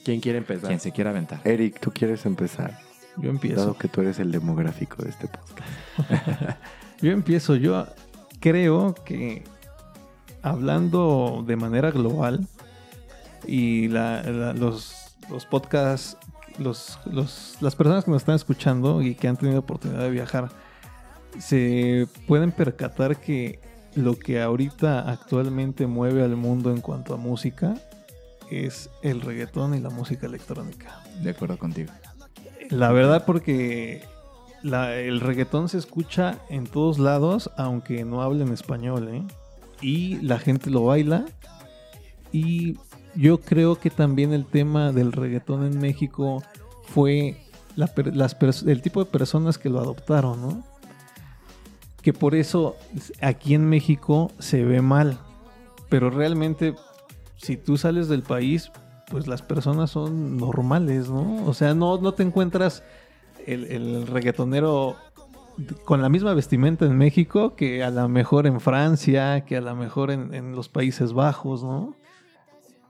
¿Quién 0.04 0.20
quiere 0.20 0.40
empezar? 0.40 0.68
Quien 0.68 0.80
se 0.82 0.92
quiera 0.92 1.12
aventar. 1.12 1.40
Eric, 1.46 1.80
¿tú 1.80 1.92
quieres 1.92 2.26
empezar? 2.26 2.78
Yo 3.18 3.30
empiezo. 3.30 3.60
Dado 3.62 3.78
que 3.78 3.88
tú 3.88 4.02
eres 4.02 4.20
el 4.20 4.32
demográfico 4.32 5.02
de 5.04 5.10
este 5.12 5.28
podcast. 5.28 5.70
Yo 7.02 7.12
empiezo. 7.12 7.56
Yo 7.56 7.88
creo 8.42 8.94
que 9.06 9.44
hablando 10.42 11.44
de 11.48 11.56
manera 11.56 11.92
global 11.92 12.48
y 13.48 13.88
la- 13.90 14.24
la- 14.24 14.54
los, 14.54 15.16
los 15.30 15.46
podcasts, 15.46 16.18
los, 16.60 17.00
los- 17.06 17.58
las 17.62 17.76
personas 17.76 18.06
que 18.06 18.12
nos 18.12 18.22
están 18.22 18.36
escuchando 18.36 19.02
y 19.02 19.16
que 19.16 19.28
han 19.28 19.38
tenido 19.38 19.60
oportunidad 19.60 20.02
de 20.02 20.10
viajar, 20.12 20.50
se 21.40 22.08
pueden 22.28 22.52
percatar 22.52 23.18
que 23.20 23.60
lo 23.96 24.18
que 24.18 24.42
ahorita 24.42 25.10
actualmente 25.10 25.88
mueve 25.88 26.24
al 26.24 26.36
mundo 26.36 26.72
en 26.72 26.82
cuanto 26.82 27.14
a 27.14 27.18
música 27.18 27.76
es 28.52 28.90
el 29.02 29.22
reggaetón 29.22 29.74
y 29.76 29.80
la 29.80 29.90
música 29.90 30.28
electrónica. 30.28 31.02
De 31.22 31.32
acuerdo 31.32 31.58
contigo. 31.58 31.92
La 32.70 32.92
verdad 32.92 33.24
porque 33.26 34.04
la- 34.62 34.96
el 34.96 35.20
reggaetón 35.22 35.70
se 35.70 35.78
escucha 35.78 36.38
en 36.50 36.66
todos 36.68 36.98
lados, 37.00 37.50
aunque 37.58 38.04
no 38.06 38.22
hablen 38.22 38.52
español, 38.54 39.10
¿eh? 39.10 39.24
Y 39.82 40.18
la 40.22 40.40
gente 40.40 40.70
lo 40.70 40.86
baila. 40.86 41.26
Y 42.32 42.78
yo 43.16 43.40
creo 43.40 43.76
que 43.76 43.90
también 43.90 44.34
el 44.34 44.46
tema 44.46 44.92
del 44.92 45.12
reggaetón 45.12 45.66
en 45.66 45.80
México 45.80 46.44
fue 46.84 47.38
el 48.66 48.82
tipo 48.82 49.04
de 49.04 49.10
personas 49.10 49.58
que 49.58 49.70
lo 49.70 49.80
adoptaron, 49.80 50.42
¿no? 50.42 50.64
Que 52.02 52.14
por 52.14 52.36
eso 52.36 52.76
aquí 53.22 53.54
en 53.54 53.70
México 53.70 54.32
se 54.40 54.64
ve 54.64 54.82
mal. 54.82 55.20
Pero 55.90 56.10
realmente, 56.10 56.76
si 57.38 57.56
tú 57.56 57.78
sales 57.78 58.08
del 58.10 58.24
país, 58.24 58.72
pues 59.10 59.28
las 59.28 59.42
personas 59.42 59.92
son 59.92 60.38
normales, 60.38 61.10
¿no? 61.10 61.46
O 61.46 61.54
sea, 61.54 61.74
no, 61.74 61.98
no 61.98 62.14
te 62.14 62.24
encuentras 62.24 62.84
el, 63.46 64.08
reggaetonero 64.08 64.96
con 65.86 66.02
la 66.02 66.10
misma 66.10 66.34
vestimenta 66.34 66.86
en 66.86 66.98
México 66.98 67.56
que 67.56 67.84
a 67.84 67.92
lo 67.92 68.10
mejor 68.10 68.48
en 68.48 68.60
Francia, 68.60 69.46
que 69.46 69.58
a 69.58 69.62
lo 69.62 69.76
mejor 69.76 70.10
en 70.12 70.56
los 70.56 70.68
Países 70.68 71.14
Bajos, 71.14 71.64
¿no? 71.64 71.96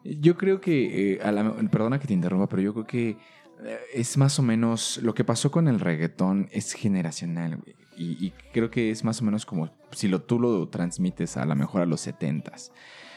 Yo 0.03 0.35
creo 0.37 0.59
que, 0.61 1.13
eh, 1.13 1.19
a 1.23 1.31
la- 1.31 1.53
perdona 1.71 1.99
que 1.99 2.07
te 2.07 2.13
interrumpa, 2.13 2.47
pero 2.47 2.61
yo 2.61 2.73
creo 2.73 2.85
que 2.87 3.17
eh, 3.65 3.79
es 3.93 4.17
más 4.17 4.39
o 4.39 4.43
menos 4.43 4.99
lo 5.01 5.13
que 5.13 5.23
pasó 5.23 5.49
con 5.51 5.67
el 5.67 5.79
reggaetón 5.79 6.49
es 6.51 6.73
generacional, 6.73 7.59
y 7.95 8.31
creo 8.51 8.71
que 8.71 8.89
es 8.89 9.03
más 9.03 9.21
o 9.21 9.23
menos 9.25 9.45
como 9.45 9.69
si 9.91 10.07
lo, 10.07 10.21
tú 10.23 10.39
lo 10.39 10.67
transmites 10.67 11.37
a 11.37 11.45
lo 11.45 11.55
mejor 11.55 11.81
a 11.83 11.85
los 11.85 12.01
setentas. 12.01 12.71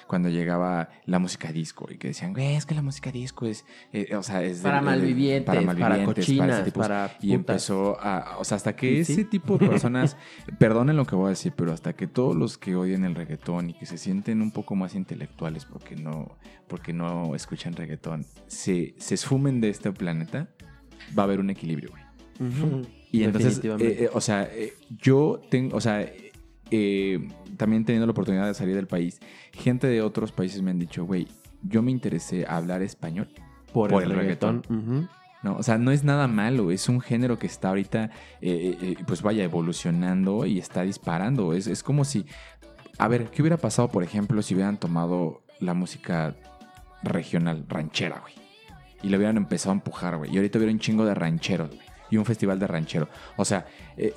Cuando 0.06 0.28
llegaba 0.28 0.88
la 1.04 1.18
música 1.18 1.50
disco 1.52 1.86
y 1.90 1.98
que 1.98 2.08
decían, 2.08 2.32
güey, 2.32 2.54
es 2.54 2.64
que 2.66 2.74
la 2.74 2.82
música 2.82 3.10
disco 3.10 3.46
es, 3.46 3.64
eh, 3.92 4.14
o 4.14 4.22
sea, 4.22 4.42
es 4.44 4.60
Para 4.60 4.76
del- 4.76 4.84
malvivientes, 4.84 5.44
para 5.46 5.60
malvivientes, 5.62 6.04
cochinas, 6.26 6.50
ese 6.60 6.64
tipo- 6.66 6.80
para 6.80 7.16
Y 7.20 7.32
empezó 7.34 7.98
a, 8.00 8.36
o 8.38 8.44
sea, 8.44 8.56
hasta 8.56 8.76
que 8.76 9.04
Sí, 9.04 9.12
ese 9.14 9.24
tipo 9.24 9.58
de 9.58 9.66
personas, 9.68 10.16
perdonen 10.58 10.96
lo 10.96 11.04
que 11.06 11.16
voy 11.16 11.26
a 11.26 11.30
decir, 11.30 11.52
pero 11.56 11.72
hasta 11.72 11.94
que 11.94 12.06
todos 12.06 12.36
los 12.36 12.56
que 12.58 12.76
odian 12.76 13.04
el 13.04 13.14
reggaetón 13.14 13.70
y 13.70 13.74
que 13.74 13.86
se 13.86 13.98
sienten 13.98 14.42
un 14.42 14.52
poco 14.52 14.74
más 14.76 14.94
intelectuales 14.94 15.64
porque 15.64 15.96
no, 15.96 16.36
porque 16.68 16.92
no 16.92 17.34
escuchan 17.34 17.72
reggaetón, 17.74 18.24
se, 18.46 18.94
se 18.98 19.14
esfumen 19.14 19.60
de 19.60 19.70
este 19.70 19.90
planeta, 19.92 20.48
va 21.18 21.22
a 21.22 21.26
haber 21.26 21.40
un 21.40 21.50
equilibrio, 21.50 21.90
güey. 21.90 22.02
Y 23.12 23.22
entonces, 23.22 23.58
eh, 23.64 23.70
eh, 23.80 24.10
o 24.12 24.20
sea, 24.20 24.48
yo 24.90 25.40
tengo, 25.50 25.76
o 25.76 25.80
sea, 25.80 26.06
eh, 26.70 27.18
eh, 27.20 27.28
también 27.56 27.84
teniendo 27.84 28.06
la 28.06 28.12
oportunidad 28.12 28.46
de 28.46 28.54
salir 28.54 28.74
del 28.74 28.86
país, 28.86 29.20
gente 29.52 29.86
de 29.86 30.02
otros 30.02 30.32
países 30.32 30.62
me 30.62 30.70
han 30.70 30.78
dicho, 30.78 31.04
güey, 31.04 31.28
yo 31.62 31.82
me 31.82 31.90
interesé 31.90 32.46
a 32.46 32.56
hablar 32.56 32.82
español 32.82 33.28
por, 33.72 33.90
por 33.90 34.02
el, 34.02 34.10
el 34.10 34.16
reggaetón. 34.16 34.62
¿no? 35.42 35.56
O 35.56 35.62
sea, 35.62 35.78
no 35.78 35.90
es 35.90 36.04
nada 36.04 36.28
malo, 36.28 36.70
es 36.70 36.88
un 36.88 37.00
género 37.00 37.38
que 37.38 37.46
está 37.46 37.68
ahorita, 37.68 38.10
eh, 38.40 38.76
eh, 38.80 38.96
pues 39.06 39.22
vaya, 39.22 39.44
evolucionando 39.44 40.46
y 40.46 40.58
está 40.58 40.82
disparando. 40.82 41.52
Es, 41.52 41.66
es 41.66 41.82
como 41.82 42.04
si, 42.04 42.26
a 42.98 43.08
ver, 43.08 43.30
¿qué 43.30 43.42
hubiera 43.42 43.56
pasado, 43.56 43.88
por 43.88 44.02
ejemplo, 44.02 44.42
si 44.42 44.54
hubieran 44.54 44.78
tomado 44.78 45.42
la 45.60 45.74
música 45.74 46.34
regional, 47.02 47.64
ranchera, 47.68 48.20
güey? 48.20 48.34
Y 49.02 49.08
le 49.08 49.18
hubieran 49.18 49.36
empezado 49.36 49.70
a 49.70 49.74
empujar, 49.74 50.16
güey. 50.16 50.32
Y 50.32 50.36
ahorita 50.36 50.58
hubiera 50.58 50.72
un 50.72 50.80
chingo 50.80 51.04
de 51.04 51.14
rancheros, 51.14 51.68
güey. 51.68 51.86
Y 52.10 52.16
un 52.16 52.24
festival 52.24 52.58
de 52.58 52.66
ranchero. 52.66 53.08
O 53.36 53.44
sea, 53.44 53.66
eh, 53.96 54.14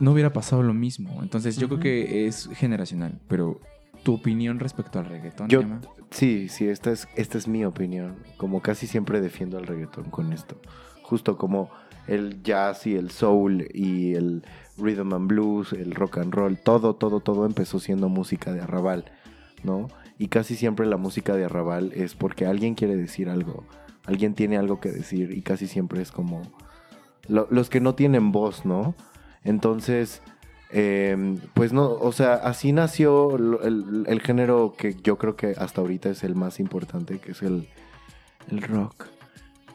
no 0.00 0.12
hubiera 0.12 0.32
pasado 0.32 0.62
lo 0.62 0.74
mismo. 0.74 1.22
Entonces, 1.22 1.56
yo 1.56 1.68
creo 1.68 1.80
que 1.80 2.26
es 2.26 2.48
generacional. 2.54 3.20
Pero, 3.28 3.60
¿tu 4.02 4.14
opinión 4.14 4.58
respecto 4.58 4.98
al 4.98 5.06
reggaetón, 5.06 5.48
Yo, 5.48 5.60
Emma? 5.60 5.80
sí, 6.10 6.48
sí, 6.48 6.68
esta 6.68 6.90
es, 6.90 7.08
esta 7.16 7.38
es 7.38 7.46
mi 7.48 7.64
opinión. 7.64 8.16
Como 8.36 8.60
casi 8.62 8.86
siempre 8.86 9.20
defiendo 9.20 9.58
al 9.58 9.66
reggaetón 9.66 10.04
con 10.10 10.32
esto. 10.32 10.60
Justo 11.02 11.36
como 11.36 11.70
el 12.08 12.42
jazz 12.42 12.86
y 12.86 12.96
el 12.96 13.10
soul 13.10 13.68
y 13.72 14.14
el 14.14 14.44
rhythm 14.76 15.12
and 15.14 15.28
blues, 15.28 15.72
el 15.72 15.94
rock 15.94 16.18
and 16.18 16.34
roll, 16.34 16.58
todo, 16.58 16.94
todo, 16.94 17.20
todo 17.20 17.46
empezó 17.46 17.78
siendo 17.78 18.08
música 18.08 18.52
de 18.52 18.60
arrabal, 18.60 19.04
¿no? 19.62 19.88
Y 20.18 20.28
casi 20.28 20.56
siempre 20.56 20.86
la 20.86 20.96
música 20.96 21.36
de 21.36 21.44
arrabal 21.44 21.92
es 21.94 22.14
porque 22.14 22.46
alguien 22.46 22.74
quiere 22.74 22.96
decir 22.96 23.28
algo, 23.28 23.64
alguien 24.04 24.34
tiene 24.34 24.56
algo 24.56 24.80
que 24.80 24.90
decir 24.90 25.30
y 25.36 25.42
casi 25.42 25.68
siempre 25.68 26.00
es 26.02 26.10
como 26.10 26.42
lo- 27.28 27.46
los 27.50 27.70
que 27.70 27.80
no 27.80 27.94
tienen 27.94 28.32
voz, 28.32 28.64
¿no? 28.64 28.94
Entonces, 29.44 30.22
eh, 30.70 31.38
pues 31.54 31.72
no, 31.72 31.90
o 31.90 32.12
sea, 32.12 32.34
así 32.34 32.72
nació 32.72 33.36
el, 33.36 34.04
el 34.06 34.20
género 34.20 34.74
que 34.76 34.96
yo 35.02 35.18
creo 35.18 35.36
que 35.36 35.54
hasta 35.58 35.80
ahorita 35.80 36.10
es 36.10 36.24
el 36.24 36.34
más 36.34 36.60
importante, 36.60 37.18
que 37.18 37.32
es 37.32 37.42
el, 37.42 37.68
el 38.50 38.62
rock. 38.62 39.06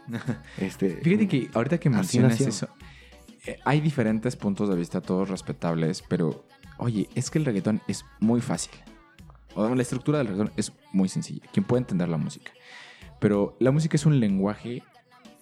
Este, 0.58 1.02
Fíjate 1.02 1.28
que 1.28 1.50
ahorita 1.54 1.80
que 1.80 1.90
mencionas 1.90 2.40
eso, 2.40 2.70
eh, 3.46 3.60
hay 3.66 3.82
diferentes 3.82 4.38
puntos 4.38 4.70
de 4.70 4.76
vista, 4.76 5.02
todos 5.02 5.30
respetables, 5.30 6.02
pero 6.08 6.46
oye, 6.78 7.10
es 7.14 7.30
que 7.30 7.40
el 7.40 7.46
reggaetón 7.46 7.82
es 7.88 8.06
muy 8.20 8.42
fácil. 8.42 8.72
O 9.54 9.74
la 9.74 9.82
estructura 9.82 10.20
del 10.20 10.28
reggaetón 10.28 10.54
es 10.56 10.72
muy 10.94 11.10
sencilla. 11.10 11.46
Quien 11.52 11.66
puede 11.66 11.82
entender 11.82 12.08
la 12.08 12.18
música. 12.18 12.52
Pero 13.20 13.58
la 13.60 13.72
música 13.72 13.96
es 13.96 14.06
un 14.06 14.20
lenguaje 14.20 14.84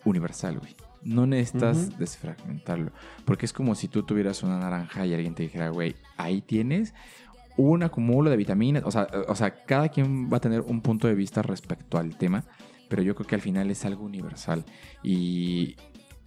universal, 0.04 0.60
güey. 0.60 0.76
No 1.06 1.28
necesitas 1.28 1.98
desfragmentarlo. 1.98 2.92
Porque 3.24 3.46
es 3.46 3.54
como 3.54 3.76
si 3.76 3.88
tú 3.88 4.04
tuvieras 4.04 4.42
una 4.44 4.60
naranja 4.60 5.06
y 5.06 5.14
alguien 5.14 5.36
te 5.36 5.44
dijera, 5.44 5.70
güey, 5.70 5.96
ahí 6.18 6.42
tienes 6.42 6.94
un 7.58 7.84
acumulo 7.84 8.30
de 8.30 8.38
vitaminas. 8.38 8.84
O 8.86 8.92
sea, 8.92 9.08
o 9.28 9.36
sea, 9.36 9.64
cada 9.66 9.90
quien 9.90 10.30
va 10.32 10.38
a 10.38 10.42
tener 10.42 10.62
un 10.62 10.82
punto 10.82 11.08
de 11.08 11.16
vista 11.16 11.44
respecto 11.44 12.00
al 12.00 12.18
tema. 12.18 12.44
Pero 12.90 13.04
yo 13.04 13.16
creo 13.16 13.28
que 13.28 13.36
al 13.36 13.42
final 13.42 13.70
es 13.70 13.86
algo 13.86 14.04
universal. 14.04 14.66
Y 15.04 15.76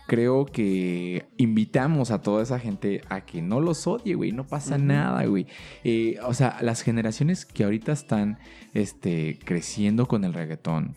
creo 0.07 0.47
que 0.47 1.26
invitamos 1.37 2.11
a 2.11 2.22
toda 2.22 2.43
esa 2.43 2.59
gente 2.59 3.03
a 3.09 3.22
que 3.22 3.43
no 3.43 3.61
los 3.61 3.87
odie, 3.87 4.14
güey. 4.14 4.31
No 4.31 4.47
pasa 4.47 4.79
nada, 4.79 5.26
güey. 5.26 5.47
Eh, 5.83 6.18
o 6.24 6.35
sea, 6.35 6.57
las 6.62 6.83
generaciones 6.83 7.45
que 7.45 7.64
ahorita 7.64 7.93
están 7.93 8.39
este, 8.74 9.39
creciendo 9.45 10.07
con 10.07 10.24
el 10.24 10.33
reggaetón, 10.33 10.97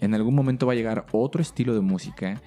en 0.00 0.14
algún 0.14 0.34
momento 0.34 0.66
va 0.66 0.72
a 0.72 0.76
llegar 0.76 1.06
otro 1.12 1.42
estilo 1.42 1.74
de 1.74 1.80
música 1.80 2.40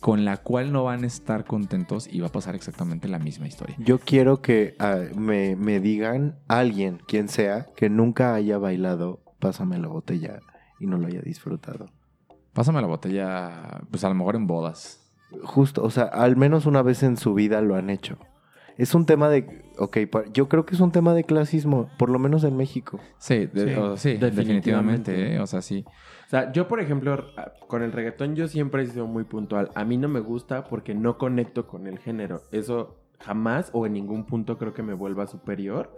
con 0.00 0.24
la 0.24 0.36
cual 0.36 0.72
no 0.72 0.84
van 0.84 1.04
a 1.04 1.06
estar 1.06 1.44
contentos 1.44 2.08
y 2.10 2.20
va 2.20 2.28
a 2.28 2.32
pasar 2.32 2.54
exactamente 2.54 3.08
la 3.08 3.18
misma 3.18 3.46
historia. 3.46 3.76
Yo 3.78 3.98
quiero 3.98 4.40
que 4.40 4.76
ah, 4.78 5.00
me, 5.16 5.56
me 5.56 5.80
digan 5.80 6.38
alguien, 6.48 7.00
quien 7.06 7.28
sea, 7.28 7.66
que 7.76 7.90
nunca 7.90 8.34
haya 8.34 8.58
bailado 8.58 9.20
Pásame 9.38 9.78
la 9.78 9.88
botella 9.88 10.40
y 10.80 10.86
no 10.86 10.96
lo 10.98 11.06
haya 11.06 11.20
disfrutado. 11.20 11.90
Pásame 12.52 12.80
la 12.80 12.86
botella, 12.86 13.82
pues 13.90 14.02
a 14.04 14.08
lo 14.08 14.14
mejor 14.14 14.36
en 14.36 14.46
bodas. 14.46 15.00
Justo, 15.42 15.82
o 15.82 15.90
sea, 15.90 16.04
al 16.04 16.36
menos 16.36 16.66
una 16.66 16.82
vez 16.82 17.02
en 17.02 17.16
su 17.16 17.34
vida 17.34 17.60
lo 17.60 17.76
han 17.76 17.90
hecho. 17.90 18.18
Es 18.78 18.94
un 18.94 19.06
tema 19.06 19.28
de, 19.30 19.62
ok, 19.78 19.98
yo 20.32 20.48
creo 20.48 20.66
que 20.66 20.74
es 20.74 20.80
un 20.80 20.92
tema 20.92 21.14
de 21.14 21.24
clasismo, 21.24 21.88
por 21.98 22.10
lo 22.10 22.18
menos 22.18 22.44
en 22.44 22.56
México. 22.56 23.00
Sí, 23.18 23.46
de- 23.46 23.74
Sí, 23.74 23.80
o- 23.80 23.96
sí, 23.96 24.08
definitivamente, 24.14 25.12
definitivamente. 25.12 25.34
¿eh? 25.36 25.40
O 25.40 25.46
sea, 25.46 25.62
sí. 25.62 25.84
O 26.26 26.28
sea, 26.28 26.52
yo, 26.52 26.68
por 26.68 26.80
ejemplo, 26.80 27.24
con 27.68 27.82
el 27.82 27.92
reggaetón 27.92 28.34
yo 28.36 28.48
siempre 28.48 28.82
he 28.82 28.86
sido 28.86 29.06
muy 29.06 29.24
puntual. 29.24 29.70
A 29.74 29.84
mí 29.84 29.96
no 29.96 30.08
me 30.08 30.20
gusta 30.20 30.64
porque 30.64 30.94
no 30.94 31.16
conecto 31.18 31.66
con 31.66 31.86
el 31.86 31.98
género. 31.98 32.42
Eso 32.52 32.96
jamás 33.20 33.70
o 33.72 33.86
en 33.86 33.94
ningún 33.94 34.24
punto 34.26 34.58
creo 34.58 34.74
que 34.74 34.82
me 34.82 34.92
vuelva 34.92 35.26
superior 35.26 35.90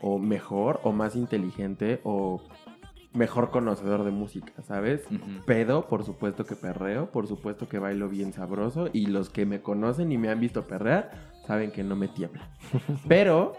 o 0.00 0.18
mejor 0.18 0.80
o 0.84 0.92
más 0.92 1.16
inteligente 1.16 2.00
o 2.04 2.40
mejor 3.12 3.50
conocedor 3.50 4.04
de 4.04 4.10
música, 4.10 4.52
¿sabes? 4.62 5.02
Pedo, 5.44 5.86
por 5.86 6.02
supuesto 6.02 6.46
que 6.46 6.56
perreo, 6.56 7.10
por 7.10 7.26
supuesto 7.26 7.68
que 7.68 7.78
bailo 7.78 8.08
bien 8.08 8.32
sabroso 8.32 8.88
y 8.92 9.06
los 9.06 9.28
que 9.28 9.44
me 9.44 9.60
conocen 9.60 10.12
y 10.12 10.16
me 10.18 10.30
han 10.30 10.40
visto 10.40 10.66
perrear 10.66 11.31
saben 11.46 11.70
que 11.72 11.82
no 11.82 11.96
me 11.96 12.08
tiembla. 12.08 12.48
Pero 13.08 13.54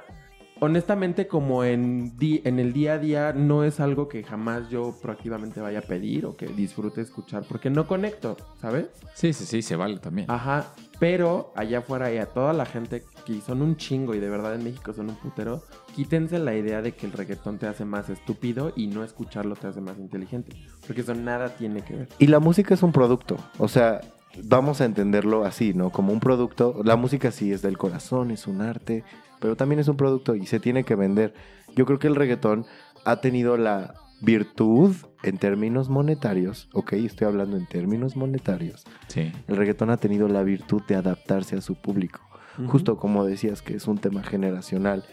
honestamente 0.60 1.28
como 1.28 1.64
en, 1.66 2.18
di- 2.18 2.42
en 2.46 2.60
el 2.60 2.72
día 2.72 2.94
a 2.94 2.98
día 3.00 3.34
no 3.34 3.64
es 3.66 3.80
algo 3.82 4.08
que 4.08 4.24
jamás 4.24 4.70
yo 4.70 4.96
proactivamente 5.02 5.60
vaya 5.60 5.80
a 5.80 5.82
pedir 5.82 6.26
o 6.26 6.38
que 6.38 6.46
disfrute 6.48 7.02
escuchar 7.02 7.44
porque 7.50 7.70
no 7.70 7.86
conecto, 7.86 8.38
¿sabes? 8.62 8.88
Sí, 9.14 9.34
sí, 9.34 9.46
sí, 9.46 9.62
se 9.62 9.76
vale 9.76 9.98
también. 9.98 10.30
Ajá, 10.32 10.68
pero 11.00 11.52
allá 11.56 11.80
afuera 11.80 12.14
y 12.14 12.18
a 12.18 12.28
toda 12.28 12.54
la 12.54 12.66
gente 12.66 13.04
que 13.26 13.42
son 13.42 13.62
un 13.62 13.76
chingo 13.76 14.14
y 14.16 14.20
de 14.20 14.30
verdad 14.30 14.56
en 14.56 14.64
México 14.64 14.94
son 14.94 15.10
un 15.10 15.16
putero, 15.18 15.64
quítense 15.96 16.40
la 16.40 16.56
idea 16.56 16.82
de 16.82 16.94
que 16.94 17.08
el 17.08 17.12
reggaetón 17.12 17.58
te 17.58 17.68
hace 17.68 17.84
más 17.84 18.10
estúpido 18.10 18.72
y 18.76 18.88
no 18.88 19.04
escucharlo 19.04 19.56
te 19.56 19.68
hace 19.68 19.82
más 19.82 19.98
inteligente, 19.98 20.56
porque 20.88 21.02
eso 21.02 21.14
nada 21.14 21.50
tiene 21.56 21.82
que 21.82 21.96
ver. 21.96 22.10
Y 22.20 22.28
la 22.28 22.40
música 22.40 22.74
es 22.74 22.84
un 22.84 22.94
producto, 22.94 23.36
o 23.58 23.68
sea, 23.68 24.00
vamos 24.44 24.82
a 24.82 24.86
entenderlo 24.86 25.46
así, 25.46 25.74
¿no? 25.74 25.92
Como 25.92 26.12
un 26.14 26.20
producto, 26.20 26.82
la 26.84 26.96
música 26.96 27.32
sí 27.32 27.52
es 27.52 27.62
del 27.62 27.78
corazón, 27.78 28.32
es 28.32 28.48
un 28.48 28.62
arte, 28.62 29.04
pero 29.40 29.56
también 29.56 29.80
es 29.80 29.88
un 29.88 29.98
producto 29.98 30.36
y 30.36 30.46
se 30.46 30.60
tiene 30.60 30.84
que 30.84 30.96
vender. 30.96 31.34
Yo 31.76 31.86
creo 31.86 32.00
que 32.00 32.08
el 32.08 32.16
reggaetón 32.16 32.66
ha 33.06 33.18
tenido 33.18 33.58
la 33.58 33.94
virtud 34.22 34.96
en 35.24 35.38
términos 35.38 35.90
monetarios, 35.90 36.70
ok, 36.74 36.94
estoy 36.94 37.28
hablando 37.28 37.58
en 37.58 37.66
términos 37.68 38.16
monetarios, 38.16 38.86
Sí. 39.08 39.32
el 39.48 39.58
reggaetón 39.58 39.90
ha 39.90 39.98
tenido 39.98 40.28
la 40.30 40.44
virtud 40.44 40.82
de 40.88 40.96
adaptarse 40.96 41.58
a 41.58 41.62
su 41.62 41.76
público. 41.76 42.22
Justo 42.68 42.98
como 42.98 43.26
decías 43.26 43.62
que 43.64 43.76
es 43.76 43.88
un 43.88 43.98
tema 43.98 44.22
generacional. 44.24 45.04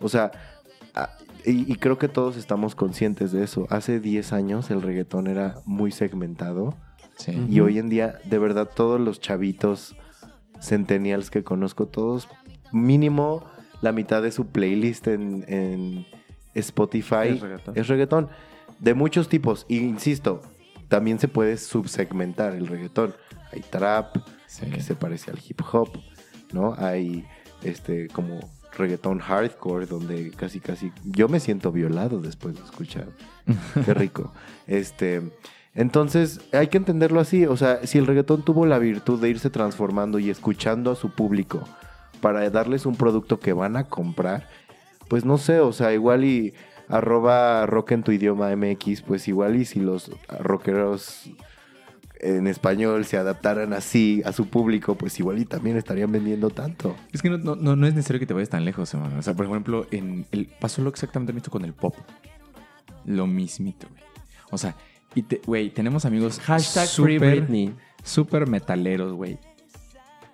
O 0.00 0.08
sea, 0.08 0.32
ah, 0.96 1.10
y, 1.46 1.72
y 1.72 1.76
creo 1.76 1.96
que 1.96 2.08
todos 2.08 2.36
estamos 2.36 2.74
conscientes 2.74 3.30
de 3.30 3.44
eso. 3.44 3.68
Hace 3.70 4.00
10 4.00 4.32
años 4.32 4.68
el 4.72 4.82
reggaetón 4.82 5.28
era 5.28 5.54
muy 5.64 5.92
segmentado. 5.92 6.74
Sí. 7.24 7.46
Y 7.48 7.60
hoy 7.60 7.78
en 7.78 7.88
día, 7.88 8.18
de 8.24 8.38
verdad, 8.38 8.68
todos 8.74 9.00
los 9.00 9.20
chavitos 9.20 9.94
centennials 10.60 11.30
que 11.30 11.42
conozco, 11.44 11.86
todos, 11.86 12.28
mínimo 12.72 13.44
la 13.80 13.92
mitad 13.92 14.22
de 14.22 14.30
su 14.32 14.46
playlist 14.46 15.08
en, 15.08 15.44
en 15.48 16.06
Spotify 16.54 17.28
Es 17.30 17.40
reggaetón. 17.40 17.76
es 17.76 17.88
reggaetón. 17.88 18.28
De 18.78 18.94
muchos 18.94 19.28
tipos. 19.28 19.64
Y 19.68 19.78
insisto, 19.78 20.42
también 20.88 21.18
se 21.18 21.28
puede 21.28 21.56
subsegmentar 21.56 22.54
el 22.54 22.66
reggaetón. 22.66 23.14
Hay 23.52 23.60
trap, 23.60 24.16
Sí. 24.46 24.66
que 24.66 24.82
se 24.82 24.94
parece 24.94 25.30
al 25.30 25.38
hip 25.48 25.60
hop, 25.72 25.88
¿no? 26.52 26.74
Hay 26.76 27.24
este 27.62 28.08
como 28.08 28.38
reggaetón 28.76 29.18
hardcore 29.18 29.86
donde 29.86 30.30
casi 30.32 30.60
casi 30.60 30.92
yo 31.04 31.26
me 31.28 31.40
siento 31.40 31.72
violado 31.72 32.20
después 32.20 32.54
de 32.56 32.62
escuchar. 32.62 33.06
Qué 33.84 33.94
rico. 33.94 34.32
Este, 34.66 35.22
entonces 35.74 36.40
hay 36.52 36.68
que 36.68 36.76
entenderlo 36.78 37.20
así, 37.20 37.46
o 37.46 37.56
sea, 37.56 37.86
si 37.86 37.98
el 37.98 38.06
reggaetón 38.06 38.44
tuvo 38.44 38.66
la 38.66 38.78
virtud 38.78 39.20
de 39.20 39.30
irse 39.30 39.50
transformando 39.50 40.18
y 40.18 40.30
escuchando 40.30 40.90
a 40.90 40.96
su 40.96 41.10
público 41.10 41.62
para 42.20 42.48
darles 42.50 42.86
un 42.86 42.96
producto 42.96 43.40
que 43.40 43.52
van 43.52 43.76
a 43.76 43.84
comprar, 43.84 44.48
pues 45.08 45.24
no 45.24 45.38
sé, 45.38 45.60
o 45.60 45.72
sea, 45.72 45.92
igual 45.92 46.24
y 46.24 46.54
arroba 46.88 47.64
rock 47.66 47.92
en 47.92 48.02
tu 48.02 48.12
idioma 48.12 48.54
MX, 48.54 49.02
pues 49.02 49.26
igual 49.28 49.56
y 49.56 49.64
si 49.64 49.80
los 49.80 50.10
rockeros 50.40 51.30
en 52.20 52.46
español 52.46 53.04
se 53.04 53.16
adaptaran 53.16 53.72
así 53.72 54.22
a 54.24 54.32
su 54.32 54.46
público, 54.48 54.94
pues 54.94 55.18
igual 55.18 55.38
y 55.40 55.44
también 55.44 55.76
estarían 55.76 56.12
vendiendo 56.12 56.50
tanto. 56.50 56.94
Es 57.12 57.20
que 57.22 57.30
no, 57.30 57.38
no, 57.38 57.56
no- 57.76 57.86
es 57.86 57.94
necesario 57.94 58.20
que 58.20 58.26
te 58.26 58.34
vayas 58.34 58.50
tan 58.50 58.64
lejos, 58.64 58.92
hermano. 58.94 59.18
O 59.18 59.22
sea, 59.22 59.34
por 59.34 59.46
ejemplo, 59.46 59.86
en 59.90 60.26
el, 60.30 60.46
pasó 60.60 60.82
lo 60.82 60.90
exactamente 60.90 61.32
mismo 61.32 61.50
con 61.50 61.64
el 61.64 61.72
pop. 61.72 61.96
Lo 63.04 63.26
mismito, 63.26 63.88
güey. 63.90 64.02
O 64.52 64.58
sea, 64.58 64.76
y 65.14 65.22
te- 65.22 65.40
güey, 65.46 65.70
tenemos 65.70 66.04
amigos 66.04 66.38
Hashtag 66.40 66.88
Free 66.88 67.16
súper- 67.16 67.40
Britney. 67.40 67.74
Súper 68.04 68.46
metaleros, 68.48 69.12
güey. 69.12 69.38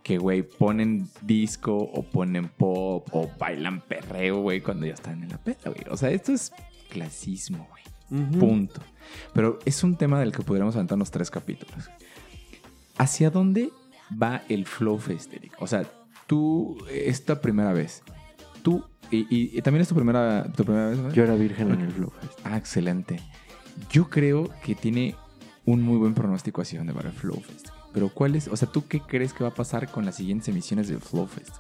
Que, 0.03 0.17
güey, 0.19 0.43
ponen 0.43 1.09
disco 1.21 1.77
o 1.77 2.03
ponen 2.03 2.49
pop 2.49 3.07
o 3.13 3.29
bailan 3.39 3.83
perreo, 3.83 4.41
güey, 4.41 4.63
cuando 4.63 4.87
ya 4.87 4.95
están 4.95 5.23
en 5.23 5.29
la 5.29 5.39
peda, 5.39 5.59
güey. 5.67 5.83
O 5.91 5.97
sea, 5.99 6.11
esto 6.11 6.33
es 6.33 6.51
clasismo, 6.91 7.69
güey. 7.71 7.83
Punto. 8.39 8.81
Pero 9.35 9.59
es 9.67 9.85
un 9.85 9.97
tema 9.97 10.19
del 10.19 10.33
que 10.33 10.43
podríamos 10.43 10.75
aventarnos 10.77 11.11
tres 11.11 11.31
capítulos. 11.31 11.91
¿Hacia 12.97 13.31
dónde 13.31 13.71
va 14.11 14.43
el 14.49 14.65
Flow 14.65 14.99
Fest, 14.99 15.33
Eric? 15.35 15.53
O 15.61 15.67
sea, 15.67 15.85
tú, 16.27 16.79
esta 16.91 17.41
primera 17.43 17.73
vez, 17.75 18.03
tú, 18.63 18.83
y, 19.11 19.19
y- 19.35 19.59
y 19.59 19.63
también 19.63 19.83
es 19.83 19.89
tu 19.89 19.95
primera, 19.95 20.51
tu 20.57 20.65
primera 20.65 20.89
vez, 20.89 20.99
¿no? 20.99 21.13
Yo 21.13 21.23
era 21.23 21.35
virgen 21.35 21.71
en 21.73 21.81
el 21.83 21.91
Flow 21.93 22.11
Fest. 22.11 22.41
Ah, 22.45 22.57
excelente. 22.57 23.21
Yo 23.91 24.09
creo 24.09 24.49
que 24.65 24.75
tiene 24.75 25.15
un 25.65 25.83
muy 25.83 25.97
buen 25.99 26.15
pronóstico 26.15 26.63
hacia 26.63 26.79
dónde 26.79 26.93
va 26.93 27.03
el 27.03 27.13
Flow 27.13 27.41
Fest. 27.41 27.69
Pero 27.93 28.09
¿cuál 28.11 28.37
es? 28.37 28.49
O 28.49 28.57
sea, 28.57 28.69
¿tú 28.71 28.87
qué 28.87 29.01
crees 29.01 29.33
que 29.33 29.45
va 29.45 29.51
a 29.51 29.55
pasar 29.55 29.91
con 29.91 30.05
las 30.05 30.17
siguientes 30.17 30.49
emisiones 30.49 30.89
del 30.89 31.01
Flow 31.01 31.27
Fest? 31.27 31.57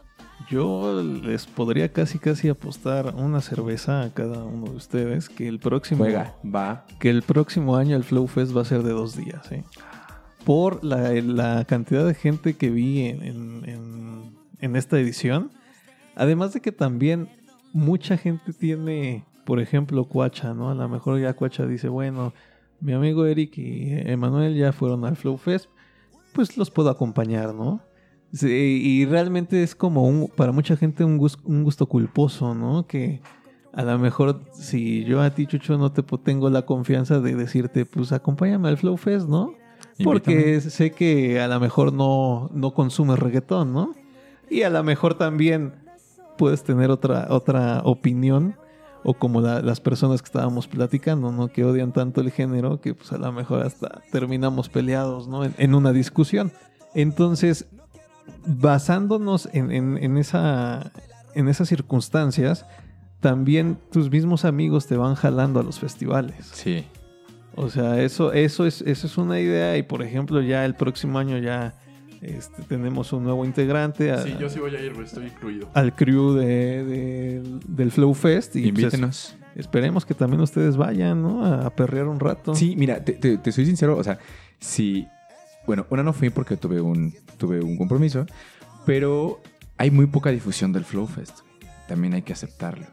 Yo 0.48 1.02
les 1.02 1.46
podría 1.46 1.92
casi 1.92 2.18
casi 2.18 2.48
apostar 2.48 3.14
una 3.16 3.40
cerveza 3.40 4.02
a 4.02 4.14
cada 4.14 4.44
uno 4.44 4.70
de 4.70 4.76
ustedes 4.76 5.28
que 5.28 5.48
el 5.48 5.58
próximo 5.58 6.04
Juega. 6.04 6.34
Va. 6.44 6.86
que 7.00 7.10
el 7.10 7.22
próximo 7.22 7.76
año 7.76 7.96
el 7.96 8.04
Flow 8.04 8.26
Fest 8.28 8.56
va 8.56 8.62
a 8.62 8.64
ser 8.64 8.82
de 8.82 8.90
dos 8.92 9.16
días, 9.16 9.50
¿eh? 9.50 9.64
Por 10.44 10.82
la, 10.84 11.10
la 11.12 11.64
cantidad 11.64 12.06
de 12.06 12.14
gente 12.14 12.54
que 12.56 12.70
vi 12.70 13.02
en, 13.06 13.22
en- 13.22 13.62
en- 13.68 14.38
en 14.60 14.76
esta 14.76 14.98
edición. 14.98 15.50
Además 16.14 16.52
de 16.52 16.60
que 16.60 16.72
también 16.72 17.28
mucha 17.72 18.16
gente 18.16 18.52
tiene, 18.52 19.24
por 19.48 19.60
ejemplo, 19.60 20.04
Cuacha, 20.04 20.52
¿no? 20.52 20.68
A 20.68 20.74
lo 20.74 20.86
mejor 20.90 21.18
ya 21.18 21.32
Cuacha 21.32 21.64
dice, 21.64 21.88
bueno, 21.88 22.34
mi 22.80 22.92
amigo 22.92 23.24
Eric 23.24 23.56
y 23.56 23.92
Emanuel 24.04 24.54
ya 24.54 24.72
fueron 24.72 25.06
al 25.06 25.16
Flow 25.16 25.38
Fest, 25.38 25.70
pues 26.34 26.58
los 26.58 26.70
puedo 26.70 26.90
acompañar, 26.90 27.54
¿no? 27.54 27.80
Sí, 28.30 28.82
y 28.84 29.06
realmente 29.06 29.62
es 29.62 29.74
como 29.74 30.06
un, 30.06 30.28
para 30.28 30.52
mucha 30.52 30.76
gente 30.76 31.02
un, 31.02 31.16
gus- 31.16 31.38
un 31.44 31.64
gusto 31.64 31.86
culposo, 31.86 32.54
¿no? 32.54 32.86
Que 32.86 33.22
a 33.72 33.82
lo 33.84 33.98
mejor 33.98 34.42
si 34.52 35.02
yo 35.06 35.22
a 35.22 35.30
ti, 35.30 35.46
Chucho, 35.46 35.78
no 35.78 35.92
te 35.92 36.02
tengo 36.22 36.50
la 36.50 36.66
confianza 36.66 37.18
de 37.18 37.34
decirte, 37.34 37.86
pues 37.86 38.12
acompáñame 38.12 38.68
al 38.68 38.76
Flow 38.76 38.98
Fest, 38.98 39.28
¿no? 39.30 39.54
Porque 40.04 40.60
sé 40.60 40.90
que 40.90 41.40
a 41.40 41.48
lo 41.48 41.58
mejor 41.58 41.94
no, 41.94 42.50
no 42.52 42.74
consumes 42.74 43.18
reggaetón, 43.18 43.72
¿no? 43.72 43.94
Y 44.50 44.60
a 44.60 44.68
lo 44.68 44.84
mejor 44.84 45.14
también 45.14 45.72
puedes 46.36 46.62
tener 46.64 46.90
otra, 46.90 47.28
otra 47.30 47.80
opinión. 47.84 48.54
O 49.04 49.14
como 49.14 49.40
la- 49.40 49.60
las 49.62 49.80
personas 49.80 50.20
que 50.22 50.26
estábamos 50.26 50.66
platicando, 50.66 51.30
¿no? 51.32 51.48
Que 51.48 51.64
odian 51.64 51.92
tanto 51.92 52.20
el 52.20 52.30
género 52.30 52.80
que 52.80 52.94
pues 52.94 53.12
a 53.12 53.18
lo 53.18 53.30
mejor 53.32 53.62
hasta 53.64 54.02
terminamos 54.10 54.68
peleados, 54.68 55.28
¿no? 55.28 55.44
En, 55.44 55.54
en 55.58 55.74
una 55.74 55.92
discusión. 55.92 56.52
Entonces, 56.94 57.66
basándonos 58.46 59.48
en, 59.52 59.70
en- 59.70 59.98
en 59.98 60.16
esa, 60.18 60.90
en 61.34 61.48
esas 61.48 61.68
circunstancias, 61.68 62.66
también 63.20 63.78
tus 63.90 64.10
mismos 64.10 64.44
amigos 64.44 64.86
te 64.86 64.96
van 64.96 65.14
jalando 65.14 65.60
a 65.60 65.62
los 65.62 65.78
festivales. 65.78 66.46
Sí. 66.52 66.84
O 67.56 67.68
sea, 67.70 68.00
eso, 68.00 68.32
eso, 68.32 68.66
es, 68.66 68.82
eso 68.82 69.06
es 69.06 69.18
una 69.18 69.40
idea 69.40 69.76
y 69.76 69.82
por 69.82 70.02
ejemplo 70.02 70.40
ya 70.40 70.64
el 70.64 70.74
próximo 70.74 71.18
año 71.18 71.38
ya 71.38 71.74
este, 72.20 72.62
tenemos 72.62 73.12
un 73.12 73.24
nuevo 73.24 73.44
integrante 73.44 74.10
a- 74.12 74.22
Sí, 74.22 74.34
yo 74.40 74.48
sí 74.48 74.58
voy 74.58 74.74
a 74.74 74.80
ir, 74.80 74.92
estoy 75.02 75.26
incluido. 75.26 75.68
al 75.74 75.94
crew 75.94 76.32
de, 76.34 76.84
de- 76.84 77.42
del 77.66 77.90
Flow 77.92 78.14
Fest 78.14 78.56
y 78.56 78.72
pues, 78.72 78.84
Invítenos. 78.84 79.36
esperemos 79.54 80.04
que 80.04 80.14
también 80.14 80.40
ustedes 80.40 80.76
vayan, 80.76 81.22
¿no? 81.22 81.44
A 81.44 81.70
perrear 81.70 82.06
un 82.08 82.18
rato. 82.20 82.54
Sí, 82.54 82.74
mira, 82.76 83.04
te, 83.04 83.12
te- 83.12 83.38
te 83.38 83.52
soy 83.52 83.66
sincero, 83.66 83.96
o 83.96 84.04
sea, 84.04 84.18
si... 84.58 85.06
Bueno, 85.66 85.86
una 85.90 86.02
no 86.02 86.12
fui 86.14 86.30
porque 86.30 86.56
tuve 86.56 86.80
un, 86.80 87.14
tuve 87.36 87.60
un 87.60 87.76
compromiso, 87.76 88.24
pero 88.86 89.40
hay 89.76 89.90
muy 89.90 90.06
poca 90.06 90.30
difusión 90.30 90.72
del 90.72 90.84
Flow 90.84 91.06
Fest. 91.06 91.40
También 91.86 92.14
hay 92.14 92.22
que 92.22 92.32
aceptarlo. 92.32 92.86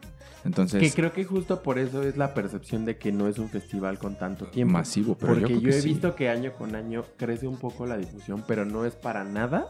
Entonces, 0.46 0.80
Que 0.80 0.90
creo 0.92 1.12
que 1.12 1.24
justo 1.24 1.62
por 1.62 1.78
eso 1.78 2.02
es 2.02 2.16
la 2.16 2.32
percepción 2.34 2.84
de 2.84 2.96
que 2.98 3.12
no 3.12 3.28
es 3.28 3.38
un 3.38 3.48
festival 3.48 3.98
con 3.98 4.16
tanto 4.16 4.46
tiempo. 4.46 4.72
masivo, 4.72 5.16
pero 5.18 5.34
yo 5.34 5.40
Porque 5.40 5.54
creo 5.54 5.60
yo, 5.60 5.70
que 5.70 5.78
he 5.78 5.82
sí. 5.82 5.88
visto 5.88 6.14
que 6.14 6.28
año 6.28 6.52
con 6.54 6.74
año 6.74 7.04
crece 7.16 7.46
un 7.46 7.58
poco 7.58 7.84
la 7.86 7.96
difusión, 7.96 8.44
pero 8.46 8.64
no 8.64 8.84
es 8.84 8.94
para 8.94 9.24
nada 9.24 9.68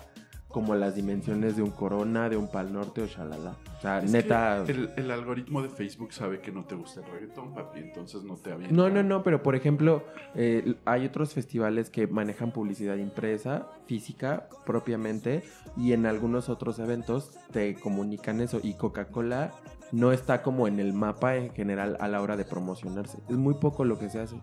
como 0.49 0.75
las 0.75 0.95
dimensiones 0.95 1.57
de 1.57 1.63
un 1.63 1.71
Corona, 1.71 2.29
de 2.31 2.37
un 2.37 2.49
Pal 2.51 2.73
Norte 2.73 3.03
o 3.03 3.07
Shalala. 3.07 3.57
O 3.77 3.81
sea, 3.83 3.99
Es 3.99 4.11
neta. 4.11 4.63
que 4.65 4.73
El, 4.73 4.91
el 4.97 5.11
algoritmo 5.11 5.61
de 5.63 5.69
Facebook 5.69 6.13
sabe 6.15 6.41
que 6.41 6.51
no 6.51 6.65
te 6.65 6.75
gusta 6.75 7.01
el 7.01 7.07
reggaetón, 7.11 7.53
papi, 7.53 7.81
entonces 7.81 8.23
no 8.23 8.37
te 8.37 8.53
avienta. 8.53 8.75
No, 8.75 8.89
no, 8.89 9.03
no, 9.03 9.23
pero 9.23 9.43
por 9.43 9.55
ejemplo, 9.55 10.05
eh, 10.35 10.77
hay 10.87 11.05
otros 11.05 11.35
festivales 11.35 11.91
que 11.91 12.07
manejan 12.07 12.53
publicidad 12.53 12.97
impresa, 12.97 13.67
física, 13.87 14.49
propiamente, 14.65 15.43
y 15.77 15.93
en 15.93 16.07
algunos 16.07 16.49
otros 16.49 16.79
eventos 16.79 17.33
te 17.53 17.75
comunican 17.75 18.41
eso. 18.41 18.61
Y 18.63 18.75
Coca-Cola 18.75 19.53
no 19.93 20.11
está 20.13 20.43
como 20.43 20.69
en 20.69 20.81
el 20.81 20.93
mapa 20.95 21.37
en 21.37 21.53
general 21.53 21.97
a 22.01 22.09
la 22.09 22.23
hora 22.23 22.37
de 22.37 22.45
promocionarse. 22.45 23.19
Es 23.29 23.37
muy 23.37 23.55
poco 23.55 23.85
lo 23.85 23.99
que 23.99 24.09
se 24.09 24.21
hace. 24.21 24.41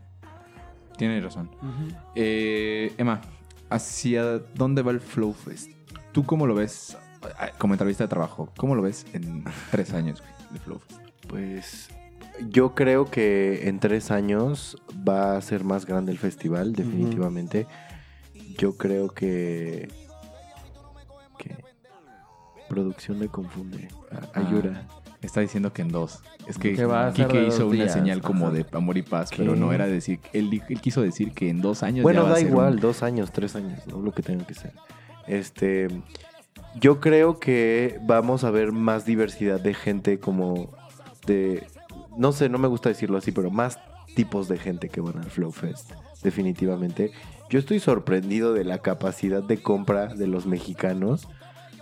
Tienes 0.98 1.24
razón. 1.24 1.50
Eh, 2.14 2.94
Emma, 2.98 3.20
¿hacia 3.70 4.38
dónde 4.54 4.84
va 4.84 4.92
el 4.92 5.00
Flow 5.00 5.34
Fest? 5.34 5.72
¿Tú 6.14 6.26
cómo 6.26 6.48
lo 6.48 6.56
ves 6.56 6.98
ah, 7.38 7.50
como 7.58 7.74
entrevista 7.74 8.04
de 8.06 8.08
trabajo? 8.08 8.50
¿Cómo 8.58 8.76
lo 8.76 8.82
ves 8.82 9.06
en 9.14 9.44
tres 9.72 9.94
años 9.94 10.22
güey, 10.22 10.32
de 10.52 10.60
Flow? 10.60 10.82
Pues 11.28 11.90
yo 12.50 12.76
creo 12.76 13.06
que 13.10 13.68
en 13.68 13.80
tres 13.80 14.12
años 14.12 14.78
va 15.08 15.36
a 15.38 15.42
ser 15.42 15.64
más 15.64 15.86
grande 15.86 16.12
el 16.12 16.18
festival, 16.20 16.74
definitivamente. 16.74 17.68
Yo 18.58 18.78
creo 18.78 19.10
que... 19.10 19.90
que 21.38 21.56
producción 22.70 23.20
me 23.20 23.28
confunde. 23.28 23.88
Ayura. 24.34 24.88
Ah, 24.90 25.02
está 25.22 25.42
diciendo 25.42 25.74
que 25.74 25.82
en 25.82 25.90
dos. 25.90 26.22
Es 26.48 26.58
que, 26.58 26.74
Kike 26.74 27.48
hizo 27.48 27.68
una 27.68 27.76
días, 27.76 27.94
señal 27.94 28.22
como 28.22 28.52
de 28.52 28.66
amor 28.74 28.98
y 28.98 29.02
paz, 29.02 29.30
¿Qué? 29.30 29.38
pero 29.38 29.56
no 29.56 29.72
era 29.74 29.88
decir. 29.88 30.20
Él, 30.34 30.62
él 30.68 30.82
quiso 30.82 31.02
decir 31.02 31.32
que 31.32 31.50
en 31.50 31.62
dos 31.62 31.82
años. 31.84 31.98
ya 31.98 32.04
Bueno, 32.04 32.26
a 32.26 32.30
da 32.30 32.36
ser 32.38 32.48
igual, 32.48 32.74
un- 32.76 32.80
dos 32.80 33.04
años, 33.04 33.32
tres 33.32 33.56
años, 33.56 33.86
¿no? 33.88 34.02
lo 34.02 34.12
que 34.12 34.22
tenga 34.22 34.46
que 34.46 34.54
ser. 34.54 34.74
Este, 35.28 35.88
yo 36.80 37.00
creo 37.00 37.40
que 37.40 38.00
vamos 38.02 38.44
a 38.44 38.52
ver 38.52 38.72
más 38.72 39.06
diversidad 39.06 39.60
de 39.60 39.74
gente 39.74 40.20
como 40.20 40.72
de, 41.26 41.68
no 42.18 42.32
sé, 42.32 42.50
no 42.50 42.58
me 42.58 42.68
gusta 42.68 42.90
decirlo 42.90 43.18
así, 43.18 43.32
pero 43.32 43.52
más 43.52 43.80
tipos 44.16 44.48
de 44.48 44.58
gente 44.58 44.90
que 44.90 45.02
van 45.02 45.18
al 45.18 45.30
Flow 45.30 45.52
Fest, 45.52 45.92
definitivamente. 46.24 47.12
Yo 47.50 47.60
estoy 47.60 47.80
sorprendido 47.80 48.54
de 48.54 48.64
la 48.64 48.80
capacidad 48.80 49.44
de 49.44 49.62
compra 49.62 50.08
de 50.08 50.28
los 50.28 50.46
mexicanos. 50.46 51.28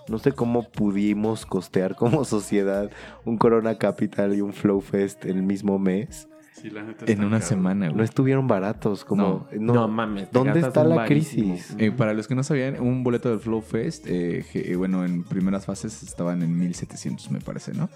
No 0.07 0.19
sé 0.19 0.33
cómo 0.33 0.63
pudimos 0.63 1.45
costear 1.45 1.95
como 1.95 2.25
sociedad 2.25 2.91
un 3.25 3.37
Corona 3.37 3.77
Capital 3.77 4.35
y 4.35 4.41
un 4.41 4.53
Flow 4.53 4.81
Fest 4.81 5.25
el 5.25 5.43
mismo 5.43 5.79
mes. 5.79 6.27
Sí, 6.61 6.69
la 6.69 6.83
neta 6.83 7.05
En 7.07 7.19
una 7.23 7.37
caro. 7.39 7.49
semana, 7.49 7.85
güey. 7.87 7.97
No 7.97 8.03
estuvieron 8.03 8.47
baratos, 8.47 9.03
como... 9.03 9.47
No, 9.59 9.87
mames. 9.87 10.31
¿Dónde 10.31 10.59
está 10.59 10.83
la 10.83 11.05
crisis? 11.05 11.75
Eh, 11.77 11.91
para 11.91 12.13
los 12.13 12.27
que 12.27 12.35
no 12.35 12.43
sabían, 12.43 12.79
un 12.79 13.03
boleto 13.03 13.29
del 13.29 13.39
Flow 13.39 13.61
Fest, 13.61 14.05
eh, 14.07 14.45
que, 14.51 14.71
eh, 14.71 14.75
bueno, 14.75 15.03
en 15.05 15.23
primeras 15.23 15.65
fases 15.65 16.03
estaban 16.03 16.41
en 16.43 16.57
1700, 16.57 17.31
me 17.31 17.39
parece, 17.39 17.73
¿no? 17.73 17.89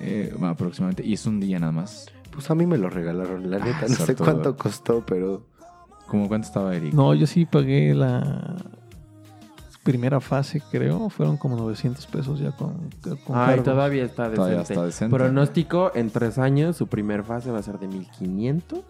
eh, 0.00 0.30
bueno, 0.32 0.48
aproximadamente. 0.48 1.04
Y 1.06 1.14
es 1.14 1.24
un 1.26 1.40
día 1.40 1.58
nada 1.58 1.72
más. 1.72 2.06
Pues 2.32 2.50
a 2.50 2.54
mí 2.54 2.66
me 2.66 2.76
lo 2.78 2.90
regalaron, 2.90 3.50
la 3.50 3.58
Ah, 3.58 3.64
neta. 3.64 3.82
no 3.88 3.94
sé 3.94 4.14
cuánto 4.16 4.56
costó, 4.56 5.04
pero 5.06 5.46
¿Cómo 6.08 6.28
cuánto 6.28 6.46
estaba 6.48 6.74
Eric? 6.74 6.92
No, 6.92 7.14
yo 7.14 7.26
sí 7.26 7.46
pagué 7.46 7.94
la 7.94 8.56
primera 9.82 10.20
fase, 10.20 10.62
creo. 10.70 11.10
Fueron 11.10 11.36
como 11.36 11.56
900 11.56 12.06
pesos 12.06 12.38
ya 12.40 12.52
con, 12.52 12.90
con 13.24 13.36
Ay, 13.36 13.46
cargos. 13.56 13.64
todavía 13.64 14.04
está 14.04 14.22
decente. 14.24 14.36
Todavía 14.36 14.60
está 14.62 14.84
decente. 14.84 15.16
Pronóstico, 15.16 15.92
en 15.94 16.10
tres 16.10 16.38
años, 16.38 16.76
su 16.76 16.86
primer 16.86 17.24
fase 17.24 17.50
va 17.50 17.58
a 17.58 17.62
ser 17.62 17.78
de 17.78 17.88
1500. 17.88 18.80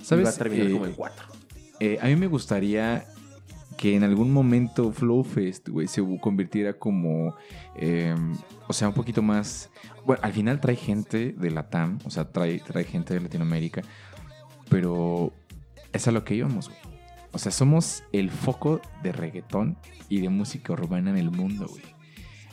Y 0.00 0.04
¿Sabes? 0.04 0.26
va 0.26 0.30
a 0.30 0.34
terminar 0.34 0.66
Eh, 0.66 0.72
como 0.72 0.86
en 0.86 0.92
4. 0.92 1.26
Eh, 1.80 1.98
a 2.00 2.06
mí 2.06 2.16
me 2.16 2.26
gustaría 2.26 3.04
que 3.76 3.96
en 3.96 4.04
algún 4.04 4.32
momento 4.32 4.92
Flowfest, 4.92 5.68
güey, 5.68 5.88
se 5.88 6.00
convirtiera 6.20 6.74
como, 6.74 7.34
eh, 7.76 8.14
o 8.68 8.72
sea, 8.72 8.88
un 8.88 8.94
poquito 8.94 9.20
más... 9.22 9.70
Bueno, 10.06 10.22
al 10.22 10.32
final 10.32 10.60
trae 10.60 10.76
gente 10.76 11.32
de 11.36 11.50
Latam, 11.50 11.98
o 12.04 12.10
sea, 12.10 12.30
trae, 12.30 12.60
trae 12.60 12.84
gente 12.84 13.14
de 13.14 13.20
Latinoamérica, 13.20 13.82
pero 14.68 15.32
es 15.92 16.06
a 16.06 16.12
lo 16.12 16.22
que 16.24 16.34
íbamos, 16.34 16.68
güey. 16.68 16.93
O 17.34 17.38
sea, 17.38 17.50
somos 17.50 18.04
el 18.12 18.30
foco 18.30 18.80
de 19.02 19.10
reggaetón 19.10 19.76
y 20.08 20.20
de 20.20 20.28
música 20.28 20.72
urbana 20.72 21.10
en 21.10 21.18
el 21.18 21.32
mundo, 21.32 21.66
güey. 21.68 21.82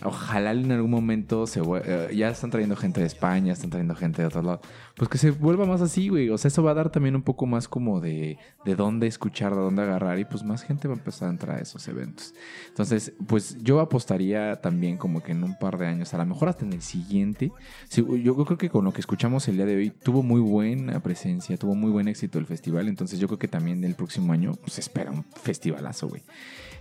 Ojalá 0.04 0.52
en 0.52 0.72
algún 0.72 0.90
momento 0.90 1.46
se 1.46 1.62
eh, 1.62 2.10
ya 2.16 2.30
están 2.30 2.50
trayendo 2.50 2.76
gente 2.76 3.02
de 3.02 3.08
España, 3.08 3.54
están 3.54 3.70
trayendo 3.70 3.96
gente 3.96 4.22
de 4.22 4.28
otros 4.28 4.44
lados. 4.44 4.62
Pues 4.96 5.10
que 5.10 5.18
se 5.18 5.32
vuelva 5.32 5.66
más 5.66 5.82
así, 5.82 6.10
güey. 6.10 6.30
O 6.30 6.38
sea, 6.38 6.50
eso 6.50 6.64
va 6.64 6.72
a 6.72 6.74
dar 6.74 6.90
también 6.90 7.16
un 7.16 7.22
poco 7.22 7.46
más 7.46 7.68
como 7.68 8.02
de, 8.02 8.38
de 8.66 8.76
dónde 8.76 9.08
escuchar, 9.08 9.54
de 9.54 9.62
dónde 9.62 9.84
agarrar. 9.84 10.18
Y 10.20 10.26
pues 10.26 10.44
más 10.44 10.64
gente 10.64 10.88
va 10.88 10.96
a 10.96 10.98
empezar 10.98 11.28
a 11.28 11.32
entrar 11.32 11.58
a 11.58 11.62
esos 11.62 11.88
eventos. 11.88 12.34
Entonces, 12.70 13.14
pues 13.28 13.58
yo 13.62 13.80
apostaría 13.80 14.60
también 14.62 14.98
como 14.98 15.22
que 15.22 15.34
en 15.34 15.44
un 15.44 15.58
par 15.58 15.78
de 15.78 15.88
años, 15.88 16.14
a 16.14 16.18
lo 16.18 16.26
mejor 16.26 16.50
hasta 16.50 16.66
en 16.66 16.74
el 16.74 16.82
siguiente. 16.82 17.52
Yo 17.92 18.36
creo 18.46 18.58
que 18.58 18.70
con 18.70 18.86
lo 18.86 18.94
que 18.94 19.02
escuchamos 19.02 19.48
el 19.48 19.58
día 19.58 19.66
de 19.66 19.76
hoy, 19.76 19.90
tuvo 19.92 20.24
muy 20.24 20.42
buena 20.42 21.00
presencia, 21.02 21.58
tuvo 21.58 21.76
muy 21.76 21.92
buen 21.92 22.08
éxito 22.08 22.40
el 22.40 22.46
festival. 22.46 22.88
Entonces 22.88 23.20
yo 23.20 23.28
creo 23.28 23.40
que 23.40 23.48
también 23.48 23.84
el 23.84 23.96
próximo 23.96 24.34
año 24.34 24.54
pues 24.54 24.80
espera 24.80 25.12
un 25.12 25.24
festivalazo, 25.24 26.08
güey. 26.08 26.24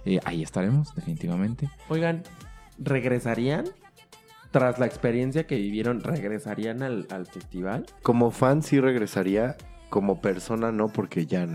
Eh, 0.04 0.20
ahí 0.24 0.42
estaremos, 0.42 0.94
definitivamente. 0.94 1.68
Oigan, 1.88 2.22
¿regresarían? 2.80 3.66
Tras 4.50 4.80
la 4.80 4.86
experiencia 4.86 5.46
que 5.46 5.56
vivieron, 5.56 6.00
¿regresarían 6.00 6.82
al, 6.82 7.06
al 7.10 7.26
festival? 7.26 7.86
como 8.02 8.30
fan 8.30 8.62
sí 8.62 8.80
regresaría. 8.80 9.56
Como 9.90 10.20
persona 10.20 10.70
no, 10.70 10.86
porque 10.86 11.26
ya, 11.26 11.48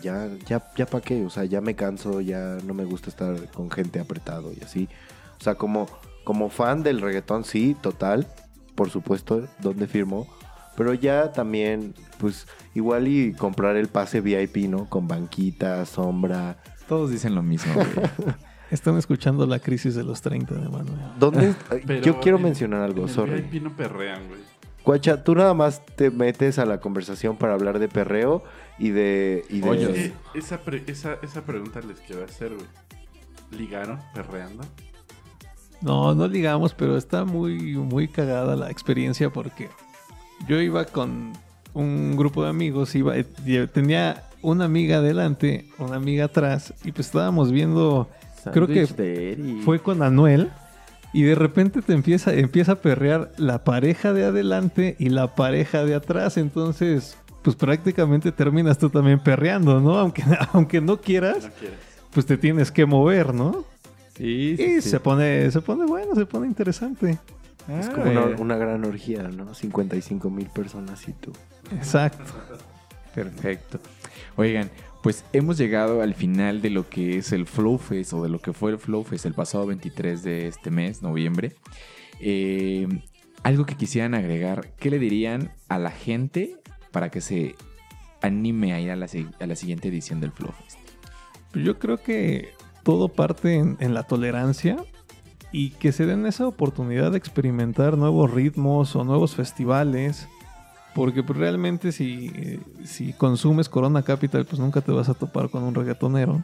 ya, 0.00 0.28
ya, 0.46 0.64
ya 0.76 0.86
para 0.86 1.02
qué. 1.04 1.24
O 1.24 1.30
sea, 1.30 1.44
ya 1.44 1.60
me 1.60 1.74
canso, 1.74 2.20
ya 2.20 2.58
no 2.64 2.72
me 2.72 2.84
gusta 2.84 3.10
estar 3.10 3.50
con 3.50 3.68
gente 3.68 3.98
apretado 3.98 4.52
y 4.52 4.62
así. 4.62 4.88
O 5.40 5.42
sea, 5.42 5.56
como, 5.56 5.88
como 6.22 6.50
fan 6.50 6.84
del 6.84 7.00
reggaetón, 7.00 7.42
sí, 7.42 7.76
total. 7.80 8.28
Por 8.76 8.90
supuesto, 8.90 9.48
donde 9.58 9.88
firmó. 9.88 10.28
Pero 10.76 10.94
ya 10.94 11.32
también, 11.32 11.94
pues, 12.18 12.46
igual 12.74 13.08
y 13.08 13.32
comprar 13.32 13.74
el 13.74 13.88
pase 13.88 14.20
VIP, 14.20 14.68
¿no? 14.68 14.88
Con 14.88 15.08
banquita, 15.08 15.84
sombra. 15.84 16.58
Todos 16.88 17.10
dicen 17.10 17.34
lo 17.34 17.42
mismo, 17.42 17.74
güey. 17.74 17.86
Están 18.70 18.96
escuchando 18.98 19.46
la 19.46 19.58
crisis 19.58 19.94
de 19.94 20.04
los 20.04 20.20
30 20.22 20.54
de 20.54 20.68
Manuel. 20.68 20.98
¿Dónde? 21.18 21.54
Pero 21.86 22.02
Yo 22.04 22.20
quiero 22.20 22.38
en- 22.38 22.44
mencionar 22.44 22.82
algo, 22.82 23.02
en 23.02 23.08
el 23.08 23.14
sorry. 23.14 23.40
VIP 23.42 23.62
no 23.62 23.74
perrean, 23.76 24.28
güey. 24.28 24.40
Guacha, 24.84 25.22
tú 25.24 25.34
nada 25.34 25.52
más 25.54 25.84
te 25.96 26.10
metes 26.10 26.58
a 26.58 26.64
la 26.64 26.80
conversación 26.80 27.36
para 27.36 27.54
hablar 27.54 27.78
de 27.78 27.88
perreo 27.88 28.42
y 28.78 28.90
de... 28.90 29.44
Y 29.50 29.60
de 29.60 29.68
Oye, 29.68 30.06
Eh, 30.06 30.12
esa, 30.34 30.58
pre- 30.58 30.84
esa, 30.86 31.18
esa 31.22 31.42
pregunta 31.42 31.80
les 31.80 32.00
quiero 32.00 32.24
hacer, 32.24 32.54
güey. 32.54 32.66
¿Ligaron 33.50 33.98
perreando? 34.14 34.62
No, 35.82 36.14
no 36.14 36.28
ligamos, 36.28 36.72
pero 36.74 36.96
está 36.96 37.24
muy, 37.24 37.74
muy 37.76 38.06
cagada 38.08 38.54
la 38.56 38.70
experiencia 38.70 39.30
porque 39.30 39.68
yo 40.48 40.60
iba 40.60 40.84
con 40.84 41.32
un 41.74 42.16
grupo 42.16 42.42
de 42.44 42.50
amigos, 42.50 42.94
iba, 42.94 43.14
tenía 43.72 44.24
una 44.42 44.64
amiga 44.66 44.98
adelante, 44.98 45.68
una 45.78 45.96
amiga 45.96 46.26
atrás, 46.26 46.72
y 46.84 46.92
pues 46.92 47.06
estábamos 47.08 47.50
viendo, 47.52 48.08
Creo 48.52 48.66
que 48.66 49.60
fue 49.64 49.80
con 49.80 50.02
Anuel, 50.02 50.50
y 51.12 51.22
de 51.22 51.34
repente 51.34 51.82
te 51.82 51.92
empieza, 51.92 52.32
empieza 52.34 52.72
a 52.72 52.76
perrear 52.76 53.32
la 53.36 53.64
pareja 53.64 54.12
de 54.12 54.24
adelante 54.24 54.96
y 54.98 55.08
la 55.08 55.34
pareja 55.34 55.84
de 55.84 55.94
atrás, 55.94 56.36
entonces 56.36 57.16
pues 57.42 57.56
prácticamente 57.56 58.32
terminas 58.32 58.78
tú 58.78 58.90
también 58.90 59.18
perreando, 59.18 59.80
¿no? 59.80 59.98
Aunque, 59.98 60.22
aunque 60.52 60.80
no 60.80 61.00
quieras, 61.00 61.44
No 61.44 61.50
quieres. 61.58 61.78
pues 62.12 62.26
te 62.26 62.36
tienes 62.36 62.70
que 62.70 62.84
mover, 62.86 63.34
¿no? 63.34 63.64
Sí, 64.16 64.54
sí, 64.56 64.62
Y 64.62 64.82
sí. 64.82 64.90
se 64.90 65.00
pone, 65.00 65.50
se 65.50 65.60
pone 65.62 65.86
bueno, 65.86 66.14
se 66.14 66.26
pone 66.26 66.46
interesante. 66.46 67.18
Es 67.78 67.88
como 67.88 68.10
una, 68.10 68.24
una 68.38 68.56
gran 68.56 68.84
orgía, 68.84 69.22
¿no? 69.22 69.54
55 69.54 70.28
mil 70.28 70.46
personas 70.48 71.08
y 71.08 71.12
tú. 71.12 71.32
Exacto. 71.74 72.24
Perfecto. 73.14 73.78
Oigan, 74.36 74.70
pues 75.02 75.24
hemos 75.32 75.56
llegado 75.56 76.02
al 76.02 76.14
final 76.14 76.60
de 76.62 76.70
lo 76.70 76.88
que 76.88 77.18
es 77.18 77.32
el 77.32 77.46
Flow 77.46 77.78
Fest 77.78 78.12
o 78.12 78.22
de 78.22 78.28
lo 78.28 78.38
que 78.40 78.52
fue 78.52 78.72
el 78.72 78.78
Flow 78.78 79.04
Fest 79.04 79.26
el 79.26 79.34
pasado 79.34 79.66
23 79.66 80.22
de 80.22 80.48
este 80.48 80.70
mes, 80.70 81.02
noviembre. 81.02 81.54
Eh, 82.20 82.86
algo 83.42 83.64
que 83.64 83.76
quisieran 83.76 84.14
agregar, 84.14 84.72
¿qué 84.78 84.90
le 84.90 84.98
dirían 84.98 85.52
a 85.68 85.78
la 85.78 85.90
gente 85.90 86.56
para 86.90 87.10
que 87.10 87.20
se 87.20 87.54
anime 88.20 88.74
a 88.74 88.80
ir 88.80 88.90
a 88.90 88.96
la, 88.96 89.08
siguiente 89.08 89.88
edición 89.88 90.20
del 90.20 90.32
Flow 90.32 90.52
Fest? 90.52 90.78
Pues 91.52 91.64
Yo 91.64 91.78
creo 91.78 91.96
que 91.98 92.52
todo 92.82 93.08
parte 93.08 93.56
en 93.56 93.94
la 93.94 94.02
tolerancia 94.02 94.76
y 95.52 95.70
que 95.70 95.92
se 95.92 96.06
den 96.06 96.26
esa 96.26 96.46
oportunidad 96.46 97.12
de 97.12 97.18
experimentar 97.18 97.96
nuevos 97.96 98.30
ritmos 98.30 98.94
o 98.96 99.04
nuevos 99.04 99.34
festivales. 99.34 100.28
Porque 100.94 101.22
pues, 101.22 101.38
realmente 101.38 101.92
si, 101.92 102.60
si 102.84 103.12
consumes 103.12 103.68
Corona 103.68 104.02
Capital, 104.02 104.44
pues 104.44 104.58
nunca 104.60 104.80
te 104.80 104.90
vas 104.92 105.08
a 105.08 105.14
topar 105.14 105.48
con 105.50 105.62
un 105.62 105.74
reggaetonero. 105.74 106.42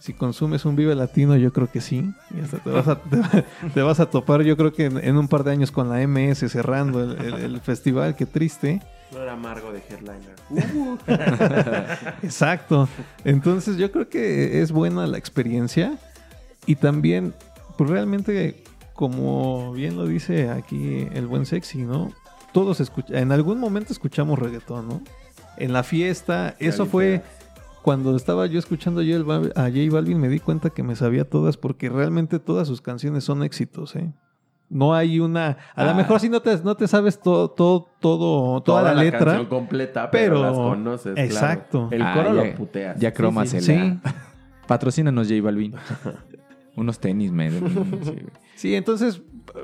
Si 0.00 0.12
consumes 0.14 0.64
un 0.64 0.76
Vive 0.76 0.94
Latino, 0.94 1.36
yo 1.36 1.52
creo 1.52 1.70
que 1.70 1.80
sí. 1.80 2.08
Y 2.34 2.40
hasta 2.40 2.58
te 2.58 2.70
vas 2.70 2.86
a, 2.88 3.00
te, 3.02 3.44
te 3.74 3.82
vas 3.82 4.00
a 4.00 4.06
topar, 4.08 4.42
yo 4.42 4.56
creo 4.56 4.72
que 4.72 4.86
en, 4.86 4.96
en 5.04 5.16
un 5.18 5.28
par 5.28 5.44
de 5.44 5.50
años 5.50 5.70
con 5.72 5.88
la 5.90 6.06
MS 6.06 6.38
cerrando 6.50 7.02
el, 7.02 7.18
el- 7.20 7.34
el 7.34 7.60
festival. 7.60 8.14
Qué 8.16 8.24
triste. 8.24 8.80
Flor 9.10 9.28
amargo 9.28 9.72
de 9.72 9.82
headliner. 9.88 10.34
Exacto. 12.22 12.88
Entonces 13.24 13.76
yo 13.76 13.90
creo 13.90 14.08
que 14.08 14.60
es 14.62 14.72
buena 14.72 15.06
la 15.06 15.18
experiencia 15.18 15.98
y 16.66 16.76
también, 16.76 17.34
pues 17.76 17.90
realmente, 17.90 18.62
como 18.94 19.72
bien 19.72 19.96
lo 19.96 20.06
dice 20.06 20.48
aquí 20.50 21.06
el 21.12 21.26
buen 21.26 21.46
sexy, 21.46 21.78
¿no? 21.82 22.12
Todos 22.62 22.80
escucha 22.80 23.18
en 23.18 23.32
algún 23.32 23.58
momento 23.60 23.92
escuchamos 23.92 24.38
reggaetón, 24.38 24.88
¿no? 24.88 25.00
En 25.56 25.72
la 25.72 25.82
fiesta, 25.82 26.54
eso 26.58 26.86
fue 26.86 27.22
cuando 27.82 28.14
estaba 28.16 28.46
yo 28.46 28.58
escuchando 28.58 29.02
yo 29.02 29.16
el 29.16 29.24
Bal- 29.24 29.52
a 29.56 29.62
J 29.70 29.92
Balvin, 29.92 30.18
me 30.20 30.28
di 30.28 30.40
cuenta 30.40 30.70
que 30.70 30.82
me 30.82 30.94
sabía 30.96 31.24
todas 31.28 31.56
porque 31.56 31.88
realmente 31.88 32.38
todas 32.38 32.66
sus 32.68 32.80
canciones 32.80 33.24
son 33.24 33.42
éxitos, 33.42 33.96
¿eh? 33.96 34.12
No 34.70 34.92
hay 34.94 35.18
una. 35.18 35.56
A 35.74 35.84
lo 35.84 35.90
Ah. 35.90 35.94
mejor 35.94 36.20
si 36.20 36.28
no 36.28 36.42
te, 36.42 36.54
no 36.62 36.76
te 36.76 36.86
sabes 36.86 37.18
todo, 37.20 37.48
todo, 37.50 37.88
todo, 38.00 38.60
toda, 38.62 38.82
la, 38.92 39.02
letra. 39.02 39.20
canción 39.24 39.46
completa, 39.46 40.10
pero, 40.10 40.34
pero- 40.36 40.42
las 40.42 40.52
conoces. 40.58 41.14
claro. 41.14 41.26
Exacto. 41.26 41.88
El 41.90 42.02
Ah, 42.02 42.12
coro 42.14 42.34
ya- 42.36 42.44
lo 42.50 42.54
puteas. 42.54 43.00
Ya 43.00 43.12
croma 43.14 43.46
Sí, 43.46 43.60
sí. 43.60 43.64
se 43.66 43.80
Sí. 43.80 43.98
Patrocínanos, 44.66 45.26
J 45.28 45.40
Balvin. 45.42 45.74
Unos 46.76 46.98
tenis, 47.00 47.32
me. 47.32 47.50
sí, 48.58 48.74
entonces, 48.74 49.22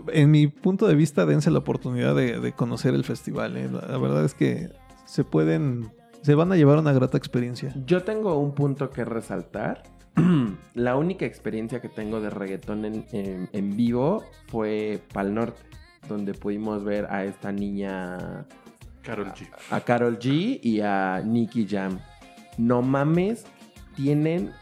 en 0.09 0.31
mi 0.31 0.47
punto 0.47 0.87
de 0.87 0.95
vista, 0.95 1.27
dense 1.27 1.51
la 1.51 1.59
oportunidad 1.59 2.15
de, 2.15 2.41
de 2.41 2.53
conocer 2.53 2.95
el 2.95 3.05
festival. 3.05 3.57
¿eh? 3.57 3.69
La, 3.71 3.81
la 3.89 3.99
verdad 3.99 4.25
es 4.25 4.35
que 4.35 4.71
se 5.05 5.25
pueden, 5.25 5.93
se 6.23 6.35
van 6.35 6.51
a 6.53 6.57
llevar 6.57 6.79
una 6.79 6.93
grata 6.93 7.19
experiencia. 7.19 7.75
Yo 7.87 8.03
tengo 8.05 8.39
un 8.39 8.55
punto 8.55 8.91
que 8.91 9.05
resaltar. 9.05 9.83
la 10.75 10.97
única 10.97 11.27
experiencia 11.27 11.81
que 11.81 11.89
tengo 11.89 12.21
de 12.21 12.31
reggaetón 12.31 12.85
en, 12.85 13.05
en- 13.13 13.49
en 13.53 13.77
vivo 13.77 14.25
fue 14.47 15.01
Pal 15.13 15.35
Norte, 15.35 15.61
donde 16.09 16.35
pudimos 16.35 16.85
ver 16.85 17.07
a 17.11 17.25
esta 17.25 17.51
niña, 17.53 18.47
Carol 19.03 19.27
G. 19.33 19.49
a 19.71 19.81
Carol 19.81 20.19
G 20.19 20.61
y 20.63 20.81
a 20.81 21.21
Nicky 21.25 21.67
Jam. 21.69 21.99
No 22.59 22.81
mames, 22.83 23.45
tienen 23.97 24.53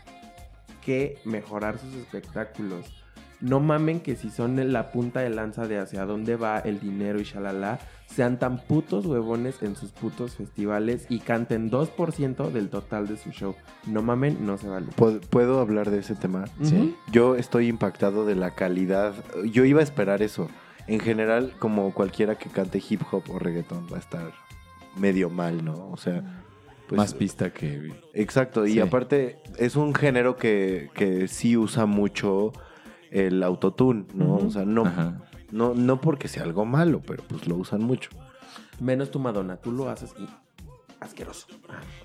que 0.84 1.18
mejorar 1.26 1.78
sus 1.78 1.94
espectáculos. 1.94 3.01
No 3.42 3.60
mamen 3.60 4.00
que 4.00 4.14
si 4.16 4.30
son 4.30 4.72
la 4.72 4.90
punta 4.92 5.20
de 5.20 5.28
lanza 5.28 5.66
de 5.66 5.78
hacia 5.78 6.06
dónde 6.06 6.36
va 6.36 6.60
el 6.60 6.78
dinero 6.80 7.20
y 7.20 7.24
shalala, 7.24 7.80
sean 8.06 8.38
tan 8.38 8.58
putos 8.64 9.04
huevones 9.04 9.62
en 9.62 9.74
sus 9.76 9.90
putos 9.90 10.36
festivales 10.36 11.06
y 11.08 11.18
canten 11.18 11.70
2% 11.70 12.50
del 12.52 12.68
total 12.70 13.08
de 13.08 13.16
su 13.16 13.30
show. 13.30 13.54
No 13.86 14.00
mamen, 14.00 14.46
no 14.46 14.58
se 14.58 14.68
vale. 14.68 14.86
¿Puedo, 14.96 15.20
puedo 15.20 15.60
hablar 15.60 15.90
de 15.90 15.98
ese 15.98 16.14
tema? 16.14 16.44
Sí. 16.62 16.94
Yo 17.10 17.34
estoy 17.36 17.66
impactado 17.68 18.24
de 18.24 18.36
la 18.36 18.54
calidad. 18.54 19.12
Yo 19.50 19.64
iba 19.64 19.80
a 19.80 19.84
esperar 19.84 20.22
eso. 20.22 20.48
En 20.86 21.00
general, 21.00 21.52
como 21.58 21.92
cualquiera 21.92 22.36
que 22.38 22.48
cante 22.48 22.82
hip 22.88 23.02
hop 23.10 23.24
o 23.30 23.38
reggaetón, 23.38 23.86
va 23.92 23.96
a 23.96 24.00
estar 24.00 24.32
medio 24.96 25.30
mal, 25.30 25.64
¿no? 25.64 25.88
O 25.90 25.96
sea, 25.96 26.22
pues, 26.88 26.96
Más 26.96 27.14
pista 27.14 27.52
que. 27.52 27.92
Exacto, 28.14 28.66
y 28.66 28.74
Sí. 28.74 28.80
aparte 28.80 29.38
es 29.58 29.74
un 29.76 29.94
género 29.94 30.36
que, 30.36 30.90
que 30.94 31.26
sí 31.28 31.56
usa 31.56 31.86
mucho 31.86 32.52
el 33.12 33.42
autotune, 33.42 34.04
¿no? 34.14 34.36
O 34.36 34.50
sea, 34.50 34.64
no, 34.64 34.86
Ajá. 34.86 35.18
No, 35.50 35.74
no 35.74 36.00
porque 36.00 36.28
sea 36.28 36.44
algo 36.44 36.64
malo, 36.64 37.02
pero 37.06 37.22
pues 37.24 37.46
lo 37.46 37.56
usan 37.56 37.82
mucho. 37.82 38.08
Menos 38.80 39.10
tu 39.10 39.18
Madonna, 39.18 39.56
tú 39.58 39.70
lo 39.70 39.90
haces 39.90 40.14
y 40.18 40.26
asqueroso. 41.00 41.46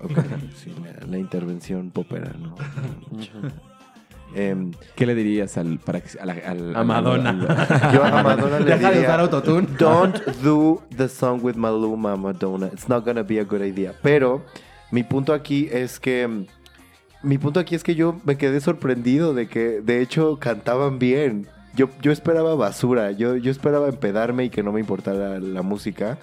Ok, 0.02 0.10
sí, 0.56 0.74
la, 0.84 1.06
la 1.06 1.18
intervención 1.18 1.90
popera, 1.90 2.32
¿no? 2.38 2.54
Em, 4.34 4.72
¿Qué 4.94 5.06
le 5.06 5.14
dirías 5.14 5.56
al, 5.56 5.78
para 5.78 6.02
que- 6.02 6.20
a, 6.20 6.26
la- 6.26 6.34
al- 6.34 6.76
A 6.76 6.80
al- 6.80 6.86
Madonna. 6.86 7.30
al- 7.30 7.92
yo 7.94 8.04
a 8.04 8.22
Madonna 8.22 8.58
le 8.58 8.64
Deja 8.66 8.88
de 8.90 8.94
diría, 8.96 9.08
usar 9.08 9.20
autotune. 9.20 9.66
Don't 9.78 10.16
do 10.42 10.82
the 10.94 11.08
song 11.08 11.40
with 11.42 11.54
Maluma, 11.56 12.14
Madonna. 12.16 12.66
It's 12.66 12.88
not 12.90 13.06
gonna 13.06 13.22
be 13.22 13.40
a 13.40 13.44
good 13.44 13.62
idea. 13.62 13.94
Pero 14.02 14.44
mi 14.90 15.02
punto 15.02 15.32
aquí 15.32 15.68
es 15.72 15.98
que 15.98 16.46
mi 17.22 17.38
punto 17.38 17.60
aquí 17.60 17.74
es 17.74 17.82
que 17.84 17.94
yo 17.94 18.20
me 18.24 18.36
quedé 18.36 18.60
sorprendido 18.60 19.34
de 19.34 19.48
que 19.48 19.80
de 19.80 20.00
hecho 20.00 20.38
cantaban 20.38 20.98
bien. 20.98 21.46
Yo, 21.74 21.88
yo 22.02 22.10
esperaba 22.12 22.54
basura, 22.54 23.12
yo, 23.12 23.36
yo 23.36 23.50
esperaba 23.50 23.88
empedarme 23.88 24.44
y 24.44 24.50
que 24.50 24.62
no 24.62 24.72
me 24.72 24.80
importara 24.80 25.38
la 25.38 25.62
música. 25.62 26.18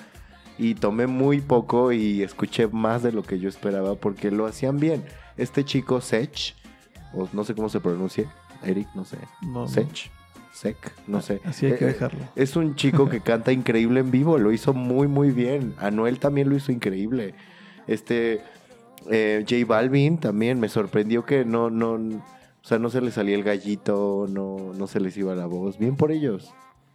Y 0.58 0.76
tomé 0.76 1.06
muy 1.08 1.42
poco 1.42 1.92
y 1.92 2.24
escuché 2.24 2.68
más 2.68 3.04
de 3.04 3.12
lo 3.12 3.24
que 3.24 3.40
yo 3.40 3.50
esperaba 3.50 3.96
porque 3.96 4.32
lo 4.32 4.46
hacían 4.46 4.80
bien. 4.80 5.04
Este 5.38 5.66
chico 5.66 6.00
Sech, 6.00 6.56
o 7.14 7.28
no 7.34 7.44
sé 7.44 7.54
cómo 7.56 7.68
se 7.70 7.82
pronuncia, 7.82 8.26
Eric, 8.64 8.88
no 8.96 9.04
sé. 9.04 9.18
No. 9.42 9.68
Sech, 9.68 10.10
Sec, 10.54 10.78
no 11.08 11.22
sé. 11.22 11.42
Así 11.44 11.66
hay 11.66 11.74
que 11.74 11.84
Eh, 11.84 11.88
dejarlo. 11.88 12.20
Es 12.38 12.56
un 12.56 12.76
chico 12.76 13.10
que 13.10 13.20
canta 13.22 13.52
increíble 13.52 14.00
en 14.00 14.12
vivo, 14.12 14.38
lo 14.38 14.54
hizo 14.54 14.74
muy 14.74 15.08
muy 15.10 15.32
bien. 15.32 15.74
Anuel 15.78 16.20
también 16.20 16.50
lo 16.50 16.56
hizo 16.56 16.72
increíble. 16.72 17.36
Este 17.88 18.42
eh, 19.12 19.46
J 19.50 19.66
Balvin 19.66 20.18
también 20.20 20.60
me 20.60 20.70
sorprendió 20.70 21.26
que 21.26 21.46
no 21.46 21.70
no 21.70 21.94
o 21.94 22.68
sea, 22.68 22.80
no 22.80 22.90
se 22.90 23.00
les 23.02 23.14
salía 23.14 23.36
el 23.36 23.44
gallito, 23.44 24.26
no 24.30 24.74
no 24.78 24.88
se 24.88 25.00
les 25.00 25.16
iba 25.18 25.36
la 25.36 25.46
voz. 25.46 25.78
Bien 25.78 25.96
por 25.96 26.12
ellos. 26.12 26.54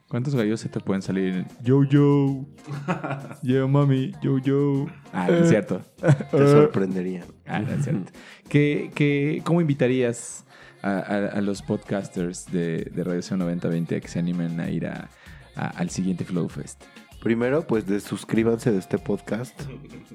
¿Cuántos 0.08 0.34
gallos 0.34 0.58
se 0.58 0.68
te 0.68 0.80
pueden 0.80 1.02
salir? 1.02 1.46
Yo, 1.62 1.84
yo. 1.84 2.44
Yo, 3.44 3.68
mami. 3.68 4.10
Yo, 4.20 4.38
yo. 4.38 4.86
Ah, 5.12 5.28
no 5.30 5.36
es 5.36 5.48
cierto. 5.48 5.82
Te 6.32 6.48
sorprenderían. 6.48 7.26
Ah, 7.46 7.60
no 7.60 7.70
es 7.72 7.84
cierto. 7.84 8.10
¿Qué, 8.48 8.90
qué, 8.92 9.40
¿Cómo 9.44 9.60
invitarías 9.60 10.44
a, 10.82 10.98
a- 10.98 11.26
a 11.28 11.40
los 11.40 11.62
podcasters 11.62 12.50
de, 12.50 12.90
de 12.92 13.04
Radio 13.04 13.20
9020 13.36 13.94
a 13.96 14.00
que 14.00 14.08
se 14.08 14.18
animen 14.18 14.58
a 14.58 14.68
ir 14.68 14.88
a- 14.88 15.08
a- 15.54 15.68
al 15.68 15.90
siguiente 15.90 16.24
Flow 16.24 16.48
Fest? 16.48 16.82
Primero, 17.20 17.66
pues 17.66 17.86
de, 17.86 18.00
suscríbanse 18.00 18.72
de 18.72 18.78
este 18.78 18.98
podcast. 18.98 19.60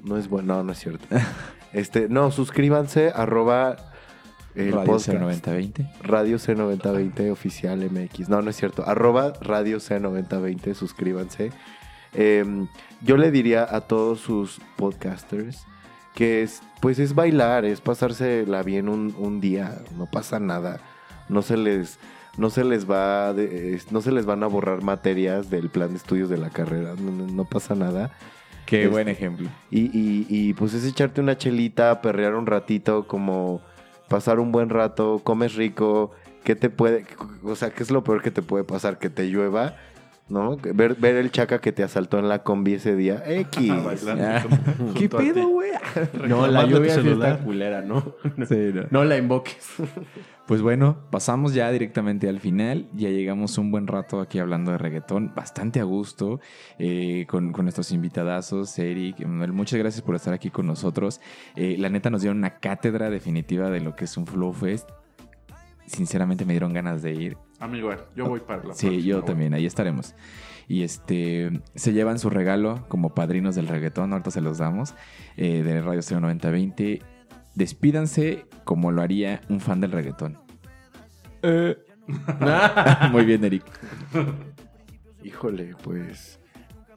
No 0.02 0.16
es 0.16 0.28
bueno, 0.28 0.56
no, 0.56 0.64
no 0.64 0.72
es 0.72 0.78
cierto. 0.78 1.06
Este, 1.72 2.08
no, 2.08 2.30
suscríbanse 2.30 3.12
arroba 3.14 3.76
el 4.54 4.72
Radio 4.72 4.86
podcast. 4.86 5.18
9020. 5.18 5.86
Radio 6.02 6.38
C9020 6.38 7.30
oficial 7.30 7.90
MX. 7.90 8.30
No, 8.30 8.40
no 8.40 8.48
es 8.48 8.56
cierto. 8.56 8.88
Arroba 8.88 9.34
Radio 9.42 9.76
C9020, 9.76 10.72
suscríbanse. 10.72 11.50
Eh, 12.14 12.66
yo 13.02 13.18
le 13.18 13.30
diría 13.30 13.66
a 13.68 13.82
todos 13.82 14.20
sus 14.20 14.58
podcasters 14.76 15.66
que 16.16 16.42
es, 16.42 16.62
pues 16.80 16.98
es 16.98 17.14
bailar, 17.14 17.66
es 17.66 17.82
pasársela 17.82 18.62
bien 18.62 18.88
un, 18.88 19.14
un 19.18 19.38
día, 19.38 19.82
no 19.98 20.06
pasa 20.06 20.40
nada. 20.40 20.80
No 21.28 21.42
se 21.42 21.58
les, 21.58 21.98
no 22.38 22.50
se 22.50 22.64
les 22.64 22.88
va, 22.90 23.32
de- 23.32 23.80
no 23.90 24.00
se 24.00 24.12
les 24.12 24.26
van 24.26 24.42
a 24.42 24.46
borrar 24.46 24.82
materias 24.82 25.50
del 25.50 25.68
plan 25.70 25.90
de 25.90 25.96
estudios 25.96 26.28
de 26.28 26.36
la 26.38 26.50
carrera, 26.50 26.94
no, 26.98 27.10
no- 27.10 27.26
no 27.32 27.44
pasa 27.44 27.74
nada. 27.74 28.10
Qué 28.66 28.78
Este- 28.82 28.88
buen 28.88 29.08
ejemplo. 29.08 29.48
Y, 29.70 29.82
y- 29.96 30.26
y, 30.28 30.52
pues 30.54 30.74
es 30.74 30.84
echarte 30.84 31.20
una 31.20 31.38
chelita, 31.38 32.00
perrear 32.02 32.34
un 32.34 32.46
ratito, 32.46 33.06
como 33.06 33.60
pasar 34.08 34.38
un 34.40 34.52
buen 34.52 34.68
rato, 34.70 35.20
comes 35.22 35.54
rico, 35.54 36.10
¿qué 36.44 36.56
te 36.56 36.68
puede, 36.70 37.06
o 37.44 37.54
sea, 37.56 37.70
qué 37.70 37.82
es 37.82 37.90
lo 37.90 38.02
peor 38.04 38.22
que 38.22 38.30
te 38.30 38.42
puede 38.42 38.64
pasar? 38.64 38.98
Que 38.98 39.08
te 39.10 39.24
llueva, 39.28 39.76
¿no? 40.28 40.56
Ver, 40.56 40.94
ver 40.96 41.16
el 41.16 41.30
chaca 41.30 41.60
que 41.60 41.72
te 41.72 41.82
asaltó 41.82 42.18
en 42.18 42.28
la 42.28 42.42
combi 42.42 42.74
ese 42.74 42.96
día, 42.96 43.22
X. 43.26 43.68
Bailando 43.84 44.48
junto- 44.78 44.94
¿Qué 44.94 45.08
pedo, 45.08 45.48
güey? 45.48 45.70
No, 46.28 46.46
la 46.46 46.66
lluvia 46.66 47.00
sí 47.00 47.08
está 47.08 47.38
culera, 47.38 47.80
¿no? 47.82 48.14
Sí, 48.48 48.70
no. 48.74 48.82
No 48.90 49.04
la 49.04 49.16
invoques. 49.16 49.56
Pues 50.46 50.62
bueno, 50.62 50.98
pasamos 51.10 51.54
ya 51.54 51.70
directamente 51.72 52.28
al 52.28 52.38
final. 52.40 52.86
Ya 52.94 53.08
llegamos 53.08 53.56
un 53.58 53.70
buen 53.70 53.86
rato 53.86 54.20
aquí 54.20 54.38
hablando 54.38 54.72
de 54.72 54.78
reggaetón, 54.78 55.32
bastante 55.34 55.80
a 55.80 55.84
gusto, 55.84 56.40
eh, 56.78 57.24
con, 57.28 57.52
con 57.52 57.64
nuestros 57.64 57.90
invitadazos, 57.92 58.78
Eric, 58.78 59.20
Emanuel. 59.20 59.52
Muchas 59.52 59.78
gracias 59.78 60.02
por 60.02 60.14
estar 60.14 60.34
aquí 60.34 60.50
con 60.50 60.66
nosotros. 60.66 61.20
Eh, 61.56 61.76
la 61.78 61.88
neta 61.88 62.10
nos 62.10 62.20
dieron 62.22 62.38
una 62.38 62.58
cátedra 62.58 63.10
definitiva 63.10 63.70
de 63.70 63.80
lo 63.80 63.96
que 63.96 64.04
es 64.04 64.16
un 64.16 64.26
Flow 64.26 64.52
Fest. 64.52 64.88
Sinceramente 65.86 66.44
me 66.44 66.52
dieron 66.52 66.72
ganas 66.72 67.02
de 67.02 67.12
ir. 67.14 67.36
Amigo, 67.58 67.94
yo 68.14 68.28
voy 68.28 68.40
para 68.40 68.64
la 68.64 68.74
Sí, 68.74 68.86
próxima, 68.86 69.06
yo 69.06 69.22
también, 69.22 69.54
ahí 69.54 69.66
estaremos. 69.66 70.14
Y 70.68 70.82
este, 70.82 71.62
se 71.74 71.92
llevan 71.92 72.18
su 72.18 72.28
regalo 72.28 72.84
como 72.88 73.14
padrinos 73.14 73.54
del 73.54 73.68
reggaetón, 73.68 74.12
ahorita 74.12 74.30
se 74.30 74.40
los 74.40 74.58
damos, 74.58 74.94
eh, 75.36 75.62
de 75.62 75.80
Radio 75.80 76.02
Stereo 76.02 76.20
9020. 76.20 77.00
Despídanse 77.54 78.46
como 78.64 78.90
lo 78.92 79.00
haría 79.00 79.40
un 79.48 79.60
fan 79.60 79.80
del 79.80 79.92
reggaetón. 79.92 80.38
Muy 83.12 83.24
bien, 83.24 83.44
Eric. 83.44 83.64
Híjole, 85.22 85.74
pues 85.82 86.40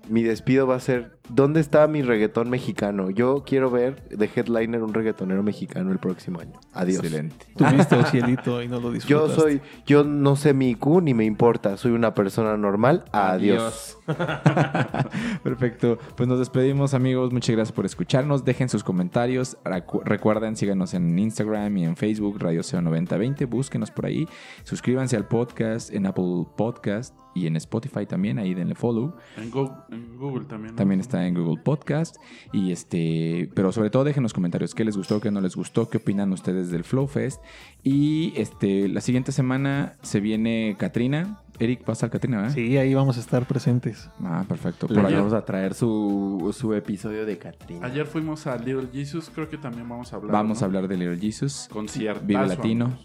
mi 0.07 0.23
despido 0.23 0.67
va 0.67 0.75
a 0.75 0.79
ser, 0.79 1.18
¿dónde 1.29 1.59
está 1.59 1.87
mi 1.87 2.01
reggaetón 2.01 2.49
mexicano? 2.49 3.09
Yo 3.09 3.43
quiero 3.45 3.69
ver 3.71 4.07
de 4.09 4.29
headliner 4.35 4.83
un 4.83 4.93
reggaetonero 4.93 5.41
mexicano 5.43 5.91
el 5.91 5.99
próximo 5.99 6.39
año. 6.39 6.53
Adiós. 6.73 7.03
Excelente. 7.03 7.45
Tuviste 7.55 7.95
un 7.95 8.05
cielito 8.05 8.61
y 8.61 8.67
no 8.67 8.75
lo 8.79 8.87
Yo 8.89 8.91
disfrutaste. 9.27 9.41
soy, 9.41 9.61
yo 9.85 10.03
no 10.03 10.35
sé 10.35 10.53
mi 10.53 10.69
IQ 10.71 11.01
ni 11.01 11.13
me 11.13 11.25
importa, 11.25 11.77
soy 11.77 11.91
una 11.91 12.13
persona 12.13 12.57
normal. 12.57 13.05
Adiós. 13.11 13.97
Perfecto. 15.43 15.97
Pues 16.15 16.27
nos 16.27 16.39
despedimos, 16.39 16.93
amigos. 16.93 17.31
Muchas 17.31 17.55
gracias 17.55 17.73
por 17.75 17.85
escucharnos. 17.85 18.43
Dejen 18.45 18.69
sus 18.69 18.83
comentarios. 18.83 19.57
Recu- 19.63 20.01
Recuerden, 20.03 20.55
síganos 20.55 20.93
en 20.93 21.17
Instagram 21.17 21.77
y 21.77 21.85
en 21.85 21.95
Facebook, 21.95 22.37
Radio 22.39 22.63
SEO 22.63 22.81
9020. 22.81 23.45
Búsquenos 23.45 23.91
por 23.91 24.05
ahí. 24.05 24.27
Suscríbanse 24.63 25.15
al 25.15 25.27
podcast 25.27 25.93
en 25.93 26.05
Apple 26.05 26.45
Podcast 26.57 27.15
y 27.35 27.45
en 27.47 27.55
Spotify 27.57 28.05
también. 28.05 28.39
Ahí 28.39 28.53
denle 28.53 28.75
follow. 28.75 29.15
En 29.37 29.51
Google, 29.51 29.75
en 29.91 30.17
Google 30.17 30.45
también. 30.45 30.73
¿no? 30.73 30.77
También 30.77 30.99
está 30.99 31.18
en 31.27 31.33
Google 31.33 31.61
Podcast. 31.61 32.17
Y 32.53 32.71
este, 32.71 33.49
pero 33.53 33.71
sobre 33.71 33.89
todo 33.89 34.03
dejen 34.03 34.23
los 34.23 34.33
comentarios 34.33 34.75
qué 34.75 34.85
les 34.85 34.97
gustó, 34.97 35.19
qué 35.19 35.31
no 35.31 35.41
les 35.41 35.55
gustó, 35.55 35.89
qué 35.89 35.97
opinan 35.97 36.31
ustedes 36.31 36.71
del 36.71 36.83
Flow 36.83 37.07
Fest. 37.07 37.41
Y 37.83 38.33
este, 38.35 38.87
la 38.87 39.01
siguiente 39.01 39.31
semana 39.31 39.93
se 40.01 40.19
viene 40.19 40.75
Katrina. 40.77 41.41
Eric, 41.59 41.81
va 41.81 41.89
a 41.89 41.93
estar 41.93 42.09
Katrina, 42.09 42.37
¿verdad? 42.37 42.53
Sí, 42.53 42.77
ahí 42.77 42.93
vamos 42.93 43.17
a 43.17 43.19
estar 43.19 43.45
presentes. 43.45 44.09
Ah, 44.23 44.45
perfecto. 44.47 44.87
Por 44.87 45.05
ahí. 45.05 45.13
vamos 45.13 45.33
a 45.33 45.43
traer 45.43 45.73
su, 45.73 46.55
su 46.57 46.73
episodio 46.73 47.25
de 47.25 47.37
Katrina. 47.37 47.85
Ayer 47.85 48.05
fuimos 48.05 48.47
a 48.47 48.57
Little 48.57 48.87
Jesus, 48.93 49.29
creo 49.33 49.49
que 49.49 49.57
también 49.57 49.87
vamos 49.87 50.13
a 50.13 50.15
hablar. 50.15 50.31
Vamos 50.31 50.59
¿no? 50.59 50.63
a 50.63 50.65
hablar 50.65 50.87
de 50.87 50.97
Little 50.97 51.19
Jesus. 51.19 51.67
Conciertazo, 51.71 52.25
Vive 52.25 52.47
Latino. 52.47 52.97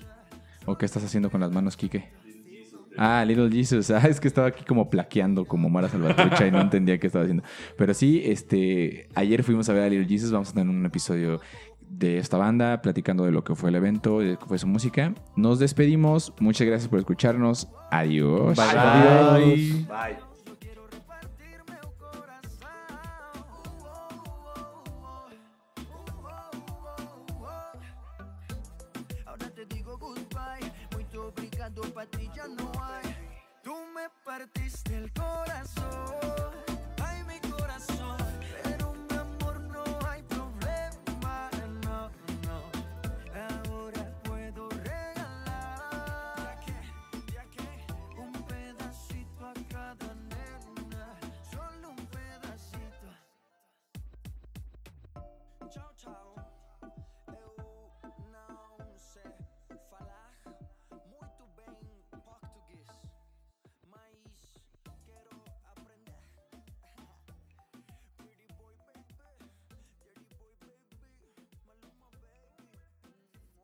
¿O 0.67 0.79
qué 0.79 0.87
estás 0.87 1.05
haciendo 1.05 1.31
con 1.31 1.41
las 1.41 1.51
manos, 1.51 1.77
Quique? 1.77 2.11
Ah, 2.97 3.25
Little 3.27 3.51
Jesus. 3.51 3.91
Ah, 3.95 4.09
es 4.09 4.21
que 4.21 4.29
estaba 4.29 4.49
aquí 4.49 4.65
como 4.65 4.91
plaqueando 4.91 5.45
como 5.45 5.69
Mara 5.69 5.89
Salvatrucha 5.89 6.47
y 6.47 6.51
no 6.51 6.61
entendía 6.61 6.99
qué 6.99 7.07
estaba 7.07 7.25
haciendo. 7.25 7.45
Pero 7.77 7.95
sí, 7.95 8.23
este, 8.25 9.09
ayer 9.15 9.43
fuimos 9.43 9.69
a 9.69 9.73
ver 9.73 9.85
a 9.85 9.89
Little 9.89 10.09
Jesus. 10.09 10.33
Vamos 10.33 10.51
a 10.51 10.55
tener 10.55 10.69
un 10.69 10.85
episodio 10.85 11.41
de 11.81 12.19
esta 12.19 12.37
banda, 12.37 12.83
platicando 12.83 13.25
de 13.25 13.31
lo 13.33 13.45
que 13.45 13.55
fue 13.55 13.71
el 13.71 13.77
evento, 13.77 14.21
de 14.21 14.33
lo 14.33 14.39
que 14.39 14.47
fue 14.47 14.59
su 14.59 14.67
música. 14.67 15.15
Nos 15.37 15.59
despedimos. 15.59 16.33
Muchas 16.41 16.67
gracias 16.67 16.89
por 16.89 16.99
escucharnos. 16.99 17.69
Adiós. 17.91 18.59
Adiós. 18.59 19.87
Ahora 19.89 20.34
partiste 34.25 34.97
el 34.97 35.13
corazón. 35.13 36.34